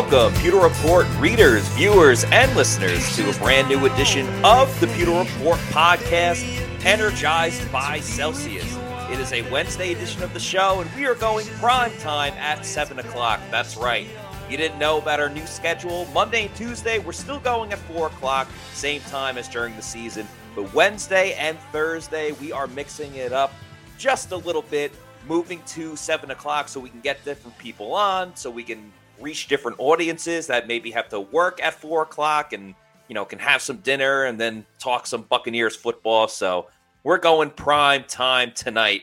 Welcome, 0.00 0.40
Pewter 0.40 0.56
Report 0.56 1.06
readers, 1.18 1.68
viewers, 1.68 2.24
and 2.24 2.56
listeners 2.56 3.14
to 3.16 3.28
a 3.28 3.34
brand 3.34 3.68
new 3.68 3.84
edition 3.84 4.26
of 4.42 4.80
the 4.80 4.86
Pewter 4.86 5.10
Report 5.10 5.58
podcast, 5.68 6.42
energized 6.86 7.70
by 7.70 8.00
Celsius. 8.00 8.78
It 9.10 9.20
is 9.20 9.30
a 9.34 9.42
Wednesday 9.50 9.92
edition 9.92 10.22
of 10.22 10.32
the 10.32 10.40
show, 10.40 10.80
and 10.80 10.90
we 10.96 11.04
are 11.04 11.14
going 11.14 11.46
prime 11.58 11.92
time 11.98 12.32
at 12.38 12.64
7 12.64 12.98
o'clock. 12.98 13.40
That's 13.50 13.76
right. 13.76 14.06
You 14.48 14.56
didn't 14.56 14.78
know 14.78 14.96
about 14.96 15.20
our 15.20 15.28
new 15.28 15.46
schedule. 15.46 16.06
Monday 16.14 16.46
and 16.46 16.56
Tuesday, 16.56 16.98
we're 16.98 17.12
still 17.12 17.38
going 17.38 17.70
at 17.74 17.78
4 17.80 18.06
o'clock, 18.06 18.48
same 18.72 19.02
time 19.02 19.36
as 19.36 19.48
during 19.48 19.76
the 19.76 19.82
season. 19.82 20.26
But 20.56 20.72
Wednesday 20.72 21.34
and 21.34 21.58
Thursday, 21.72 22.32
we 22.32 22.52
are 22.52 22.68
mixing 22.68 23.16
it 23.16 23.34
up 23.34 23.52
just 23.98 24.32
a 24.32 24.36
little 24.36 24.62
bit, 24.62 24.92
moving 25.28 25.60
to 25.66 25.94
7 25.94 26.30
o'clock 26.30 26.70
so 26.70 26.80
we 26.80 26.88
can 26.88 27.00
get 27.00 27.22
different 27.22 27.58
people 27.58 27.92
on, 27.92 28.34
so 28.34 28.50
we 28.50 28.62
can 28.62 28.90
reach 29.20 29.48
different 29.48 29.78
audiences 29.78 30.46
that 30.46 30.66
maybe 30.66 30.90
have 30.90 31.08
to 31.10 31.20
work 31.20 31.62
at 31.62 31.74
four 31.74 32.02
o'clock 32.02 32.52
and 32.52 32.74
you 33.08 33.14
know 33.14 33.24
can 33.24 33.38
have 33.38 33.62
some 33.62 33.78
dinner 33.78 34.24
and 34.24 34.40
then 34.40 34.64
talk 34.78 35.06
some 35.06 35.22
Buccaneers 35.22 35.76
football. 35.76 36.28
So 36.28 36.68
we're 37.04 37.18
going 37.18 37.50
prime 37.50 38.04
time 38.04 38.52
tonight, 38.54 39.02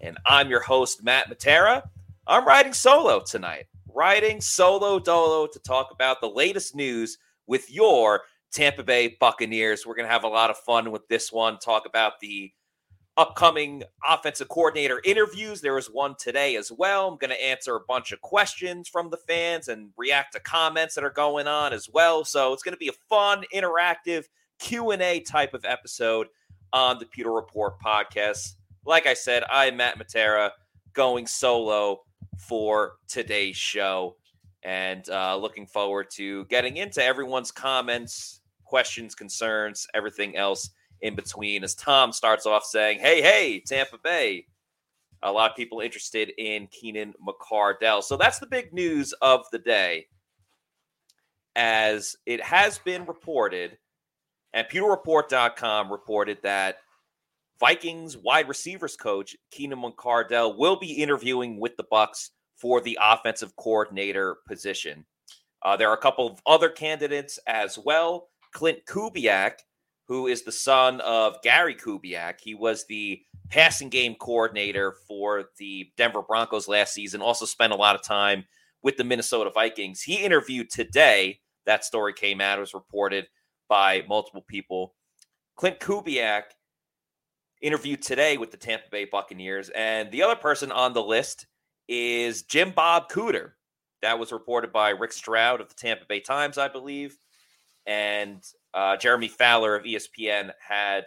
and 0.00 0.18
I'm 0.26 0.50
your 0.50 0.60
host 0.60 1.04
Matt 1.04 1.28
Matera. 1.30 1.82
I'm 2.26 2.46
riding 2.46 2.72
solo 2.72 3.20
tonight, 3.20 3.66
riding 3.94 4.40
solo 4.40 4.98
dolo 4.98 5.46
to 5.46 5.58
talk 5.60 5.90
about 5.92 6.20
the 6.20 6.28
latest 6.28 6.74
news 6.74 7.18
with 7.46 7.70
your 7.72 8.22
Tampa 8.52 8.82
Bay 8.82 9.16
Buccaneers. 9.20 9.86
We're 9.86 9.96
gonna 9.96 10.08
have 10.08 10.24
a 10.24 10.28
lot 10.28 10.50
of 10.50 10.56
fun 10.58 10.90
with 10.90 11.06
this 11.08 11.32
one. 11.32 11.58
Talk 11.58 11.86
about 11.86 12.14
the 12.20 12.52
upcoming 13.16 13.82
offensive 14.06 14.48
coordinator 14.48 15.00
interviews. 15.04 15.60
There 15.60 15.74
was 15.74 15.86
one 15.86 16.14
today 16.18 16.56
as 16.56 16.70
well. 16.70 17.08
I'm 17.08 17.16
going 17.16 17.30
to 17.30 17.44
answer 17.44 17.74
a 17.76 17.80
bunch 17.80 18.12
of 18.12 18.20
questions 18.20 18.88
from 18.88 19.10
the 19.10 19.16
fans 19.16 19.68
and 19.68 19.90
react 19.96 20.34
to 20.34 20.40
comments 20.40 20.94
that 20.94 21.04
are 21.04 21.10
going 21.10 21.46
on 21.46 21.72
as 21.72 21.88
well. 21.88 22.24
So 22.24 22.52
it's 22.52 22.62
going 22.62 22.74
to 22.74 22.78
be 22.78 22.88
a 22.88 23.08
fun, 23.08 23.44
interactive 23.54 24.24
Q&A 24.58 25.20
type 25.20 25.54
of 25.54 25.64
episode 25.64 26.28
on 26.72 26.98
the 26.98 27.06
Pewter 27.06 27.32
Report 27.32 27.74
podcast. 27.80 28.56
Like 28.84 29.06
I 29.06 29.14
said, 29.14 29.44
I'm 29.50 29.78
Matt 29.78 29.98
Matera 29.98 30.50
going 30.92 31.26
solo 31.26 32.02
for 32.38 32.94
today's 33.08 33.56
show 33.56 34.16
and 34.62 35.08
uh, 35.08 35.36
looking 35.36 35.66
forward 35.66 36.10
to 36.10 36.44
getting 36.46 36.76
into 36.76 37.02
everyone's 37.02 37.50
comments, 37.50 38.40
questions, 38.64 39.14
concerns, 39.14 39.86
everything 39.94 40.36
else 40.36 40.70
in 41.00 41.14
between 41.14 41.64
as 41.64 41.74
Tom 41.74 42.12
starts 42.12 42.46
off 42.46 42.64
saying, 42.64 42.98
Hey, 42.98 43.22
hey, 43.22 43.62
Tampa 43.66 43.98
Bay. 44.02 44.46
A 45.22 45.32
lot 45.32 45.50
of 45.50 45.56
people 45.56 45.80
interested 45.80 46.30
in 46.38 46.68
Keenan 46.68 47.14
McCardell. 47.26 48.02
So 48.02 48.16
that's 48.16 48.38
the 48.38 48.46
big 48.46 48.72
news 48.72 49.12
of 49.22 49.44
the 49.50 49.58
day. 49.58 50.06
As 51.56 52.16
it 52.26 52.42
has 52.42 52.78
been 52.78 53.06
reported, 53.06 53.78
and 54.52 54.66
PewterReport.com 54.68 55.90
reported 55.90 56.38
that 56.42 56.76
Vikings 57.58 58.16
wide 58.16 58.48
receivers 58.48 58.96
coach 58.96 59.34
Keenan 59.50 59.80
McCardell 59.80 60.56
will 60.58 60.76
be 60.76 60.92
interviewing 60.92 61.58
with 61.58 61.76
the 61.76 61.84
Bucks 61.90 62.30
for 62.56 62.80
the 62.80 62.98
offensive 63.02 63.54
coordinator 63.56 64.38
position. 64.46 65.04
Uh, 65.62 65.76
there 65.76 65.88
are 65.90 65.96
a 65.96 66.00
couple 66.00 66.26
of 66.26 66.40
other 66.46 66.68
candidates 66.68 67.38
as 67.46 67.78
well. 67.78 68.28
Klint 68.54 68.84
Kubiak 68.84 69.54
who 70.06 70.26
is 70.26 70.42
the 70.42 70.52
son 70.52 71.00
of 71.00 71.40
Gary 71.42 71.74
Kubiak. 71.74 72.40
He 72.40 72.54
was 72.54 72.86
the 72.86 73.20
passing 73.50 73.88
game 73.88 74.14
coordinator 74.14 74.94
for 75.06 75.46
the 75.58 75.90
Denver 75.96 76.22
Broncos 76.22 76.68
last 76.68 76.94
season, 76.94 77.20
also 77.20 77.44
spent 77.44 77.72
a 77.72 77.76
lot 77.76 77.96
of 77.96 78.02
time 78.02 78.44
with 78.82 78.96
the 78.96 79.04
Minnesota 79.04 79.50
Vikings. 79.52 80.02
He 80.02 80.22
interviewed 80.24 80.70
today. 80.70 81.40
That 81.64 81.84
story 81.84 82.12
came 82.12 82.40
out, 82.40 82.58
it 82.58 82.60
was 82.60 82.74
reported 82.74 83.26
by 83.68 84.04
multiple 84.08 84.44
people. 84.46 84.94
Klint 85.58 85.80
Kubiak 85.80 86.42
interviewed 87.60 88.02
today 88.02 88.36
with 88.36 88.50
the 88.50 88.56
Tampa 88.56 88.84
Bay 88.90 89.06
Buccaneers. 89.06 89.70
And 89.70 90.10
the 90.10 90.22
other 90.22 90.36
person 90.36 90.70
on 90.70 90.92
the 90.92 91.02
list 91.02 91.46
is 91.88 92.42
Jim 92.42 92.72
Bob 92.74 93.10
Cooter. 93.10 93.52
That 94.02 94.18
was 94.18 94.30
reported 94.30 94.72
by 94.72 94.90
Rick 94.90 95.12
Stroud 95.12 95.60
of 95.60 95.68
the 95.68 95.74
Tampa 95.74 96.04
Bay 96.04 96.20
Times, 96.20 96.58
I 96.58 96.68
believe. 96.68 97.16
And 97.86 98.44
uh, 98.76 98.96
Jeremy 98.98 99.28
Fowler 99.28 99.74
of 99.74 99.84
ESPN 99.84 100.52
had 100.60 101.06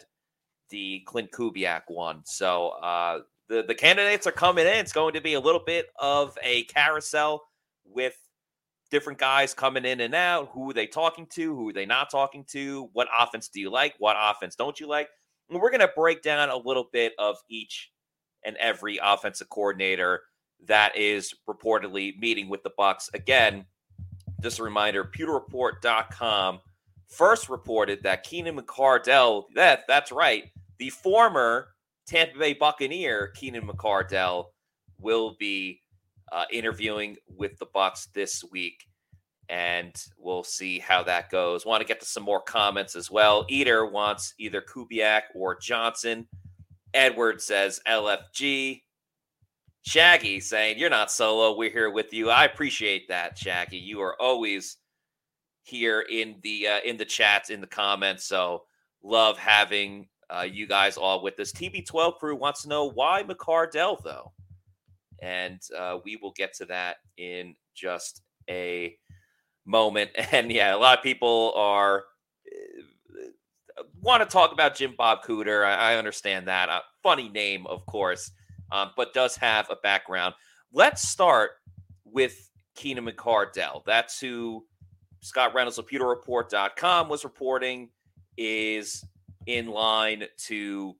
the 0.71 1.05
Klint 1.07 1.29
Kubiak 1.29 1.83
one. 1.87 2.21
So 2.25 2.69
uh, 2.69 3.19
the 3.47 3.63
the 3.63 3.75
candidates 3.75 4.25
are 4.25 4.31
coming 4.31 4.65
in. 4.65 4.73
It's 4.73 4.91
going 4.91 5.13
to 5.13 5.21
be 5.21 5.35
a 5.35 5.39
little 5.39 5.61
bit 5.65 5.85
of 5.99 6.35
a 6.43 6.63
carousel 6.63 7.43
with 7.85 8.15
different 8.89 9.19
guys 9.19 9.53
coming 9.53 9.85
in 9.85 10.01
and 10.01 10.15
out. 10.15 10.49
Who 10.53 10.71
are 10.71 10.73
they 10.73 10.87
talking 10.87 11.27
to? 11.33 11.55
Who 11.55 11.69
are 11.69 11.73
they 11.73 11.85
not 11.85 12.09
talking 12.09 12.43
to? 12.49 12.89
What 12.93 13.07
offense 13.17 13.49
do 13.49 13.59
you 13.59 13.69
like? 13.69 13.93
What 13.99 14.17
offense 14.19 14.55
don't 14.55 14.79
you 14.79 14.87
like? 14.87 15.09
And 15.49 15.61
we're 15.61 15.69
going 15.69 15.79
to 15.81 15.91
break 15.95 16.23
down 16.23 16.49
a 16.49 16.57
little 16.57 16.87
bit 16.91 17.13
of 17.19 17.37
each 17.49 17.91
and 18.43 18.57
every 18.57 18.99
offensive 19.01 19.49
coordinator 19.49 20.21
that 20.65 20.97
is 20.97 21.35
reportedly 21.47 22.17
meeting 22.17 22.49
with 22.49 22.63
the 22.63 22.71
Bucks. 22.77 23.11
Again, 23.13 23.65
just 24.41 24.57
a 24.57 24.63
reminder, 24.63 25.03
pewterreport.com 25.03 26.61
first 27.09 27.49
reported 27.49 28.03
that 28.03 28.23
Keenan 28.23 28.57
McCardell, 28.57 29.45
that 29.55 29.83
that's 29.87 30.11
right, 30.11 30.45
the 30.77 30.89
former 30.89 31.69
Tampa 32.07 32.37
Bay 32.39 32.53
Buccaneer 32.53 33.27
Keenan 33.35 33.67
McCardell 33.67 34.45
will 34.99 35.35
be 35.39 35.81
uh, 36.31 36.45
interviewing 36.51 37.17
with 37.27 37.57
the 37.59 37.65
Bucs 37.67 38.11
this 38.13 38.43
week, 38.51 38.85
and 39.47 39.95
we'll 40.17 40.43
see 40.43 40.79
how 40.79 41.03
that 41.03 41.29
goes. 41.29 41.65
Want 41.65 41.81
to 41.81 41.87
get 41.87 41.99
to 41.99 42.05
some 42.05 42.23
more 42.23 42.41
comments 42.41 42.95
as 42.95 43.09
well. 43.09 43.45
Eater 43.49 43.85
wants 43.85 44.33
either 44.37 44.61
Kubiak 44.61 45.23
or 45.35 45.55
Johnson. 45.55 46.27
Edward 46.93 47.41
says 47.41 47.79
LFG. 47.87 48.81
Shaggy 49.83 50.39
saying, 50.39 50.77
You're 50.77 50.89
not 50.89 51.11
solo. 51.11 51.55
We're 51.55 51.71
here 51.71 51.89
with 51.89 52.13
you. 52.13 52.29
I 52.29 52.45
appreciate 52.45 53.07
that, 53.07 53.37
Shaggy. 53.37 53.77
You 53.77 54.01
are 54.01 54.19
always 54.21 54.77
here 55.69 56.01
in 56.01 56.35
the 56.41 56.67
uh, 56.67 56.79
in 56.85 56.97
the 56.97 57.05
chats 57.05 57.49
in 57.49 57.61
the 57.61 57.67
comments. 57.67 58.25
So 58.25 58.63
love 59.03 59.37
having 59.37 60.07
uh, 60.29 60.41
you 60.41 60.67
guys 60.67 60.97
all 60.97 61.21
with 61.21 61.39
us. 61.39 61.51
TB12 61.51 62.17
crew 62.17 62.35
wants 62.35 62.63
to 62.63 62.69
know 62.69 62.89
why 62.89 63.23
McCardell 63.23 64.03
though, 64.03 64.31
and 65.21 65.61
uh, 65.77 65.97
we 66.03 66.17
will 66.17 66.33
get 66.35 66.53
to 66.55 66.65
that 66.65 66.97
in 67.17 67.55
just 67.75 68.21
a 68.49 68.95
moment. 69.65 70.11
And 70.31 70.51
yeah, 70.51 70.75
a 70.75 70.77
lot 70.77 70.97
of 70.97 71.03
people 71.03 71.53
are 71.55 72.03
uh, 73.77 73.83
want 74.01 74.21
to 74.21 74.31
talk 74.31 74.51
about 74.51 74.75
Jim 74.75 74.95
Bob 74.97 75.23
Cooter. 75.23 75.65
I, 75.65 75.93
I 75.93 75.95
understand 75.95 76.47
that. 76.47 76.69
Uh, 76.69 76.81
funny 77.03 77.29
name, 77.29 77.67
of 77.67 77.85
course, 77.85 78.31
um, 78.71 78.91
but 78.97 79.13
does 79.13 79.35
have 79.37 79.69
a 79.69 79.77
background. 79.77 80.33
Let's 80.73 81.07
start 81.07 81.51
with 82.03 82.49
Keenan 82.75 83.05
McCardell. 83.05 83.83
That's 83.85 84.19
who 84.19 84.65
Scott 85.21 85.53
Reynolds 85.53 85.77
of 85.77 85.87
PewterReport.com 85.87 87.09
was 87.09 87.23
reporting 87.23 87.89
is 88.37 89.05
in 89.45 89.67
line 89.67 90.23
to 90.37 90.95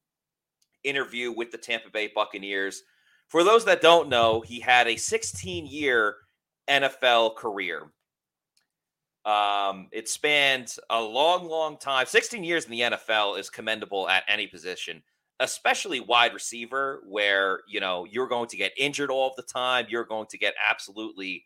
interview 0.84 1.32
with 1.32 1.52
the 1.52 1.58
Tampa 1.58 1.90
Bay 1.90 2.12
Buccaneers. 2.14 2.84
For 3.28 3.44
those 3.44 3.66
that 3.66 3.82
don't 3.82 4.10
know, 4.10 4.42
he 4.42 4.60
had 4.60 4.88
a 4.88 4.96
16 4.96 5.68
year 5.68 6.16
NFL 6.70 7.36
career. 7.36 7.92
Um, 9.26 9.88
it 9.92 10.10
spanned 10.10 10.76
a 10.90 11.02
long, 11.02 11.48
long 11.48 11.78
time. 11.78 12.06
16 12.06 12.44
years 12.44 12.66
in 12.66 12.72
the 12.72 12.82
NFL 12.82 13.38
is 13.38 13.50
commendable 13.50 14.10
at 14.10 14.24
any 14.28 14.48
position, 14.48 15.04
especially 15.40 16.00
wide 16.00 16.34
receiver, 16.34 17.04
where 17.06 17.60
you 17.68 17.80
know 17.80 18.06
you're 18.10 18.28
going 18.28 18.48
to 18.48 18.58
get 18.58 18.72
injured 18.78 19.12
all 19.12 19.34
the 19.36 19.44
time. 19.44 19.86
You're 19.90 20.06
going 20.06 20.28
to 20.28 20.38
get 20.38 20.56
absolutely 20.68 21.46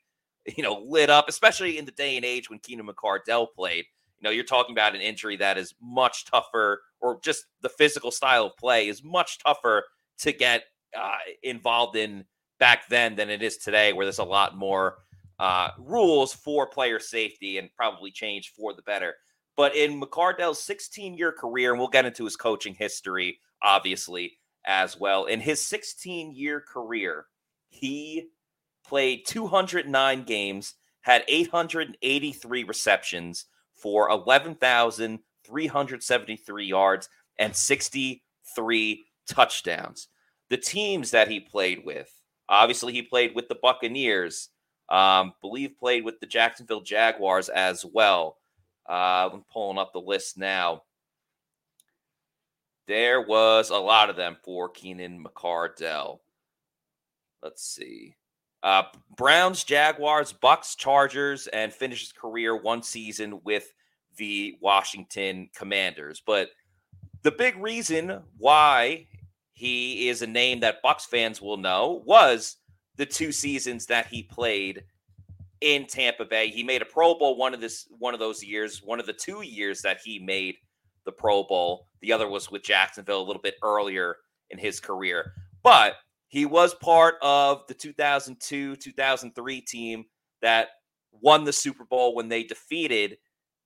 you 0.57 0.63
know, 0.63 0.84
lit 0.86 1.10
up, 1.10 1.30
especially 1.30 1.78
in 1.78 1.86
the 1.86 1.92
day 1.92 2.16
and 2.16 2.25
age 2.25 2.50
when 2.50 2.60
Keenan 2.60 2.88
McCardell 2.88 3.48
played. 3.56 3.86
You 4.19 4.25
know, 4.25 4.30
you're 4.30 4.44
talking 4.44 4.74
about 4.74 4.95
an 4.95 5.01
injury 5.01 5.36
that 5.38 5.57
is 5.57 5.74
much 5.81 6.25
tougher, 6.25 6.81
or 7.01 7.19
just 7.24 7.45
the 7.62 7.69
physical 7.69 8.12
style 8.12 8.45
of 8.45 8.57
play 8.57 8.88
is 8.88 9.04
much 9.04 9.40
tougher 9.40 9.84
to 10.19 10.31
get 10.31 10.63
uh, 10.98 11.18
involved 11.42 11.98
in 11.98 12.25
back 12.60 12.88
then 12.88 13.16
than 13.16 13.30
it 13.30 13.44
is 13.44 13.57
today, 13.57 13.92
where 13.92 14.06
there's 14.06 14.19
a 14.19 14.24
lot 14.24 14.56
more 14.56 14.98
uh, 15.40 15.69
rules 15.78 16.34
for 16.34 16.68
player 16.68 17.00
safety 17.00 17.57
and 17.57 17.69
probably 17.75 18.12
changed 18.12 18.51
for 18.56 18.74
the 18.74 18.81
better. 18.84 19.16
But 19.56 19.75
in 19.75 20.00
McCardell's 20.00 20.63
16 20.63 21.18
year 21.18 21.31
career, 21.31 21.72
and 21.72 21.80
we'll 21.80 21.90
get 21.90 22.06
into 22.06 22.24
his 22.24 22.36
coaching 22.36 22.74
history, 22.74 23.40
obviously, 23.62 24.38
as 24.66 25.00
well. 25.00 25.25
In 25.25 25.40
his 25.40 25.66
16 25.66 26.34
year 26.34 26.62
career, 26.62 27.25
he 27.69 28.30
played 28.88 29.25
209 29.25 30.24
games, 30.24 30.75
had 31.01 31.24
883 31.27 32.63
receptions 32.63 33.45
for 33.75 34.09
11,373 34.09 36.65
yards 36.65 37.09
and 37.39 37.56
63 37.56 39.06
touchdowns. 39.27 40.07
The 40.50 40.57
teams 40.57 41.12
that 41.12 41.27
he 41.27 41.39
played 41.39 41.85
with, 41.85 42.12
obviously, 42.50 42.94
he 42.94 43.01
played 43.01 43.35
with 43.35 43.47
the 43.50 43.56
Buccaneers, 43.56 44.50
Um, 44.89 45.33
believe 45.41 45.77
played 45.80 46.03
with 46.03 46.19
the 46.19 46.27
Jacksonville 46.27 46.81
Jaguars 46.81 47.50
as 47.50 47.85
well. 47.85 48.38
Uh, 48.88 49.30
I'm 49.31 49.44
pulling 49.51 49.77
up 49.77 49.94
the 49.94 50.01
list 50.01 50.38
now. 50.38 50.83
There 52.85 53.21
was 53.21 53.69
a 53.69 53.77
lot 53.77 54.09
of 54.09 54.18
them 54.18 54.38
for 54.44 54.69
Keenan 54.69 55.24
McCardell. 55.24 56.19
Let's 57.41 57.63
see. 57.63 58.15
Uh, 58.63 58.83
Browns, 59.18 59.63
Jaguars, 59.63 60.31
Bucks, 60.31 60.75
Chargers, 60.75 61.48
and 61.48 61.71
finished 61.71 62.01
his 62.01 62.12
career 62.13 62.56
one 62.56 62.81
season 62.81 63.42
with 63.44 63.74
the 64.18 64.56
Washington 64.62 65.50
Commanders. 65.54 66.24
But 66.25 66.50
the 67.24 67.31
big 67.31 67.57
reason 67.57 68.21
why 68.38 69.07
he 69.51 70.07
is 70.07 70.21
a 70.21 70.27
name 70.27 70.62
that 70.62 70.81
Bucks 70.81 71.06
fans 71.06 71.42
will 71.42 71.57
know 71.57 72.04
was 72.06 72.57
the 72.95 73.06
two 73.06 73.31
seasons 73.31 73.86
that 73.88 74.07
he 74.07 74.24
played 74.24 74.83
in 75.62 75.86
Tampa 75.86 76.25
Bay. 76.25 76.50
He 76.50 76.63
made 76.63 76.81
a 76.81 76.86
Pro 76.86 77.16
Bowl 77.16 77.38
one 77.38 77.54
of 77.54 77.62
this 77.62 77.88
one 77.98 78.13
of 78.13 78.19
those 78.19 78.44
years, 78.44 78.81
one 78.83 79.00
of 79.00 79.06
the 79.06 79.13
two 79.13 79.42
years 79.42 79.81
that 79.81 80.00
he 80.04 80.19
made 80.19 80.56
the 81.06 81.12
Pro 81.12 81.44
Bowl. 81.44 81.88
The 82.01 82.12
other 82.12 82.27
was 82.30 82.51
with 82.51 82.63
Jacksonville 82.63 83.21
a 83.21 83.24
little 83.24 83.42
bit 83.42 83.56
earlier 83.63 84.18
in 84.50 84.57
his 84.57 84.80
career. 84.80 85.33
But 85.63 85.95
he 86.33 86.47
was 86.47 86.74
part 86.74 87.18
of 87.21 87.62
the 87.68 87.75
2002 87.75 88.75
2003 88.77 89.62
team 89.62 90.03
that 90.41 90.69
won 91.12 91.44
the 91.44 91.53
Super 91.53 91.85
Bowl 91.85 92.15
when 92.15 92.27
they 92.27 92.41
defeated 92.41 93.18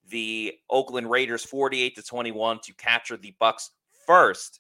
the 0.09 0.53
Oakland 0.69 1.09
Raiders 1.09 1.45
48 1.45 1.95
to 1.95 2.03
21 2.03 2.59
to 2.65 2.73
capture 2.73 3.15
the 3.15 3.33
Bucks 3.39 3.71
first 4.05 4.59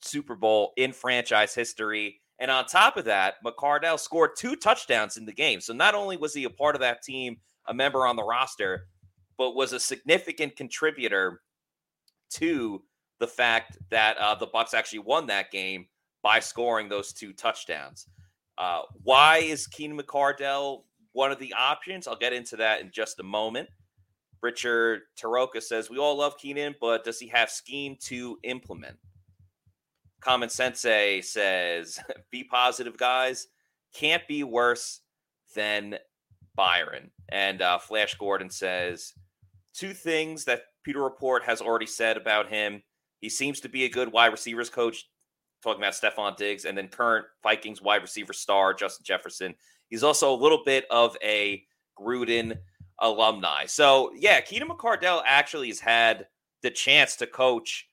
Super 0.00 0.34
Bowl 0.34 0.72
in 0.78 0.94
franchise 0.94 1.54
history. 1.54 2.22
And 2.38 2.50
on 2.50 2.64
top 2.64 2.96
of 2.96 3.04
that, 3.04 3.34
McCardell 3.44 4.00
scored 4.00 4.30
two 4.34 4.56
touchdowns 4.56 5.18
in 5.18 5.26
the 5.26 5.32
game. 5.32 5.60
So 5.60 5.74
not 5.74 5.94
only 5.94 6.16
was 6.16 6.32
he 6.32 6.44
a 6.44 6.50
part 6.50 6.74
of 6.74 6.80
that 6.80 7.02
team, 7.02 7.36
a 7.68 7.74
member 7.74 8.06
on 8.06 8.16
the 8.16 8.24
roster, 8.24 8.86
but 9.36 9.54
was 9.54 9.74
a 9.74 9.80
significant 9.80 10.56
contributor 10.56 11.42
to 12.30 12.82
the 13.20 13.26
fact 13.26 13.76
that 13.90 14.16
uh, 14.16 14.36
the 14.36 14.46
Bucks 14.46 14.72
actually 14.72 15.00
won 15.00 15.26
that 15.26 15.50
game 15.50 15.84
by 16.22 16.40
scoring 16.40 16.88
those 16.88 17.12
two 17.12 17.32
touchdowns. 17.32 18.06
Uh, 18.58 18.82
why 19.02 19.38
is 19.38 19.66
Keenan 19.66 19.98
McCardell 19.98 20.84
one 21.12 21.32
of 21.32 21.38
the 21.38 21.52
options? 21.54 22.06
I'll 22.06 22.16
get 22.16 22.32
into 22.32 22.56
that 22.56 22.80
in 22.80 22.90
just 22.92 23.20
a 23.20 23.24
moment. 23.24 23.68
Richard 24.42 25.02
Taroka 25.20 25.62
says, 25.62 25.88
We 25.88 25.98
all 25.98 26.18
love 26.18 26.36
Keenan, 26.36 26.74
but 26.80 27.04
does 27.04 27.18
he 27.18 27.28
have 27.28 27.50
scheme 27.50 27.96
to 28.04 28.38
implement? 28.42 28.96
Common 30.20 30.48
Sensei 30.48 31.20
says, 31.20 31.98
Be 32.30 32.44
positive, 32.44 32.96
guys. 32.96 33.48
Can't 33.94 34.26
be 34.26 34.42
worse 34.42 35.00
than 35.54 35.98
Byron. 36.54 37.10
And 37.28 37.62
uh, 37.62 37.78
Flash 37.78 38.16
Gordon 38.16 38.50
says, 38.50 39.12
Two 39.74 39.94
things 39.94 40.44
that 40.44 40.62
Pewter 40.84 41.02
Report 41.02 41.44
has 41.44 41.60
already 41.60 41.86
said 41.86 42.16
about 42.16 42.48
him. 42.48 42.82
He 43.20 43.28
seems 43.28 43.60
to 43.60 43.68
be 43.68 43.84
a 43.84 43.88
good 43.88 44.12
wide 44.12 44.32
receivers 44.32 44.68
coach, 44.68 45.08
talking 45.62 45.82
about 45.82 45.94
Stefon 45.94 46.36
Diggs, 46.36 46.64
and 46.64 46.76
then 46.76 46.88
current 46.88 47.26
Vikings 47.42 47.80
wide 47.80 48.02
receiver 48.02 48.32
star, 48.32 48.74
Justin 48.74 49.04
Jefferson. 49.04 49.54
He's 49.88 50.02
also 50.02 50.34
a 50.34 50.36
little 50.36 50.62
bit 50.64 50.86
of 50.90 51.16
a 51.22 51.64
Gruden 51.98 52.58
alumni. 52.98 53.66
So 53.66 54.12
yeah, 54.16 54.40
Keenan 54.40 54.68
McCardell 54.68 55.22
actually 55.26 55.68
has 55.68 55.80
had 55.80 56.26
the 56.62 56.70
chance 56.70 57.16
to 57.16 57.26
coach 57.26 57.88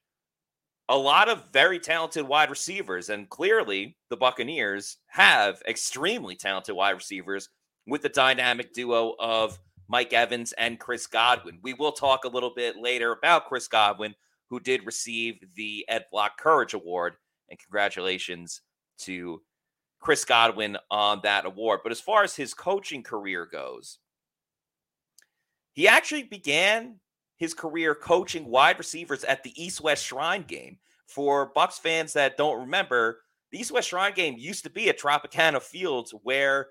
a 0.88 0.98
lot 0.98 1.30
of 1.30 1.52
very 1.54 1.80
talented 1.80 2.28
wide 2.28 2.50
receivers, 2.50 3.10
and 3.10 3.30
clearly 3.30 3.96
the 4.10 4.18
Buccaneers 4.18 4.98
have 5.08 5.62
extremely 5.68 6.36
talented 6.36 6.76
wide 6.76 6.92
receivers 6.92 7.50
with 7.86 8.02
the 8.02 8.10
dynamic 8.10 8.74
duo 8.74 9.14
of 9.20 9.60
Mike 9.88 10.14
Evans 10.14 10.52
and 10.54 10.80
Chris 10.80 11.06
Godwin. 11.08 11.60
We 11.62 11.74
will 11.74 11.92
talk 11.92 12.24
a 12.24 12.30
little 12.30 12.54
bit 12.56 12.78
later 12.78 13.12
about 13.12 13.48
Chris 13.48 13.68
Godwin, 13.68 14.16
who 14.50 14.60
did 14.60 14.86
receive 14.86 15.40
the 15.56 15.86
Ed 15.90 16.06
Block 16.12 16.40
Courage 16.40 16.74
Award, 16.74 17.16
and 17.50 17.60
congratulations 17.60 18.62
to 19.00 19.42
Chris 20.00 20.26
Godwin 20.26 20.78
on 20.90 21.20
that 21.24 21.46
award. 21.46 21.82
But 21.84 21.92
as 21.92 22.00
far 22.00 22.24
as 22.24 22.36
his 22.36 22.54
coaching 22.54 23.04
career 23.04 23.46
goes, 23.46 24.00
he 25.74 25.88
actually 25.88 26.24
began 26.24 27.00
his 27.38 27.54
career 27.54 27.96
coaching 27.96 28.46
wide 28.46 28.78
receivers 28.78 29.24
at 29.24 29.44
the 29.44 29.54
East 29.62 29.82
West 29.82 30.06
Shrine 30.06 30.44
game. 30.44 30.78
For 31.08 31.52
Bucks 31.56 31.80
fans 31.80 32.14
that 32.14 32.38
don't 32.38 32.60
remember, 32.60 33.22
the 33.52 33.60
East 33.60 33.72
West 33.72 33.90
Shrine 33.90 34.14
game 34.14 34.36
used 34.38 34.64
to 34.64 34.70
be 34.70 34.90
at 34.90 35.00
Tropicana 35.00 35.62
Fields 35.62 36.14
where 36.24 36.68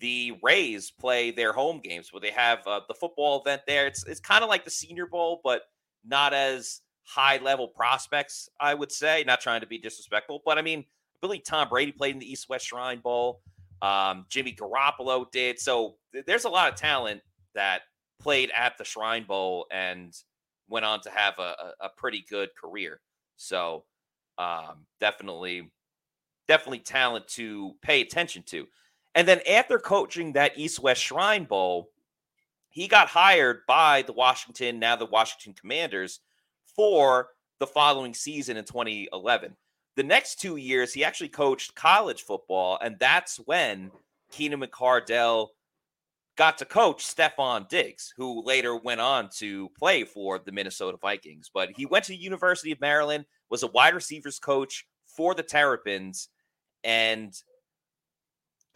the 0.00 0.32
Rays 0.42 0.90
play 0.90 1.30
their 1.30 1.52
home 1.52 1.80
games, 1.82 2.12
where 2.12 2.20
they 2.20 2.30
have 2.30 2.66
uh, 2.66 2.80
the 2.88 2.94
football 2.94 3.40
event 3.40 3.62
there. 3.66 3.86
It's 3.86 4.04
it's 4.04 4.20
kind 4.20 4.42
of 4.42 4.48
like 4.48 4.64
the 4.64 4.70
Senior 4.70 5.06
Bowl, 5.06 5.40
but 5.44 5.62
not 6.04 6.32
as 6.34 6.80
high 7.08 7.38
level 7.38 7.66
prospects, 7.66 8.50
I 8.60 8.74
would 8.74 8.92
say. 8.92 9.24
Not 9.26 9.40
trying 9.40 9.62
to 9.62 9.66
be 9.66 9.78
disrespectful, 9.78 10.42
but 10.44 10.58
I 10.58 10.62
mean, 10.62 10.80
I 10.80 11.18
believe 11.20 11.42
Tom 11.44 11.68
Brady 11.68 11.92
played 11.92 12.14
in 12.14 12.20
the 12.20 12.30
East 12.30 12.48
West 12.48 12.66
Shrine 12.66 13.00
Bowl. 13.00 13.40
Um, 13.80 14.26
Jimmy 14.28 14.54
Garoppolo 14.54 15.30
did. 15.30 15.58
So 15.58 15.96
th- 16.12 16.26
there's 16.26 16.44
a 16.44 16.48
lot 16.50 16.70
of 16.70 16.78
talent 16.78 17.22
that 17.54 17.82
played 18.20 18.50
at 18.54 18.76
the 18.76 18.84
Shrine 18.84 19.24
Bowl 19.24 19.66
and 19.70 20.14
went 20.68 20.84
on 20.84 21.00
to 21.02 21.10
have 21.10 21.38
a, 21.38 21.54
a, 21.80 21.88
pretty 21.88 22.24
good 22.28 22.50
career. 22.60 23.00
So 23.36 23.84
um, 24.36 24.84
definitely, 25.00 25.70
definitely 26.46 26.80
talent 26.80 27.26
to 27.28 27.72
pay 27.80 28.02
attention 28.02 28.42
to. 28.48 28.66
And 29.14 29.26
then 29.26 29.40
after 29.48 29.78
coaching 29.78 30.34
that 30.34 30.58
East 30.58 30.80
West 30.80 31.02
Shrine 31.02 31.44
Bowl, 31.44 31.90
he 32.68 32.86
got 32.86 33.08
hired 33.08 33.60
by 33.66 34.02
the 34.02 34.12
Washington, 34.12 34.78
now 34.78 34.96
the 34.96 35.06
Washington 35.06 35.54
Commanders, 35.58 36.20
for 36.78 37.30
the 37.58 37.66
following 37.66 38.14
season 38.14 38.56
in 38.56 38.64
2011. 38.64 39.56
The 39.96 40.02
next 40.04 40.40
two 40.40 40.54
years, 40.54 40.94
he 40.94 41.02
actually 41.02 41.28
coached 41.28 41.74
college 41.74 42.22
football, 42.22 42.78
and 42.80 42.96
that's 43.00 43.38
when 43.46 43.90
Keenan 44.30 44.60
McCardell 44.60 45.48
got 46.36 46.56
to 46.58 46.64
coach 46.64 47.04
Stefon 47.04 47.68
Diggs, 47.68 48.14
who 48.16 48.44
later 48.44 48.76
went 48.76 49.00
on 49.00 49.28
to 49.38 49.68
play 49.76 50.04
for 50.04 50.38
the 50.38 50.52
Minnesota 50.52 50.96
Vikings. 51.02 51.50
But 51.52 51.70
he 51.76 51.84
went 51.84 52.04
to 52.04 52.12
the 52.12 52.16
University 52.16 52.70
of 52.70 52.80
Maryland, 52.80 53.24
was 53.50 53.64
a 53.64 53.66
wide 53.66 53.94
receivers 53.94 54.38
coach 54.38 54.86
for 55.04 55.34
the 55.34 55.42
Terrapins, 55.42 56.28
and 56.84 57.34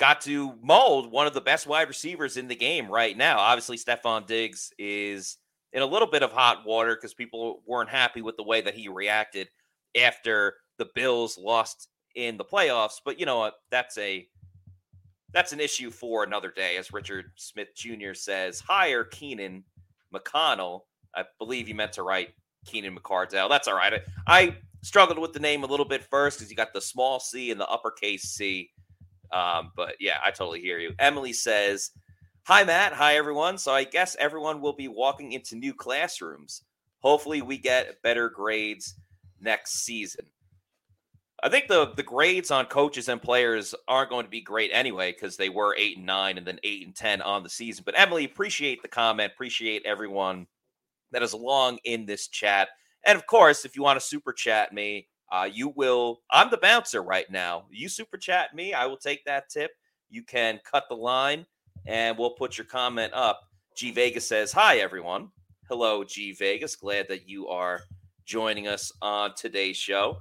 got 0.01 0.23
to 0.23 0.55
mold 0.61 1.13
one 1.13 1.29
of 1.29 1.35
the 1.35 1.41
best 1.41 1.69
wide 1.69 1.87
receivers 1.87 2.37
in 2.37 2.49
the 2.49 2.57
game 2.57 2.91
right 2.91 3.17
now. 3.17 3.39
Obviously, 3.39 3.77
Stefon 3.77 4.27
Diggs 4.27 4.73
is 4.77 5.39
in 5.73 5.83
a 5.83 5.87
little 5.87 6.09
bit 6.09 6.23
of 6.23 6.33
hot 6.33 6.67
water 6.67 6.95
because 6.95 7.15
people 7.15 7.63
weren't 7.67 7.89
happy 7.89 8.23
with 8.23 8.37
the 8.37 8.43
way 8.43 8.61
that 8.61 8.75
he 8.75 8.89
reacted 8.89 9.49
after 10.01 10.55
the 10.79 10.89
Bills 10.95 11.39
lost 11.39 11.89
in 12.15 12.37
the 12.37 12.45
playoffs. 12.45 13.01
But 13.05 13.19
you 13.19 13.27
know 13.27 13.39
what? 13.39 13.55
That's 13.71 13.97
a 13.99 14.27
that's 15.33 15.53
an 15.53 15.61
issue 15.61 15.91
for 15.91 16.25
another 16.25 16.51
day, 16.51 16.77
as 16.77 16.93
Richard 16.93 17.33
Smith 17.37 17.69
Jr. 17.75 18.13
says. 18.13 18.61
Hire 18.61 19.05
Keenan 19.05 19.65
McConnell. 20.15 20.81
I 21.15 21.25
believe 21.39 21.67
he 21.67 21.73
meant 21.73 21.95
to 21.95 22.03
write 22.03 22.31
Keenan 22.67 22.97
McCardell. 22.97 23.49
That's 23.49 23.67
all 23.67 23.75
right. 23.75 23.95
I, 23.95 24.01
I 24.27 24.57
struggled 24.83 25.19
with 25.19 25.33
the 25.33 25.41
name 25.41 25.65
a 25.65 25.67
little 25.67 25.87
bit 25.87 26.05
first 26.05 26.39
because 26.39 26.51
you 26.51 26.57
got 26.57 26.75
the 26.75 26.81
small 26.81 27.19
C 27.19 27.51
and 27.51 27.61
the 27.61 27.67
uppercase 27.67 28.25
C. 28.25 28.71
Um, 29.33 29.73
but 29.75 29.97
yeah, 30.01 30.19
I 30.25 30.31
totally 30.31 30.61
hear 30.61 30.79
you. 30.79 30.93
Emily 30.99 31.33
says, 31.33 31.91
Hi, 32.47 32.65
Matt. 32.65 32.93
Hi, 32.95 33.15
everyone. 33.15 33.57
So 33.57 33.73
I 33.73 33.85
guess 33.85 34.17
everyone 34.19 34.61
will 34.61 34.73
be 34.73 34.89
walking 34.89 35.31
into 35.31 35.55
new 35.55 35.73
classrooms. 35.73 36.65
Hopefully, 36.99 37.41
we 37.41 37.57
get 37.57 38.03
better 38.03 38.29
grades 38.29 38.97
next 39.41 39.85
season. 39.85 40.27
I 41.41 41.49
think 41.49 41.69
the 41.69 41.93
the 41.97 42.03
grades 42.03 42.51
on 42.51 42.67
coaches 42.67 43.09
and 43.09 43.23
players 43.23 43.77
aren't 43.87 44.11
going 44.11 44.25
to 44.25 44.31
be 44.31 44.41
great 44.41 44.73
anyway 44.73 45.13
because 45.13 45.37
they 45.37 45.51
were 45.51 45.77
eight 45.79 45.99
and 45.99 46.07
nine 46.07 46.37
and 46.37 46.45
then 46.45 46.59
eight 46.65 46.85
and 46.85 46.97
ten 46.97 47.23
on 47.23 47.45
the 47.45 47.49
season. 47.49 47.85
But 47.87 47.95
Emily, 47.97 48.25
appreciate 48.25 48.83
the 48.83 48.89
comment. 48.89 49.33
Appreciate 49.33 49.83
everyone 49.87 50.49
that 51.13 51.23
is 51.23 51.35
along 51.35 51.79
in 51.85 52.07
this 52.07 52.27
chat. 52.27 52.71
And 53.07 53.17
of 53.17 53.25
course, 53.29 53.65
if 53.65 53.77
you 53.77 53.85
want 53.85 54.01
to 54.01 54.05
super 54.05 54.33
chat 54.33 54.73
me, 54.73 55.07
uh, 55.31 55.49
you 55.53 55.73
will. 55.77 56.23
I'm 56.33 56.51
the 56.51 56.59
bouncer 56.59 57.05
right 57.05 57.31
now. 57.31 57.67
You 57.71 57.89
super 57.89 58.19
chat 58.19 58.53
me, 58.53 58.75
I 58.75 58.87
will 58.87 58.97
take 58.97 59.25
that 59.27 59.49
tip. 59.49 59.71
You 60.11 60.25
can 60.25 60.59
cut 60.69 60.85
the 60.89 60.97
line, 60.97 61.47
and 61.87 62.17
we'll 62.17 62.31
put 62.31 62.59
your 62.59 62.67
comment 62.67 63.13
up. 63.15 63.41
G 63.77 63.91
Vegas 63.91 64.27
says, 64.29 64.53
"Hi 64.53 64.79
everyone. 64.79 65.31
Hello, 65.69 66.05
G 66.05 66.33
Vegas. 66.33 66.77
Glad 66.77 67.09
that 67.09 67.29
you 67.29 67.49
are 67.49 67.83
joining 68.25 68.69
us 68.69 68.93
on 69.01 69.35
today's 69.35 69.77
show." 69.77 70.19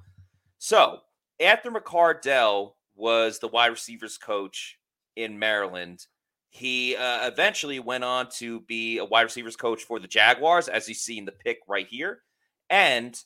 So 0.58 1.00
after 1.42 1.72
McCardell 1.72 2.74
was 2.96 3.40
the 3.40 3.48
wide 3.48 3.68
receivers 3.68 4.18
coach 4.18 4.78
in 5.16 5.38
Maryland, 5.38 6.06
he 6.50 6.96
uh, 6.96 7.28
eventually 7.28 7.80
went 7.80 8.04
on 8.04 8.30
to 8.38 8.60
be 8.62 8.98
a 8.98 9.06
wide 9.06 9.24
receivers 9.24 9.56
coach 9.56 9.84
for 9.84 10.00
the 10.00 10.08
Jaguars, 10.08 10.68
as 10.68 10.88
you 10.88 10.94
see 10.94 11.18
in 11.18 11.26
the 11.26 11.32
pick 11.32 11.60
right 11.68 11.88
here, 11.88 12.22
and 12.70 13.18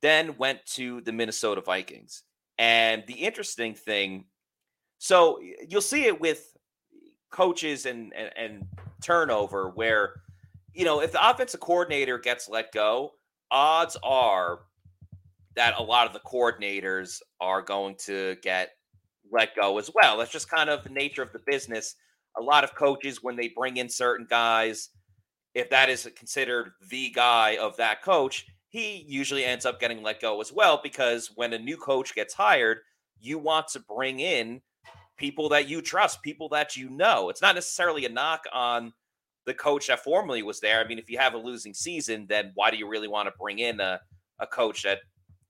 then 0.00 0.36
went 0.38 0.64
to 0.66 1.00
the 1.02 1.12
Minnesota 1.12 1.60
Vikings. 1.60 2.22
And 2.56 3.04
the 3.06 3.14
interesting 3.14 3.74
thing, 3.74 4.24
so 4.98 5.40
you'll 5.68 5.80
see 5.80 6.04
it 6.04 6.20
with 6.20 6.56
coaches 7.30 7.86
and, 7.86 8.12
and, 8.14 8.30
and 8.36 8.66
turnover 9.02 9.70
where, 9.70 10.14
you 10.72 10.84
know, 10.84 11.00
if 11.00 11.12
the 11.12 11.30
offensive 11.30 11.60
coordinator 11.60 12.18
gets 12.18 12.48
let 12.48 12.72
go, 12.72 13.12
odds 13.50 13.96
are 14.02 14.60
that 15.56 15.74
a 15.78 15.82
lot 15.82 16.06
of 16.06 16.12
the 16.12 16.20
coordinators 16.20 17.20
are 17.40 17.62
going 17.62 17.96
to 17.96 18.36
get 18.42 18.70
let 19.30 19.54
go 19.56 19.78
as 19.78 19.90
well. 19.94 20.16
That's 20.16 20.30
just 20.30 20.50
kind 20.50 20.70
of 20.70 20.84
the 20.84 20.90
nature 20.90 21.22
of 21.22 21.32
the 21.32 21.40
business. 21.46 21.96
A 22.38 22.42
lot 22.42 22.64
of 22.64 22.74
coaches, 22.74 23.22
when 23.22 23.36
they 23.36 23.48
bring 23.48 23.76
in 23.76 23.88
certain 23.88 24.26
guys, 24.28 24.90
if 25.54 25.68
that 25.70 25.88
is 25.88 26.08
considered 26.16 26.72
the 26.88 27.10
guy 27.10 27.56
of 27.56 27.76
that 27.76 28.02
coach, 28.02 28.46
he 28.68 29.04
usually 29.06 29.44
ends 29.44 29.66
up 29.66 29.80
getting 29.80 30.02
let 30.02 30.20
go 30.20 30.40
as 30.40 30.52
well 30.52 30.80
because 30.82 31.32
when 31.34 31.52
a 31.52 31.58
new 31.58 31.76
coach 31.76 32.14
gets 32.14 32.34
hired, 32.34 32.78
you 33.18 33.38
want 33.38 33.66
to 33.68 33.80
bring 33.80 34.20
in 34.20 34.60
people 35.18 35.48
that 35.50 35.68
you 35.68 35.82
trust, 35.82 36.22
people 36.22 36.48
that 36.50 36.76
you 36.76 36.88
know. 36.88 37.28
It's 37.28 37.42
not 37.42 37.54
necessarily 37.54 38.06
a 38.06 38.08
knock 38.08 38.44
on 38.52 38.92
the 39.44 39.54
coach 39.54 39.88
that 39.88 40.04
formerly 40.04 40.42
was 40.42 40.60
there. 40.60 40.80
I 40.80 40.86
mean, 40.86 40.98
if 40.98 41.10
you 41.10 41.18
have 41.18 41.34
a 41.34 41.38
losing 41.38 41.74
season, 41.74 42.26
then 42.28 42.52
why 42.54 42.70
do 42.70 42.76
you 42.76 42.88
really 42.88 43.08
want 43.08 43.26
to 43.26 43.34
bring 43.38 43.58
in 43.58 43.80
a, 43.80 44.00
a 44.38 44.46
coach 44.46 44.82
that 44.84 45.00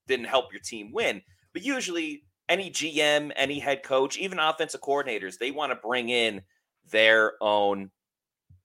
didn't 0.06 0.26
help 0.26 0.52
your 0.52 0.62
team 0.62 0.90
win? 0.92 1.22
But 1.52 1.62
usually, 1.62 2.24
any 2.48 2.70
GM, 2.70 3.32
any 3.36 3.58
head 3.58 3.82
coach, 3.82 4.16
even 4.16 4.38
offensive 4.38 4.80
coordinators, 4.80 5.36
they 5.38 5.50
want 5.50 5.70
to 5.70 5.76
bring 5.76 6.08
in 6.08 6.42
their 6.90 7.34
own 7.42 7.90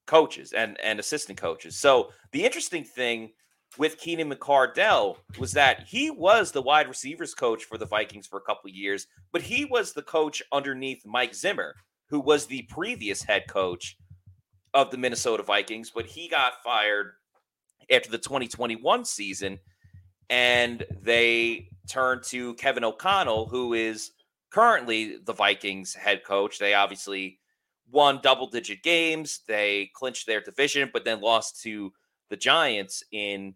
coaches 0.05 0.53
and, 0.53 0.79
and 0.81 0.99
assistant 0.99 1.39
coaches. 1.39 1.77
So 1.77 2.09
the 2.31 2.43
interesting 2.45 2.83
thing 2.83 3.31
with 3.77 3.97
Keenan 3.97 4.31
McCardell 4.31 5.17
was 5.39 5.51
that 5.53 5.83
he 5.87 6.11
was 6.11 6.51
the 6.51 6.61
wide 6.61 6.87
receivers 6.87 7.33
coach 7.33 7.65
for 7.65 7.77
the 7.77 7.85
Vikings 7.85 8.27
for 8.27 8.37
a 8.37 8.41
couple 8.41 8.69
years, 8.69 9.07
but 9.31 9.41
he 9.41 9.65
was 9.65 9.93
the 9.93 10.01
coach 10.03 10.43
underneath 10.51 11.05
Mike 11.05 11.33
Zimmer, 11.33 11.75
who 12.07 12.19
was 12.19 12.45
the 12.45 12.63
previous 12.63 13.23
head 13.23 13.43
coach 13.47 13.97
of 14.73 14.91
the 14.91 14.97
Minnesota 14.97 15.43
Vikings, 15.43 15.91
but 15.93 16.05
he 16.05 16.27
got 16.27 16.63
fired 16.63 17.13
after 17.91 18.09
the 18.09 18.17
2021 18.17 19.05
season 19.05 19.59
and 20.29 20.85
they 21.01 21.69
turned 21.89 22.23
to 22.23 22.53
Kevin 22.55 22.83
O'Connell, 22.83 23.47
who 23.47 23.73
is 23.73 24.11
currently 24.51 25.17
the 25.17 25.33
Vikings 25.33 25.93
head 25.93 26.23
coach. 26.23 26.59
They 26.59 26.73
obviously 26.73 27.39
won 27.91 28.19
double 28.23 28.47
digit 28.47 28.83
games. 28.83 29.41
They 29.47 29.91
clinched 29.93 30.25
their 30.25 30.41
division, 30.41 30.89
but 30.93 31.05
then 31.05 31.21
lost 31.21 31.61
to 31.63 31.91
the 32.29 32.37
Giants 32.37 33.03
in 33.11 33.53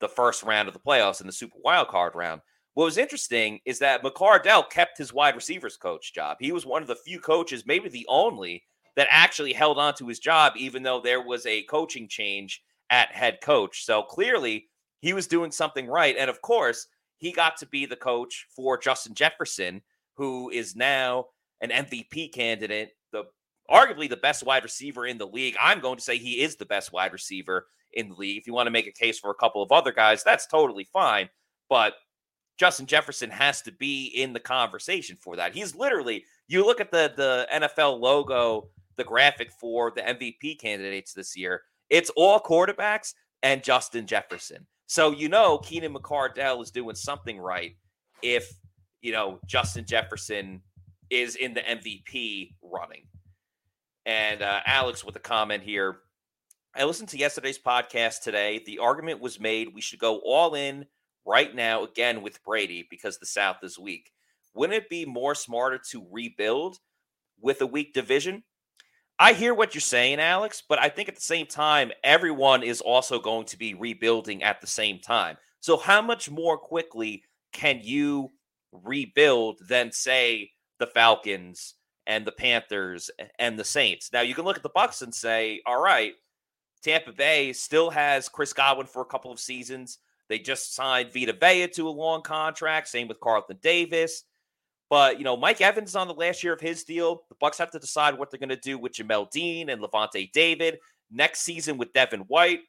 the 0.00 0.08
first 0.08 0.42
round 0.42 0.68
of 0.68 0.74
the 0.74 0.80
playoffs 0.80 1.20
in 1.20 1.26
the 1.26 1.32
Super 1.32 1.58
Wild 1.62 1.88
Card 1.88 2.14
round. 2.14 2.40
What 2.74 2.84
was 2.84 2.98
interesting 2.98 3.60
is 3.64 3.78
that 3.80 4.02
McCardell 4.02 4.68
kept 4.70 4.98
his 4.98 5.12
wide 5.12 5.34
receivers 5.34 5.76
coach 5.76 6.14
job. 6.14 6.38
He 6.40 6.52
was 6.52 6.64
one 6.64 6.82
of 6.82 6.88
the 6.88 6.96
few 6.96 7.20
coaches, 7.20 7.64
maybe 7.66 7.88
the 7.88 8.06
only, 8.08 8.62
that 8.96 9.08
actually 9.10 9.52
held 9.52 9.78
on 9.78 9.94
to 9.94 10.06
his 10.06 10.18
job, 10.18 10.54
even 10.56 10.82
though 10.82 11.00
there 11.00 11.22
was 11.22 11.46
a 11.46 11.62
coaching 11.64 12.08
change 12.08 12.62
at 12.90 13.12
head 13.12 13.40
coach. 13.42 13.84
So 13.84 14.02
clearly, 14.02 14.68
he 15.00 15.12
was 15.12 15.26
doing 15.26 15.50
something 15.50 15.86
right. 15.86 16.16
And 16.16 16.30
of 16.30 16.42
course, 16.42 16.86
he 17.18 17.32
got 17.32 17.56
to 17.58 17.66
be 17.66 17.86
the 17.86 17.96
coach 17.96 18.46
for 18.54 18.78
Justin 18.78 19.14
Jefferson, 19.14 19.82
who 20.14 20.50
is 20.50 20.76
now 20.76 21.26
an 21.60 21.70
MVP 21.70 22.32
candidate, 22.32 22.92
arguably 23.70 24.08
the 24.08 24.16
best 24.16 24.44
wide 24.44 24.64
receiver 24.64 25.06
in 25.06 25.18
the 25.18 25.26
league. 25.26 25.56
I'm 25.60 25.80
going 25.80 25.96
to 25.96 26.02
say 26.02 26.18
he 26.18 26.42
is 26.42 26.56
the 26.56 26.66
best 26.66 26.92
wide 26.92 27.12
receiver 27.12 27.66
in 27.92 28.08
the 28.08 28.14
league. 28.14 28.38
If 28.38 28.46
you 28.46 28.52
want 28.52 28.66
to 28.66 28.72
make 28.72 28.86
a 28.86 28.92
case 28.92 29.18
for 29.18 29.30
a 29.30 29.34
couple 29.34 29.62
of 29.62 29.72
other 29.72 29.92
guys, 29.92 30.22
that's 30.24 30.46
totally 30.46 30.88
fine. 30.92 31.28
But 31.68 31.94
Justin 32.58 32.86
Jefferson 32.86 33.30
has 33.30 33.62
to 33.62 33.72
be 33.72 34.06
in 34.06 34.32
the 34.32 34.40
conversation 34.40 35.16
for 35.20 35.36
that. 35.36 35.54
He's 35.54 35.74
literally, 35.74 36.24
you 36.48 36.64
look 36.64 36.80
at 36.80 36.90
the 36.90 37.12
the 37.16 37.46
NFL 37.52 38.00
logo, 38.00 38.68
the 38.96 39.04
graphic 39.04 39.50
for 39.52 39.90
the 39.90 40.02
MVP 40.02 40.60
candidates 40.60 41.14
this 41.14 41.36
year, 41.36 41.62
it's 41.88 42.10
all 42.16 42.38
quarterbacks 42.38 43.14
and 43.42 43.62
Justin 43.62 44.06
Jefferson. 44.06 44.66
So 44.86 45.10
you 45.12 45.28
know 45.28 45.58
Keenan 45.58 45.94
McCardell 45.94 46.62
is 46.62 46.70
doing 46.70 46.96
something 46.96 47.38
right 47.38 47.76
if 48.22 48.52
you 49.00 49.12
know 49.12 49.38
Justin 49.46 49.86
Jefferson 49.86 50.60
is 51.08 51.36
in 51.36 51.54
the 51.54 51.60
MVP 51.60 52.54
running. 52.62 53.04
And 54.06 54.42
uh, 54.42 54.60
Alex 54.66 55.04
with 55.04 55.16
a 55.16 55.20
comment 55.20 55.62
here. 55.62 55.98
I 56.74 56.84
listened 56.84 57.08
to 57.10 57.18
yesterday's 57.18 57.58
podcast 57.58 58.22
today. 58.22 58.62
The 58.64 58.78
argument 58.78 59.20
was 59.20 59.40
made 59.40 59.74
we 59.74 59.80
should 59.80 59.98
go 59.98 60.20
all 60.24 60.54
in 60.54 60.86
right 61.26 61.54
now 61.54 61.84
again 61.84 62.22
with 62.22 62.42
Brady 62.44 62.86
because 62.88 63.18
the 63.18 63.26
South 63.26 63.58
is 63.62 63.78
weak. 63.78 64.12
Wouldn't 64.54 64.76
it 64.76 64.88
be 64.88 65.04
more 65.04 65.34
smarter 65.34 65.80
to 65.90 66.06
rebuild 66.10 66.78
with 67.40 67.60
a 67.60 67.66
weak 67.66 67.92
division? 67.92 68.44
I 69.18 69.34
hear 69.34 69.52
what 69.52 69.74
you're 69.74 69.82
saying, 69.82 70.18
Alex, 70.18 70.62
but 70.66 70.78
I 70.78 70.88
think 70.88 71.08
at 71.08 71.14
the 71.14 71.20
same 71.20 71.46
time, 71.46 71.92
everyone 72.02 72.62
is 72.62 72.80
also 72.80 73.18
going 73.18 73.44
to 73.46 73.58
be 73.58 73.74
rebuilding 73.74 74.42
at 74.42 74.60
the 74.62 74.66
same 74.66 74.98
time. 74.98 75.36
So, 75.60 75.76
how 75.76 76.00
much 76.00 76.30
more 76.30 76.56
quickly 76.56 77.24
can 77.52 77.80
you 77.82 78.30
rebuild 78.72 79.58
than, 79.68 79.92
say, 79.92 80.52
the 80.78 80.86
Falcons 80.86 81.74
and 82.10 82.26
the 82.26 82.32
Panthers 82.32 83.08
and 83.38 83.56
the 83.56 83.64
Saints? 83.64 84.10
Now, 84.12 84.22
you 84.22 84.34
can 84.34 84.44
look 84.44 84.56
at 84.56 84.64
the 84.64 84.68
Bucks 84.68 85.02
and 85.02 85.14
say, 85.14 85.62
all 85.64 85.80
right, 85.80 86.14
Tampa 86.82 87.12
Bay 87.12 87.52
still 87.52 87.88
has 87.90 88.28
Chris 88.28 88.52
Godwin 88.52 88.88
for 88.88 89.00
a 89.00 89.06
couple 89.06 89.30
of 89.30 89.38
seasons. 89.38 89.98
They 90.28 90.40
just 90.40 90.74
signed 90.74 91.12
Vita 91.12 91.32
Vea 91.32 91.68
to 91.68 91.88
a 91.88 91.90
long 91.90 92.22
contract. 92.22 92.88
Same 92.88 93.06
with 93.06 93.20
Carlton 93.20 93.58
Davis. 93.62 94.24
But 94.88 95.18
you 95.18 95.24
know, 95.24 95.36
Mike 95.36 95.60
Evans 95.60 95.94
on 95.94 96.08
the 96.08 96.14
last 96.14 96.42
year 96.42 96.52
of 96.52 96.60
his 96.60 96.82
deal. 96.82 97.22
The 97.28 97.36
Bucks 97.40 97.58
have 97.58 97.70
to 97.70 97.78
decide 97.78 98.18
what 98.18 98.30
they're 98.30 98.40
going 98.40 98.48
to 98.48 98.56
do 98.56 98.76
with 98.76 98.92
Jamel 98.92 99.30
Dean 99.30 99.68
and 99.68 99.80
Lavonte 99.80 100.32
David 100.32 100.78
next 101.12 101.42
season 101.42 101.78
with 101.78 101.92
Devin 101.92 102.20
White. 102.22 102.60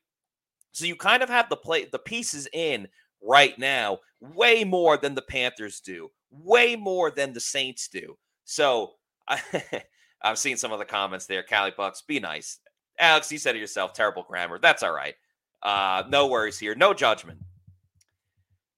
So 0.72 0.86
you 0.86 0.96
kind 0.96 1.24
of 1.24 1.30
have 1.30 1.50
the 1.50 1.58
play 1.58 1.86
the 1.92 2.00
pieces 2.00 2.48
in 2.54 2.88
right 3.24 3.58
now, 3.58 4.00
way 4.20 4.64
more 4.64 4.98
than 4.98 5.16
the 5.16 5.24
Panthers 5.24 5.80
do, 5.80 6.12
way 6.30 6.76
more 6.76 7.10
than 7.10 7.34
the 7.34 7.40
Saints 7.40 7.88
do. 7.88 8.18
So 8.46 8.94
I, 9.28 9.42
I've 10.22 10.38
seen 10.38 10.58
some 10.58 10.72
of 10.72 10.80
the 10.80 10.86
comments 10.86 11.26
there. 11.26 11.44
Cali 11.44 11.72
Bucks, 11.76 12.02
be 12.02 12.20
nice. 12.20 12.60
Alex, 13.00 13.32
you 13.32 13.38
said 13.38 13.56
it 13.56 13.60
yourself. 13.60 13.94
Terrible 13.94 14.24
grammar. 14.28 14.60
That's 14.60 14.84
all 14.84 14.94
right. 14.94 15.16
Uh, 15.64 16.04
no 16.10 16.28
worries 16.28 16.60
here. 16.60 16.76
No 16.76 16.94
judgment. 16.94 17.40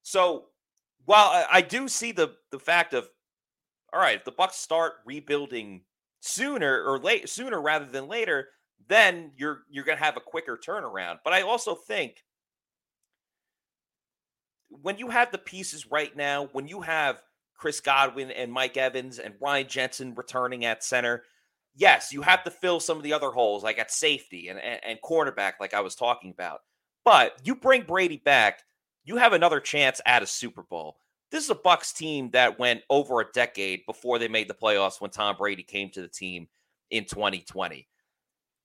So 0.03 0.45
while 1.05 1.27
I, 1.27 1.45
I 1.51 1.61
do 1.61 1.87
see 1.87 2.11
the 2.11 2.35
the 2.51 2.59
fact 2.59 2.93
of 2.93 3.09
all 3.93 3.99
right, 3.99 4.17
if 4.17 4.25
the 4.25 4.31
Bucks 4.31 4.57
start 4.57 4.93
rebuilding 5.05 5.81
sooner 6.19 6.83
or 6.83 6.99
late 6.99 7.29
sooner 7.29 7.61
rather 7.61 7.85
than 7.85 8.07
later, 8.07 8.49
then 8.87 9.31
you're 9.37 9.63
you're 9.69 9.83
gonna 9.83 9.97
have 9.97 10.17
a 10.17 10.21
quicker 10.21 10.57
turnaround. 10.57 11.19
But 11.23 11.33
I 11.33 11.41
also 11.41 11.75
think 11.75 12.23
when 14.69 14.97
you 14.97 15.09
have 15.09 15.31
the 15.31 15.37
pieces 15.37 15.89
right 15.89 16.15
now, 16.15 16.47
when 16.51 16.67
you 16.67 16.81
have 16.81 17.21
Chris 17.63 17.79
Godwin 17.79 18.29
and 18.29 18.51
Mike 18.51 18.75
Evans 18.75 19.19
and 19.19 19.35
Ryan 19.39 19.69
Jensen 19.69 20.15
returning 20.15 20.65
at 20.65 20.83
center, 20.83 21.23
yes, 21.73 22.11
you 22.11 22.21
have 22.21 22.43
to 22.43 22.51
fill 22.51 22.81
some 22.81 22.97
of 22.97 23.03
the 23.03 23.13
other 23.13 23.29
holes, 23.29 23.63
like 23.63 23.79
at 23.79 23.89
safety 23.89 24.49
and, 24.49 24.59
and, 24.59 24.81
and 24.83 24.99
cornerback, 25.01 25.53
like 25.61 25.73
I 25.73 25.79
was 25.79 25.95
talking 25.95 26.31
about. 26.31 26.59
But 27.05 27.39
you 27.45 27.55
bring 27.55 27.83
Brady 27.83 28.17
back, 28.17 28.63
you 29.05 29.15
have 29.15 29.31
another 29.31 29.61
chance 29.61 30.01
at 30.05 30.21
a 30.21 30.27
Super 30.27 30.63
Bowl. 30.63 30.97
This 31.31 31.45
is 31.45 31.51
a 31.51 31.55
Bucks 31.55 31.93
team 31.93 32.31
that 32.31 32.59
went 32.59 32.81
over 32.89 33.21
a 33.21 33.31
decade 33.31 33.85
before 33.85 34.19
they 34.19 34.27
made 34.27 34.49
the 34.49 34.53
playoffs 34.53 34.99
when 34.99 35.11
Tom 35.11 35.37
Brady 35.37 35.63
came 35.63 35.89
to 35.91 36.01
the 36.01 36.09
team 36.09 36.49
in 36.91 37.05
2020. 37.05 37.87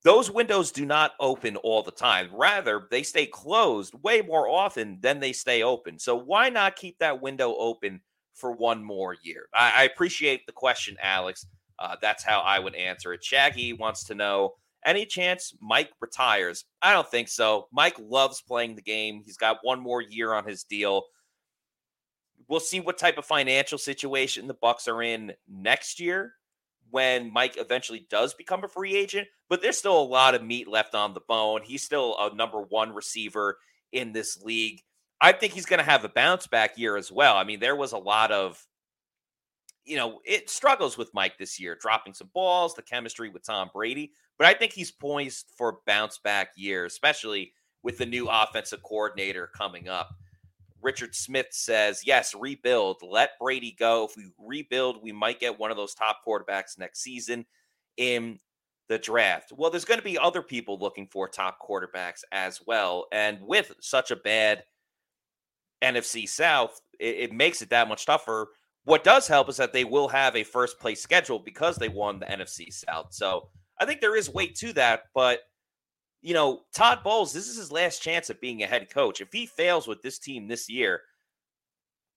Those 0.02 0.28
windows 0.28 0.72
do 0.72 0.84
not 0.84 1.12
open 1.20 1.54
all 1.54 1.84
the 1.84 1.92
time. 1.92 2.30
Rather, 2.32 2.88
they 2.90 3.04
stay 3.04 3.26
closed 3.26 3.94
way 4.02 4.22
more 4.22 4.48
often 4.48 4.98
than 5.00 5.20
they 5.20 5.32
stay 5.32 5.62
open. 5.62 6.00
So 6.00 6.16
why 6.16 6.48
not 6.48 6.74
keep 6.74 6.98
that 6.98 7.22
window 7.22 7.54
open 7.56 8.00
for 8.38 8.52
one 8.52 8.82
more 8.82 9.16
year? 9.22 9.46
I, 9.54 9.72
I 9.76 9.82
appreciate 9.84 10.46
the 10.46 10.52
question, 10.52 10.96
Alex. 11.02 11.46
Uh, 11.78 11.96
that's 12.00 12.24
how 12.24 12.40
I 12.40 12.58
would 12.58 12.74
answer 12.74 13.12
it. 13.12 13.22
Shaggy 13.22 13.72
wants 13.72 14.04
to 14.04 14.14
know 14.14 14.54
any 14.84 15.06
chance 15.06 15.54
Mike 15.60 15.90
retires? 16.00 16.64
I 16.82 16.92
don't 16.92 17.08
think 17.08 17.28
so. 17.28 17.68
Mike 17.72 17.96
loves 17.98 18.40
playing 18.40 18.76
the 18.76 18.82
game. 18.82 19.22
He's 19.24 19.36
got 19.36 19.58
one 19.62 19.80
more 19.80 20.00
year 20.00 20.32
on 20.32 20.46
his 20.46 20.64
deal. 20.64 21.04
We'll 22.48 22.60
see 22.60 22.80
what 22.80 22.98
type 22.98 23.18
of 23.18 23.26
financial 23.26 23.78
situation 23.78 24.46
the 24.46 24.54
Bucks 24.54 24.88
are 24.88 25.02
in 25.02 25.32
next 25.48 26.00
year 26.00 26.32
when 26.90 27.32
Mike 27.32 27.56
eventually 27.58 28.06
does 28.08 28.32
become 28.32 28.64
a 28.64 28.68
free 28.68 28.96
agent, 28.96 29.28
but 29.50 29.60
there's 29.60 29.76
still 29.76 30.00
a 30.00 30.02
lot 30.02 30.34
of 30.34 30.42
meat 30.42 30.66
left 30.66 30.94
on 30.94 31.12
the 31.12 31.20
bone. 31.28 31.60
He's 31.62 31.82
still 31.82 32.16
a 32.18 32.34
number 32.34 32.62
1 32.62 32.94
receiver 32.94 33.58
in 33.92 34.12
this 34.12 34.40
league. 34.42 34.80
I 35.20 35.32
think 35.32 35.52
he's 35.52 35.66
going 35.66 35.78
to 35.78 35.90
have 35.90 36.04
a 36.04 36.08
bounce 36.08 36.46
back 36.46 36.78
year 36.78 36.96
as 36.96 37.10
well. 37.10 37.36
I 37.36 37.44
mean, 37.44 37.60
there 37.60 37.76
was 37.76 37.92
a 37.92 37.98
lot 37.98 38.30
of 38.30 38.64
you 39.84 39.96
know, 39.96 40.20
it 40.26 40.50
struggles 40.50 40.98
with 40.98 41.14
Mike 41.14 41.38
this 41.38 41.58
year, 41.58 41.74
dropping 41.80 42.12
some 42.12 42.28
balls, 42.34 42.74
the 42.74 42.82
chemistry 42.82 43.30
with 43.30 43.42
Tom 43.42 43.70
Brady. 43.72 44.12
But 44.36 44.46
I 44.46 44.52
think 44.52 44.74
he's 44.74 44.90
poised 44.90 45.46
for 45.56 45.78
bounce 45.86 46.18
back 46.18 46.50
year, 46.56 46.84
especially 46.84 47.54
with 47.82 47.96
the 47.96 48.04
new 48.04 48.28
offensive 48.28 48.82
coordinator 48.82 49.48
coming 49.56 49.88
up. 49.88 50.10
Richard 50.82 51.14
Smith 51.14 51.46
says, 51.52 52.02
yes, 52.04 52.34
rebuild. 52.34 52.98
Let 53.02 53.38
Brady 53.40 53.74
go. 53.78 54.04
If 54.04 54.16
we 54.16 54.30
rebuild, 54.38 55.02
we 55.02 55.10
might 55.10 55.40
get 55.40 55.58
one 55.58 55.70
of 55.70 55.78
those 55.78 55.94
top 55.94 56.18
quarterbacks 56.26 56.78
next 56.78 57.00
season. 57.00 57.46
In 57.96 58.38
the 58.88 58.98
draft. 58.98 59.52
Well, 59.56 59.70
there's 59.70 59.84
going 59.84 60.00
to 60.00 60.04
be 60.04 60.18
other 60.18 60.42
people 60.42 60.78
looking 60.78 61.08
for 61.08 61.28
top 61.28 61.58
quarterbacks 61.60 62.20
as 62.32 62.60
well. 62.66 63.06
And 63.12 63.38
with 63.42 63.74
such 63.80 64.10
a 64.10 64.16
bad 64.16 64.64
NFC 65.82 66.28
South, 66.28 66.80
it, 66.98 67.16
it, 67.16 67.32
makes 67.32 67.62
it 67.62 67.70
that 67.70 67.88
much 67.88 68.06
tougher. 68.06 68.48
What 68.84 69.04
does 69.04 69.28
help 69.28 69.48
is 69.48 69.56
that 69.58 69.72
they 69.72 69.84
will 69.84 70.08
have 70.08 70.34
a 70.36 70.44
first 70.44 70.78
place 70.78 71.02
schedule 71.02 71.38
because 71.38 71.76
they 71.76 71.88
won 71.88 72.18
the 72.18 72.26
NFC 72.26 72.72
South. 72.72 73.08
So 73.10 73.48
I 73.80 73.84
think 73.84 74.00
there 74.00 74.16
is 74.16 74.32
weight 74.32 74.54
to 74.56 74.72
that. 74.74 75.02
But, 75.14 75.40
you 76.22 76.34
know, 76.34 76.62
Todd 76.74 77.00
Bowles, 77.04 77.32
this 77.32 77.48
is 77.48 77.56
his 77.56 77.72
last 77.72 78.02
chance 78.02 78.30
at 78.30 78.40
being 78.40 78.62
a 78.62 78.66
head 78.66 78.90
coach. 78.90 79.20
If 79.20 79.32
he 79.32 79.46
fails 79.46 79.86
with 79.86 80.02
this 80.02 80.18
team 80.18 80.48
this 80.48 80.68
year, 80.68 81.02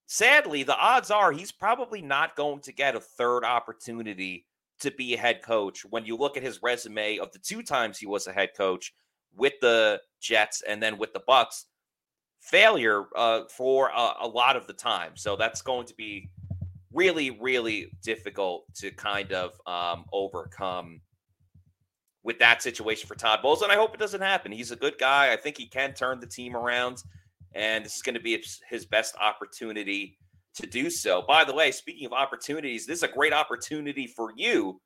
sadly, 0.07 0.63
the 0.63 0.77
odds 0.77 1.11
are 1.11 1.31
he's 1.31 1.51
probably 1.51 2.01
not 2.01 2.35
going 2.35 2.61
to 2.61 2.73
get 2.73 2.95
a 2.95 2.99
third 2.99 3.43
opportunity 3.43 4.45
to 4.79 4.91
be 4.91 5.13
a 5.13 5.17
head 5.17 5.43
coach 5.43 5.85
when 5.89 6.05
you 6.05 6.17
look 6.17 6.35
at 6.35 6.43
his 6.43 6.61
resume 6.63 7.19
of 7.19 7.31
the 7.31 7.39
two 7.39 7.61
times 7.61 7.99
he 7.99 8.07
was 8.07 8.25
a 8.25 8.33
head 8.33 8.49
coach 8.57 8.93
with 9.35 9.53
the 9.61 10.01
Jets 10.19 10.63
and 10.67 10.81
then 10.81 10.97
with 10.97 11.13
the 11.13 11.21
Bucs 11.27 11.65
failure 12.41 13.05
uh, 13.15 13.41
for 13.55 13.89
a, 13.89 14.13
a, 14.21 14.27
lot 14.27 14.55
of 14.55 14.67
the 14.67 14.73
time 14.73 15.11
so 15.15 15.35
that's 15.35 15.61
going 15.61 15.85
to 15.85 15.93
be 15.95 16.29
really 16.91 17.31
really 17.31 17.91
difficult 18.03 18.65
to 18.73 18.91
kind 18.91 19.31
of 19.31 19.53
um, 19.65 20.05
overcome 20.11 20.99
with 22.23 22.37
that 22.39 22.61
situation 22.61 23.07
for 23.07 23.15
Todd 23.15 23.39
Bowles 23.41 23.61
and 23.61 23.71
I 23.71 23.75
hope 23.75 23.93
it 23.93 23.99
doesn't 23.99 24.21
happen 24.21 24.51
he's 24.51 24.71
a 24.71 24.75
good 24.75 24.97
guy 24.97 25.31
I 25.31 25.37
think 25.37 25.57
he 25.57 25.67
can 25.67 25.93
turn 25.93 26.19
the 26.19 26.27
team 26.27 26.55
around 26.55 27.03
and 27.53 27.85
this 27.85 27.95
is 27.95 28.01
going 28.01 28.15
to 28.15 28.21
be 28.21 28.43
his 28.69 28.85
best 28.85 29.15
opportunity 29.19 30.17
to 30.55 30.67
do 30.67 30.89
so. 30.89 31.21
By 31.21 31.43
the 31.43 31.53
way, 31.53 31.71
speaking 31.71 32.05
of 32.05 32.13
opportunities, 32.13 32.85
this 32.85 32.99
is 32.99 33.03
a 33.03 33.07
great 33.07 33.33
opportunity 33.33 34.07
for 34.07 34.31
you 34.35 34.81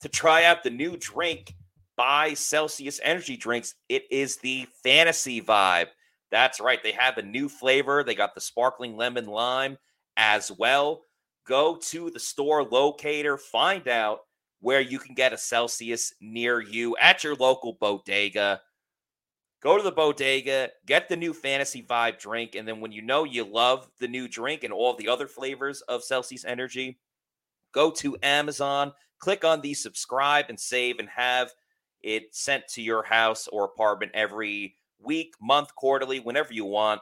to 0.00 0.08
try 0.08 0.44
out 0.44 0.62
the 0.62 0.70
new 0.70 0.96
drink 0.96 1.54
by 1.96 2.34
Celsius 2.34 3.00
Energy 3.02 3.36
Drinks. 3.36 3.74
It 3.88 4.04
is 4.10 4.36
the 4.38 4.66
Fantasy 4.82 5.40
Vibe. 5.40 5.86
That's 6.30 6.60
right. 6.60 6.82
They 6.82 6.92
have 6.92 7.18
a 7.18 7.22
new 7.22 7.48
flavor. 7.48 8.02
They 8.02 8.14
got 8.14 8.34
the 8.34 8.40
sparkling 8.40 8.96
lemon 8.96 9.26
lime 9.26 9.78
as 10.16 10.50
well. 10.50 11.04
Go 11.46 11.76
to 11.90 12.10
the 12.10 12.20
store 12.20 12.64
locator, 12.64 13.36
find 13.36 13.86
out 13.86 14.20
where 14.60 14.80
you 14.80 14.98
can 14.98 15.14
get 15.14 15.32
a 15.32 15.38
Celsius 15.38 16.14
near 16.20 16.60
you 16.60 16.96
at 16.96 17.22
your 17.22 17.34
local 17.34 17.74
bodega. 17.74 18.62
Go 19.62 19.76
to 19.76 19.82
the 19.82 19.92
bodega, 19.92 20.70
get 20.86 21.08
the 21.08 21.16
new 21.16 21.32
fantasy 21.32 21.82
vibe 21.82 22.18
drink, 22.18 22.54
and 22.54 22.66
then 22.66 22.80
when 22.80 22.92
you 22.92 23.02
know 23.02 23.24
you 23.24 23.44
love 23.44 23.88
the 23.98 24.08
new 24.08 24.26
drink 24.26 24.64
and 24.64 24.72
all 24.72 24.94
the 24.94 25.08
other 25.08 25.26
flavors 25.26 25.82
of 25.82 26.02
Celsius 26.02 26.44
Energy, 26.44 26.98
go 27.72 27.90
to 27.90 28.16
Amazon, 28.22 28.92
click 29.18 29.44
on 29.44 29.60
the 29.60 29.74
subscribe 29.74 30.46
and 30.48 30.58
save, 30.58 30.98
and 30.98 31.08
have 31.08 31.52
it 32.02 32.34
sent 32.34 32.68
to 32.68 32.82
your 32.82 33.02
house 33.02 33.48
or 33.48 33.64
apartment 33.64 34.12
every 34.14 34.76
week, 35.04 35.34
month, 35.40 35.74
quarterly, 35.74 36.20
whenever 36.20 36.52
you 36.52 36.64
want. 36.64 37.00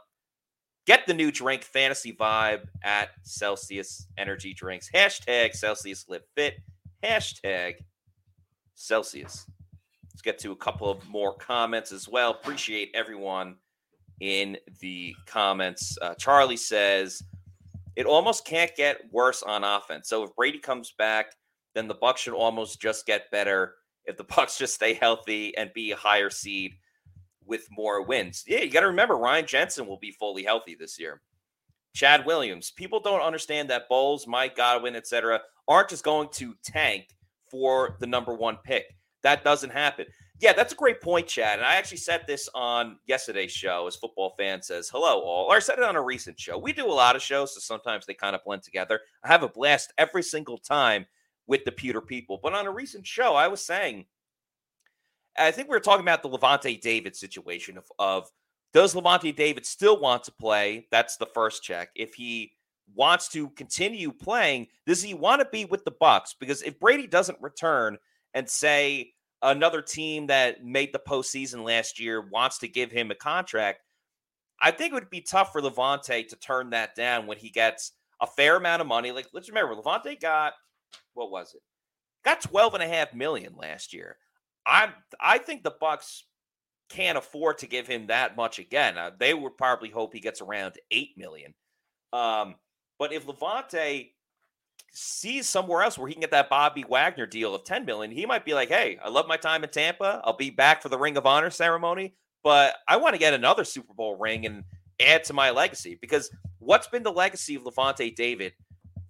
Get 0.86 1.06
the 1.06 1.14
new 1.14 1.30
drink, 1.30 1.62
Fantasy 1.62 2.12
Vibe, 2.12 2.66
at 2.82 3.10
Celsius 3.22 4.08
Energy 4.18 4.52
Drinks. 4.52 4.90
Hashtag 4.92 5.54
Celsius 5.54 6.06
Live 6.08 6.24
Fit. 6.34 6.54
Hashtag 7.04 7.74
Celsius 8.74 9.46
Let's 10.12 10.20
get 10.22 10.38
to 10.40 10.52
a 10.52 10.56
couple 10.56 10.90
of 10.90 11.08
more 11.08 11.34
comments 11.34 11.90
as 11.90 12.06
well. 12.08 12.32
Appreciate 12.32 12.90
everyone 12.94 13.56
in 14.20 14.58
the 14.80 15.14
comments. 15.26 15.96
Uh, 16.02 16.14
Charlie 16.14 16.56
says 16.56 17.22
it 17.96 18.04
almost 18.04 18.44
can't 18.44 18.74
get 18.76 19.00
worse 19.10 19.42
on 19.42 19.64
offense. 19.64 20.08
So 20.08 20.22
if 20.22 20.36
Brady 20.36 20.58
comes 20.58 20.92
back, 20.98 21.32
then 21.74 21.88
the 21.88 21.94
Bucks 21.94 22.20
should 22.20 22.34
almost 22.34 22.80
just 22.80 23.06
get 23.06 23.30
better. 23.30 23.76
If 24.04 24.18
the 24.18 24.24
Bucks 24.36 24.58
just 24.58 24.74
stay 24.74 24.94
healthy 24.94 25.56
and 25.56 25.72
be 25.72 25.92
a 25.92 25.96
higher 25.96 26.30
seed 26.30 26.74
with 27.52 27.68
more 27.70 28.00
wins, 28.00 28.44
yeah, 28.46 28.60
you 28.60 28.70
got 28.70 28.80
to 28.80 28.86
remember 28.86 29.14
Ryan 29.14 29.46
Jensen 29.46 29.86
will 29.86 29.98
be 29.98 30.10
fully 30.10 30.42
healthy 30.42 30.74
this 30.74 30.98
year. 30.98 31.20
Chad 31.94 32.24
Williams. 32.24 32.70
People 32.70 32.98
don't 32.98 33.20
understand 33.20 33.68
that 33.68 33.90
Bowles, 33.90 34.26
Mike 34.26 34.56
Godwin, 34.56 34.96
etc., 34.96 35.38
aren't 35.68 35.90
just 35.90 36.02
going 36.02 36.30
to 36.32 36.54
tank 36.64 37.08
for 37.50 37.98
the 38.00 38.06
number 38.06 38.32
one 38.32 38.56
pick. 38.64 38.96
That 39.22 39.44
doesn't 39.44 39.68
happen. 39.68 40.06
Yeah, 40.40 40.54
that's 40.54 40.72
a 40.72 40.76
great 40.76 41.02
point, 41.02 41.26
Chad. 41.26 41.58
And 41.58 41.66
I 41.66 41.74
actually 41.74 41.98
said 41.98 42.22
this 42.26 42.48
on 42.54 42.96
yesterday's 43.06 43.52
show 43.52 43.86
as 43.86 43.96
football 43.96 44.34
fan 44.38 44.62
says, 44.62 44.88
hello, 44.88 45.20
all. 45.20 45.44
Or 45.50 45.56
I 45.56 45.58
said 45.58 45.76
it 45.76 45.84
on 45.84 45.96
a 45.96 46.02
recent 46.02 46.40
show. 46.40 46.56
We 46.56 46.72
do 46.72 46.86
a 46.86 46.90
lot 46.90 47.14
of 47.14 47.20
shows, 47.20 47.52
so 47.52 47.60
sometimes 47.60 48.06
they 48.06 48.14
kind 48.14 48.34
of 48.34 48.42
blend 48.46 48.62
together. 48.62 48.98
I 49.22 49.28
have 49.28 49.42
a 49.42 49.48
blast 49.50 49.92
every 49.98 50.22
single 50.22 50.56
time 50.56 51.04
with 51.46 51.66
the 51.66 51.72
Pewter 51.72 52.00
people. 52.00 52.40
But 52.42 52.54
on 52.54 52.66
a 52.66 52.72
recent 52.72 53.06
show, 53.06 53.34
I 53.34 53.46
was 53.48 53.62
saying, 53.62 54.06
I 55.38 55.50
think 55.50 55.68
we 55.68 55.74
were 55.74 55.80
talking 55.80 56.04
about 56.04 56.22
the 56.22 56.28
Lavonte 56.28 56.80
David 56.80 57.16
situation 57.16 57.78
of, 57.78 57.90
of 57.98 58.30
does 58.72 58.94
Lavonte 58.94 59.34
David 59.34 59.66
still 59.66 60.00
want 60.00 60.24
to 60.24 60.32
play? 60.32 60.86
That's 60.90 61.16
the 61.16 61.26
first 61.26 61.62
check. 61.62 61.90
If 61.94 62.14
he 62.14 62.52
wants 62.94 63.28
to 63.30 63.48
continue 63.50 64.12
playing, 64.12 64.68
does 64.86 65.02
he 65.02 65.14
want 65.14 65.40
to 65.40 65.48
be 65.50 65.64
with 65.64 65.84
the 65.84 65.90
Bucks? 65.90 66.34
Because 66.38 66.62
if 66.62 66.78
Brady 66.78 67.06
doesn't 67.06 67.40
return– 67.40 67.98
and 68.34 68.48
say 68.48 69.12
another 69.42 69.82
team 69.82 70.26
that 70.28 70.64
made 70.64 70.92
the 70.92 70.98
postseason 70.98 71.64
last 71.64 72.00
year 72.00 72.20
wants 72.20 72.58
to 72.58 72.68
give 72.68 72.90
him 72.90 73.10
a 73.10 73.14
contract, 73.14 73.80
I 74.60 74.70
think 74.70 74.92
it 74.92 74.94
would 74.94 75.10
be 75.10 75.20
tough 75.20 75.52
for 75.52 75.60
Lavonte 75.60 76.28
to 76.28 76.36
turn 76.36 76.70
that 76.70 76.94
down 76.94 77.26
when 77.26 77.38
he 77.38 77.50
gets 77.50 77.92
a 78.20 78.26
fair 78.26 78.56
amount 78.56 78.80
of 78.80 78.86
money. 78.86 79.10
Like, 79.10 79.26
let's 79.32 79.48
remember, 79.48 79.74
Lavonte 79.74 80.20
got 80.20 80.54
what 81.14 81.30
was 81.30 81.54
it? 81.54 81.62
Got 82.24 82.42
12 82.42 82.74
and 82.74 82.82
a 82.82 82.88
half 82.88 83.12
million 83.14 83.54
last 83.56 83.92
year. 83.92 84.16
I 84.66 84.90
I 85.20 85.38
think 85.38 85.62
the 85.62 85.74
Bucks 85.80 86.24
can't 86.88 87.18
afford 87.18 87.58
to 87.58 87.66
give 87.66 87.86
him 87.86 88.06
that 88.08 88.36
much 88.36 88.58
again. 88.58 88.98
Uh, 88.98 89.10
they 89.18 89.34
would 89.34 89.56
probably 89.56 89.88
hope 89.88 90.12
he 90.12 90.20
gets 90.20 90.40
around 90.40 90.74
8 90.90 91.16
million. 91.16 91.54
Um, 92.12 92.56
but 92.98 93.12
if 93.12 93.26
Lavonte 93.26 94.10
sees 94.92 95.46
somewhere 95.46 95.82
else 95.82 95.96
where 95.96 96.06
he 96.06 96.12
can 96.12 96.20
get 96.20 96.30
that 96.32 96.50
Bobby 96.50 96.84
Wagner 96.86 97.26
deal 97.26 97.54
of 97.54 97.64
10 97.64 97.86
million, 97.86 98.10
he 98.10 98.26
might 98.26 98.44
be 98.44 98.52
like, 98.52 98.68
hey, 98.68 98.98
I 99.02 99.08
love 99.08 99.26
my 99.26 99.38
time 99.38 99.64
in 99.64 99.70
Tampa. 99.70 100.20
I'll 100.22 100.36
be 100.36 100.50
back 100.50 100.82
for 100.82 100.90
the 100.90 100.98
Ring 100.98 101.16
of 101.16 101.24
Honor 101.24 101.50
ceremony, 101.50 102.14
but 102.44 102.74
I 102.86 102.98
want 102.98 103.14
to 103.14 103.18
get 103.18 103.32
another 103.32 103.64
Super 103.64 103.94
Bowl 103.94 104.18
ring 104.18 104.44
and 104.44 104.62
add 105.00 105.24
to 105.24 105.32
my 105.32 105.50
legacy 105.50 105.98
because 106.00 106.30
what's 106.58 106.86
been 106.86 107.02
the 107.02 107.10
legacy 107.10 107.54
of 107.54 107.64
Lavonte 107.64 108.14
David 108.14 108.52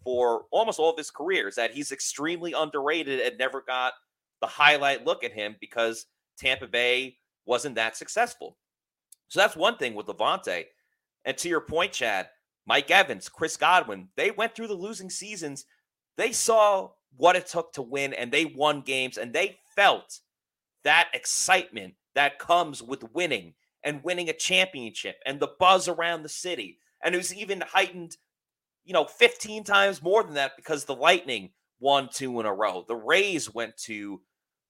for 0.05 0.45
almost 0.53 0.79
all 0.79 0.91
of 0.91 0.97
his 0.97 1.11
career 1.11 1.49
is 1.49 1.57
that 1.57 1.73
he's 1.73 1.91
extremely 1.91 2.53
underrated 2.53 3.21
and 3.21 3.39
never 3.39 3.61
got 3.61 3.93
the 4.43 4.47
highlight 4.49 5.07
look 5.07 5.25
at 5.25 5.33
him 5.33 5.57
because 5.61 6.05
Tampa 6.37 6.67
Bay 6.67 7.17
wasn't 7.47 7.77
that 7.77 7.97
successful. 7.97 8.59
So 9.29 9.41
that's 9.41 9.57
one 9.57 9.79
thing 9.79 9.95
with 9.95 10.07
Lavonte. 10.07 10.65
And 11.25 11.39
to 11.39 11.49
your 11.49 11.63
point, 11.63 11.93
Chad, 11.93 12.29
Mike 12.67 12.91
Evans, 12.91 13.31
Chris 13.31 13.57
Godwin, 13.57 14.09
they 14.17 14.31
went 14.31 14.55
through 14.55 14.67
the 14.67 14.75
losing 14.75 15.09
seasons. 15.09 15.65
They 16.19 16.33
saw 16.33 16.91
what 17.17 17.37
it 17.37 17.47
took 17.47 17.73
to 17.75 17.83
win 17.83 18.13
and 18.13 18.31
they 18.31 18.45
won 18.45 18.83
games 18.83 19.17
and 19.17 19.33
they 19.33 19.59
felt 19.75 20.21
that 20.85 21.09
excitement 21.15 21.95
that 22.15 22.39
comes 22.39 22.83
with 22.83 23.15
winning 23.15 23.55
and 23.85 24.05
winning 24.05 24.29
a 24.29 24.35
championship 24.35 25.17
and 25.25 25.41
the 25.41 25.53
buzz 25.59 25.89
around 25.89 26.23
the 26.23 26.29
city. 26.29 26.79
And 27.03 27.15
it 27.15 27.19
was 27.19 27.35
even 27.35 27.63
heightened, 27.63 28.17
you 28.85 28.93
know, 28.93 29.05
15 29.05 29.65
times 29.65 30.03
more 30.03 30.23
than 30.23 30.35
that 30.35 30.57
because 30.57 30.85
the 30.85 30.95
Lightning 30.95 31.51
won 31.81 32.09
two 32.13 32.39
in 32.41 32.47
a 32.47 32.53
row. 32.53 32.85
The 32.87 32.97
Rays 32.97 33.53
went 33.53 33.77
to 33.85 34.21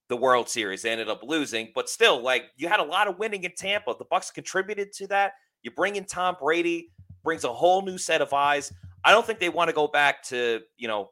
the 0.09 0.17
World 0.17 0.49
Series. 0.49 0.81
They 0.81 0.91
ended 0.91 1.09
up 1.09 1.23
losing, 1.23 1.71
but 1.73 1.89
still, 1.89 2.21
like 2.21 2.45
you 2.57 2.67
had 2.67 2.79
a 2.79 2.83
lot 2.83 3.07
of 3.07 3.17
winning 3.17 3.43
in 3.43 3.53
Tampa. 3.55 3.95
The 3.97 4.05
Bucks 4.05 4.31
contributed 4.31 4.91
to 4.93 5.07
that. 5.07 5.33
You 5.61 5.71
bring 5.71 5.95
in 5.95 6.05
Tom 6.05 6.35
Brady 6.39 6.89
brings 7.23 7.45
a 7.45 7.53
whole 7.53 7.81
new 7.81 7.97
set 7.97 8.21
of 8.21 8.33
eyes. 8.33 8.71
I 9.03 9.11
don't 9.11 9.25
think 9.25 9.39
they 9.39 9.49
want 9.49 9.69
to 9.69 9.75
go 9.75 9.87
back 9.87 10.23
to, 10.23 10.61
you 10.77 10.87
know, 10.87 11.11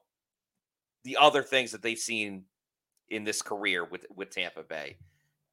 the 1.04 1.18
other 1.18 1.42
things 1.42 1.72
that 1.72 1.82
they've 1.82 1.98
seen 1.98 2.44
in 3.10 3.24
this 3.24 3.42
career 3.42 3.86
with 3.86 4.06
with 4.16 4.30
Tampa 4.30 4.64
Bay. 4.64 4.98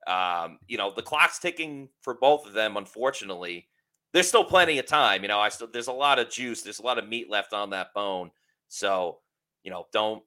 Um, 0.07 0.59
you 0.67 0.79
know, 0.79 0.93
the 0.95 1.03
clock's 1.03 1.39
ticking 1.39 1.89
for 2.01 2.15
both 2.15 2.47
of 2.47 2.53
them, 2.53 2.77
unfortunately. 2.77 3.69
There's 4.13 4.29
still 4.29 4.45
plenty 4.45 4.79
of 4.79 4.87
time. 4.87 5.23
You 5.23 5.29
know, 5.29 5.39
I 5.39 5.49
still 5.49 5.69
there's 5.73 5.89
a 5.89 5.93
lot 5.93 6.19
of 6.19 6.31
juice, 6.31 6.63
there's 6.63 6.79
a 6.81 6.85
lot 6.85 6.99
of 6.99 7.09
meat 7.09 7.31
left 7.31 7.53
on 7.53 7.71
that 7.71 7.95
bone. 7.95 8.31
So, 8.69 9.19
you 9.63 9.71
know, 9.71 9.87
don't 9.93 10.23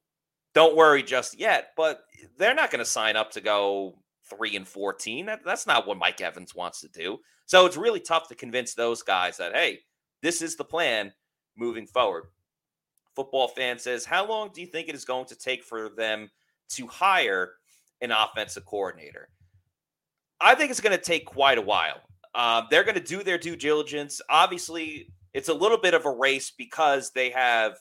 don't 0.54 0.76
worry 0.76 1.02
just 1.02 1.38
yet. 1.38 1.68
But 1.76 2.04
they're 2.36 2.54
not 2.54 2.70
going 2.70 2.84
to 2.84 2.90
sign 2.90 3.16
up 3.16 3.30
to 3.32 3.40
go 3.40 3.98
three 4.28 4.56
and 4.56 4.66
fourteen. 4.66 5.26
That, 5.26 5.40
that's 5.44 5.66
not 5.66 5.86
what 5.86 5.98
Mike 5.98 6.20
Evans 6.20 6.54
wants 6.54 6.80
to 6.80 6.88
do. 6.88 7.18
So 7.46 7.66
it's 7.66 7.76
really 7.76 8.00
tough 8.00 8.28
to 8.28 8.34
convince 8.34 8.74
those 8.74 9.02
guys 9.02 9.36
that 9.38 9.54
hey, 9.54 9.80
this 10.22 10.42
is 10.42 10.56
the 10.56 10.64
plan 10.64 11.12
moving 11.56 11.86
forward. 11.86 12.24
Football 13.14 13.48
fan 13.48 13.78
says, 13.78 14.04
How 14.04 14.26
long 14.26 14.50
do 14.54 14.60
you 14.60 14.66
think 14.66 14.88
it 14.88 14.94
is 14.94 15.04
going 15.04 15.26
to 15.26 15.36
take 15.36 15.62
for 15.62 15.90
them 15.90 16.30
to 16.70 16.86
hire 16.86 17.52
an 18.00 18.10
offensive 18.10 18.64
coordinator? 18.64 19.28
I 20.40 20.54
think 20.54 20.70
it's 20.70 20.80
going 20.80 20.96
to 20.96 21.02
take 21.02 21.26
quite 21.26 21.58
a 21.58 21.62
while. 21.62 22.00
Uh, 22.34 22.62
they're 22.70 22.84
going 22.84 22.96
to 22.96 23.04
do 23.04 23.22
their 23.22 23.38
due 23.38 23.56
diligence. 23.56 24.20
Obviously, 24.30 25.12
it's 25.34 25.50
a 25.50 25.54
little 25.54 25.78
bit 25.78 25.94
of 25.94 26.06
a 26.06 26.10
race 26.10 26.50
because 26.50 27.10
they 27.10 27.30
have 27.30 27.76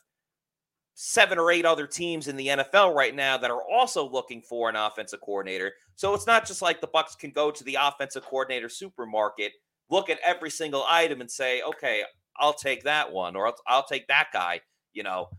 seven 1.03 1.39
or 1.39 1.49
eight 1.49 1.65
other 1.65 1.87
teams 1.87 2.27
in 2.27 2.35
the 2.35 2.45
NFL 2.45 2.93
right 2.93 3.15
now 3.15 3.35
that 3.35 3.49
are 3.49 3.63
also 3.63 4.07
looking 4.07 4.39
for 4.39 4.69
an 4.69 4.75
offensive 4.75 5.19
coordinator. 5.19 5.73
So 5.95 6.13
it's 6.13 6.27
not 6.27 6.45
just 6.45 6.61
like 6.61 6.79
the 6.79 6.85
Bucks 6.85 7.15
can 7.15 7.31
go 7.31 7.49
to 7.49 7.63
the 7.63 7.75
offensive 7.81 8.23
coordinator 8.23 8.69
supermarket, 8.69 9.53
look 9.89 10.11
at 10.11 10.19
every 10.23 10.51
single 10.51 10.85
item 10.87 11.19
and 11.19 11.31
say, 11.31 11.63
"Okay, 11.63 12.03
I'll 12.37 12.53
take 12.53 12.83
that 12.83 13.11
one," 13.11 13.35
or 13.35 13.47
"I'll, 13.47 13.55
I'll 13.65 13.85
take 13.85 14.07
that 14.09 14.27
guy." 14.31 14.61
You 14.93 15.01
know, 15.01 15.29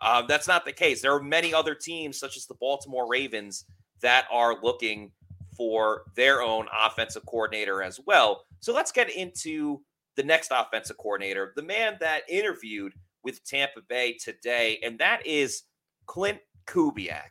um, 0.00 0.24
that's 0.26 0.48
not 0.48 0.64
the 0.64 0.72
case. 0.72 1.02
There 1.02 1.14
are 1.14 1.22
many 1.22 1.52
other 1.52 1.74
teams, 1.74 2.18
such 2.18 2.38
as 2.38 2.46
the 2.46 2.54
Baltimore 2.54 3.06
Ravens, 3.06 3.66
that 4.00 4.24
are 4.32 4.56
looking 4.62 5.12
for 5.54 6.04
their 6.16 6.40
own 6.40 6.66
offensive 6.74 7.26
coordinator 7.26 7.82
as 7.82 8.00
well. 8.06 8.46
So 8.60 8.72
let's 8.72 8.90
get 8.90 9.10
into 9.10 9.82
the 10.16 10.22
next 10.22 10.50
offensive 10.50 10.96
coordinator, 10.96 11.52
the 11.56 11.62
man 11.62 11.98
that 12.00 12.22
interviewed 12.26 12.94
with 13.24 13.44
Tampa 13.44 13.80
Bay 13.88 14.14
today, 14.14 14.78
and 14.82 14.98
that 14.98 15.26
is 15.26 15.62
Klint 16.06 16.40
Kubiak. 16.66 17.30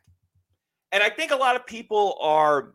And 0.91 1.03
I 1.03 1.09
think 1.09 1.31
a 1.31 1.35
lot 1.35 1.55
of 1.55 1.65
people 1.65 2.17
are 2.21 2.73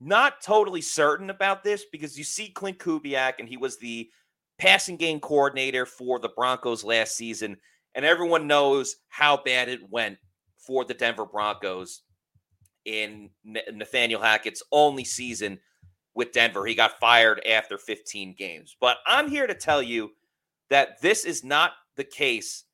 not 0.00 0.42
totally 0.42 0.80
certain 0.80 1.30
about 1.30 1.62
this 1.62 1.84
because 1.90 2.18
you 2.18 2.24
see 2.24 2.52
Klint 2.54 2.78
Kubiak, 2.78 3.34
and 3.38 3.48
he 3.48 3.56
was 3.56 3.78
the 3.78 4.08
passing 4.58 4.96
game 4.96 5.20
coordinator 5.20 5.86
for 5.86 6.18
the 6.18 6.28
Broncos 6.28 6.84
last 6.84 7.16
season, 7.16 7.56
and 7.94 8.04
everyone 8.04 8.46
knows 8.46 8.96
how 9.08 9.36
bad 9.36 9.68
it 9.68 9.80
went 9.90 10.18
for 10.56 10.84
the 10.84 10.94
Denver 10.94 11.26
Broncos 11.26 12.02
in 12.84 13.30
Nathaniel 13.44 14.20
Hackett's 14.20 14.62
only 14.72 15.04
season 15.04 15.58
with 16.14 16.32
Denver. 16.32 16.64
He 16.66 16.74
got 16.74 16.98
fired 17.00 17.44
after 17.46 17.78
15 17.78 18.34
games. 18.36 18.76
But 18.80 18.98
I'm 19.06 19.28
here 19.28 19.46
to 19.46 19.54
tell 19.54 19.82
you 19.82 20.10
that 20.70 21.00
this 21.00 21.24
is 21.24 21.44
not 21.44 21.72
the 21.96 22.04
case 22.04 22.64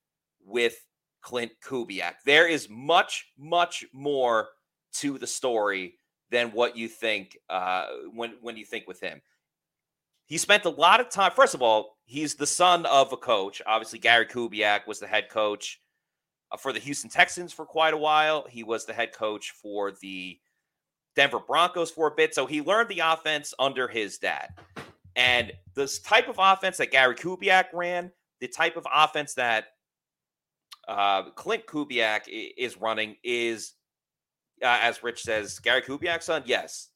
with 0.44 0.76
Klint 1.24 1.50
Kubiak. 1.64 2.14
There 2.24 2.46
is 2.46 2.68
much, 2.68 3.26
much 3.37 3.85
more 3.92 4.48
to 4.94 5.18
the 5.18 5.26
story 5.26 5.94
than 6.31 6.48
what 6.52 6.76
you 6.76 6.88
think 6.88 7.37
uh, 7.48 7.87
when 8.14 8.35
when 8.40 8.57
you 8.57 8.64
think 8.64 8.87
with 8.87 9.00
him. 9.00 9.20
He 10.26 10.37
spent 10.37 10.66
a 10.66 10.70
lot 10.70 11.00
of 11.00 11.09
time. 11.09 11.33
First 11.33 11.54
of 11.54 11.62
all, 11.62 11.96
he's 12.04 12.35
the 12.35 12.46
son 12.46 12.85
of 12.87 13.12
a 13.12 13.16
coach. 13.16 13.62
Obviously, 13.66 13.98
Gary 13.98 14.26
Kubiak 14.26 14.87
was 14.87 15.00
the 15.00 15.07
head 15.07 15.31
coach 15.31 15.81
uh, 16.52 16.57
for 16.59 16.72
the 16.72 16.78
Houston 16.81 17.09
Texans 17.09 17.52
for 17.52 17.64
quite 17.64 17.94
a 17.94 17.98
while. 17.98 18.46
He 18.48 18.62
was 18.62 18.85
the 18.85 18.92
head 18.92 19.14
coach 19.14 19.52
for 19.52 19.92
the 20.02 20.38
Denver 21.16 21.40
Broncos 21.40 21.90
for 21.90 22.09
a 22.09 22.14
bit. 22.14 22.35
So 22.35 22.44
he 22.44 22.61
learned 22.61 22.90
the 22.90 23.00
offense 23.00 23.54
under 23.59 23.88
his 23.88 24.18
dad. 24.18 24.50
And 25.16 25.52
this 25.74 25.98
type 25.98 26.28
of 26.28 26.37
offense 26.38 26.76
that 26.76 26.92
Gary 26.92 27.14
Kubiak 27.14 27.66
ran, 27.72 28.12
the 28.40 28.48
type 28.48 28.77
of 28.77 28.87
offense 28.92 29.35
that 29.35 29.66
uh, 30.87 31.31
Klint 31.31 31.66
Kubiak 31.66 32.22
is 32.29 32.81
running 32.81 33.16
is, 33.22 33.74
uh, 34.62 34.79
as 34.81 35.03
Rich 35.03 35.22
says, 35.22 35.59
Gary 35.59 35.83
Kubiak's 35.83 36.27
son. 36.27 36.42
Yes. 36.46 36.88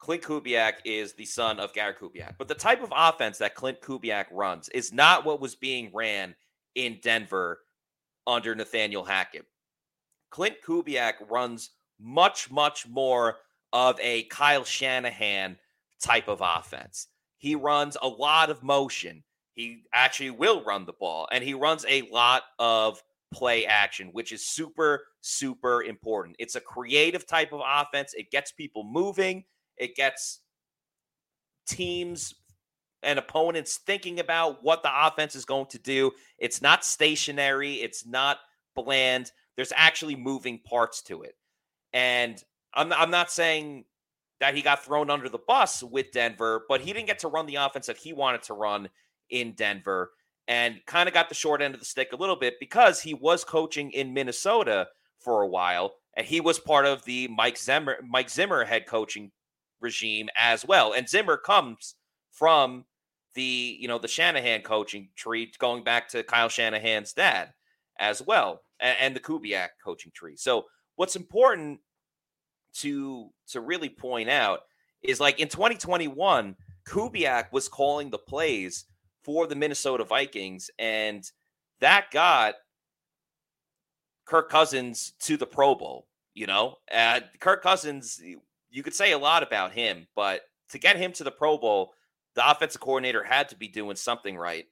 Klint 0.00 0.22
Kubiak 0.22 0.74
is 0.84 1.12
the 1.12 1.24
son 1.24 1.60
of 1.60 1.72
Gary 1.74 1.94
Kubiak. 1.94 2.34
But 2.38 2.48
the 2.48 2.54
type 2.54 2.82
of 2.82 2.92
offense 2.94 3.38
that 3.38 3.54
Klint 3.54 3.80
Kubiak 3.80 4.26
runs 4.32 4.68
is 4.70 4.92
not 4.92 5.24
what 5.24 5.40
was 5.40 5.54
being 5.54 5.90
ran 5.94 6.34
in 6.74 6.98
Denver 7.02 7.60
under 8.26 8.54
Nathaniel 8.54 9.04
Hackett. 9.04 9.46
Klint 10.32 10.56
Kubiak 10.66 11.14
runs 11.30 11.70
much, 12.00 12.50
much 12.50 12.88
more 12.88 13.36
of 13.72 13.98
a 14.00 14.24
Kyle 14.24 14.64
Shanahan 14.64 15.56
type 16.02 16.28
of 16.28 16.42
offense. 16.42 17.08
He 17.38 17.54
runs 17.54 17.96
a 18.00 18.08
lot 18.08 18.50
of 18.50 18.62
motion. 18.62 19.22
He 19.54 19.84
actually 19.92 20.30
will 20.30 20.64
run 20.64 20.86
the 20.86 20.94
ball, 20.94 21.28
and 21.30 21.44
he 21.44 21.54
runs 21.54 21.84
a 21.88 22.08
lot 22.10 22.42
of 22.58 23.02
play 23.32 23.66
action, 23.66 24.08
which 24.12 24.32
is 24.32 24.46
super, 24.46 25.04
super 25.20 25.82
important. 25.82 26.36
It's 26.38 26.56
a 26.56 26.60
creative 26.60 27.26
type 27.26 27.52
of 27.52 27.60
offense. 27.66 28.14
It 28.14 28.30
gets 28.30 28.52
people 28.52 28.84
moving, 28.84 29.44
it 29.76 29.94
gets 29.94 30.40
teams 31.66 32.34
and 33.02 33.18
opponents 33.18 33.80
thinking 33.84 34.20
about 34.20 34.62
what 34.62 34.82
the 34.82 35.06
offense 35.06 35.34
is 35.34 35.44
going 35.44 35.66
to 35.66 35.78
do. 35.78 36.12
It's 36.38 36.62
not 36.62 36.84
stationary, 36.84 37.74
it's 37.74 38.06
not 38.06 38.38
bland. 38.76 39.32
There's 39.56 39.72
actually 39.74 40.16
moving 40.16 40.60
parts 40.60 41.02
to 41.02 41.22
it. 41.22 41.34
And 41.92 42.42
I'm, 42.74 42.92
I'm 42.92 43.10
not 43.10 43.30
saying 43.30 43.84
that 44.40 44.54
he 44.54 44.62
got 44.62 44.84
thrown 44.84 45.10
under 45.10 45.28
the 45.28 45.38
bus 45.38 45.82
with 45.82 46.12
Denver, 46.12 46.64
but 46.68 46.80
he 46.80 46.92
didn't 46.92 47.06
get 47.06 47.20
to 47.20 47.28
run 47.28 47.46
the 47.46 47.56
offense 47.56 47.86
that 47.86 47.98
he 47.98 48.12
wanted 48.12 48.42
to 48.44 48.54
run 48.54 48.88
in 49.30 49.52
Denver 49.52 50.10
and 50.48 50.80
kind 50.86 51.08
of 51.08 51.14
got 51.14 51.28
the 51.28 51.34
short 51.34 51.62
end 51.62 51.74
of 51.74 51.80
the 51.80 51.86
stick 51.86 52.12
a 52.12 52.16
little 52.16 52.36
bit 52.36 52.54
because 52.60 53.00
he 53.00 53.14
was 53.14 53.44
coaching 53.44 53.90
in 53.92 54.12
Minnesota 54.12 54.88
for 55.20 55.42
a 55.42 55.48
while 55.48 55.94
and 56.16 56.26
he 56.26 56.40
was 56.40 56.58
part 56.58 56.84
of 56.84 57.04
the 57.04 57.28
Mike 57.28 57.56
Zimmer 57.56 57.98
Mike 58.06 58.28
Zimmer 58.30 58.64
head 58.64 58.86
coaching 58.86 59.30
regime 59.80 60.28
as 60.36 60.64
well. 60.64 60.92
And 60.92 61.08
Zimmer 61.08 61.36
comes 61.36 61.94
from 62.30 62.84
the, 63.34 63.76
you 63.80 63.88
know, 63.88 63.98
the 63.98 64.08
Shanahan 64.08 64.62
coaching 64.62 65.08
tree 65.16 65.50
going 65.58 65.84
back 65.84 66.08
to 66.08 66.22
Kyle 66.22 66.48
Shanahan's 66.48 67.12
dad 67.12 67.52
as 67.98 68.22
well 68.22 68.62
and, 68.80 68.96
and 69.00 69.16
the 69.16 69.20
Kubiak 69.20 69.68
coaching 69.82 70.12
tree. 70.14 70.36
So 70.36 70.66
what's 70.96 71.16
important 71.16 71.80
to 72.74 73.30
to 73.48 73.60
really 73.60 73.88
point 73.88 74.30
out 74.30 74.60
is 75.02 75.20
like 75.20 75.40
in 75.40 75.48
2021, 75.48 76.56
Kubiak 76.86 77.52
was 77.52 77.68
calling 77.68 78.10
the 78.10 78.18
plays 78.18 78.84
for 79.24 79.46
the 79.46 79.54
Minnesota 79.54 80.04
Vikings, 80.04 80.70
and 80.78 81.30
that 81.80 82.10
got 82.10 82.54
Kirk 84.24 84.50
Cousins 84.50 85.12
to 85.20 85.36
the 85.36 85.46
Pro 85.46 85.74
Bowl. 85.74 86.06
You 86.34 86.46
know, 86.46 86.76
uh, 86.92 87.20
Kirk 87.40 87.62
Cousins, 87.62 88.20
you 88.70 88.82
could 88.82 88.94
say 88.94 89.12
a 89.12 89.18
lot 89.18 89.42
about 89.42 89.72
him, 89.72 90.06
but 90.16 90.42
to 90.70 90.78
get 90.78 90.96
him 90.96 91.12
to 91.12 91.24
the 91.24 91.30
Pro 91.30 91.58
Bowl, 91.58 91.92
the 92.34 92.50
offensive 92.50 92.80
coordinator 92.80 93.22
had 93.22 93.48
to 93.50 93.56
be 93.56 93.68
doing 93.68 93.96
something 93.96 94.36
right. 94.36 94.64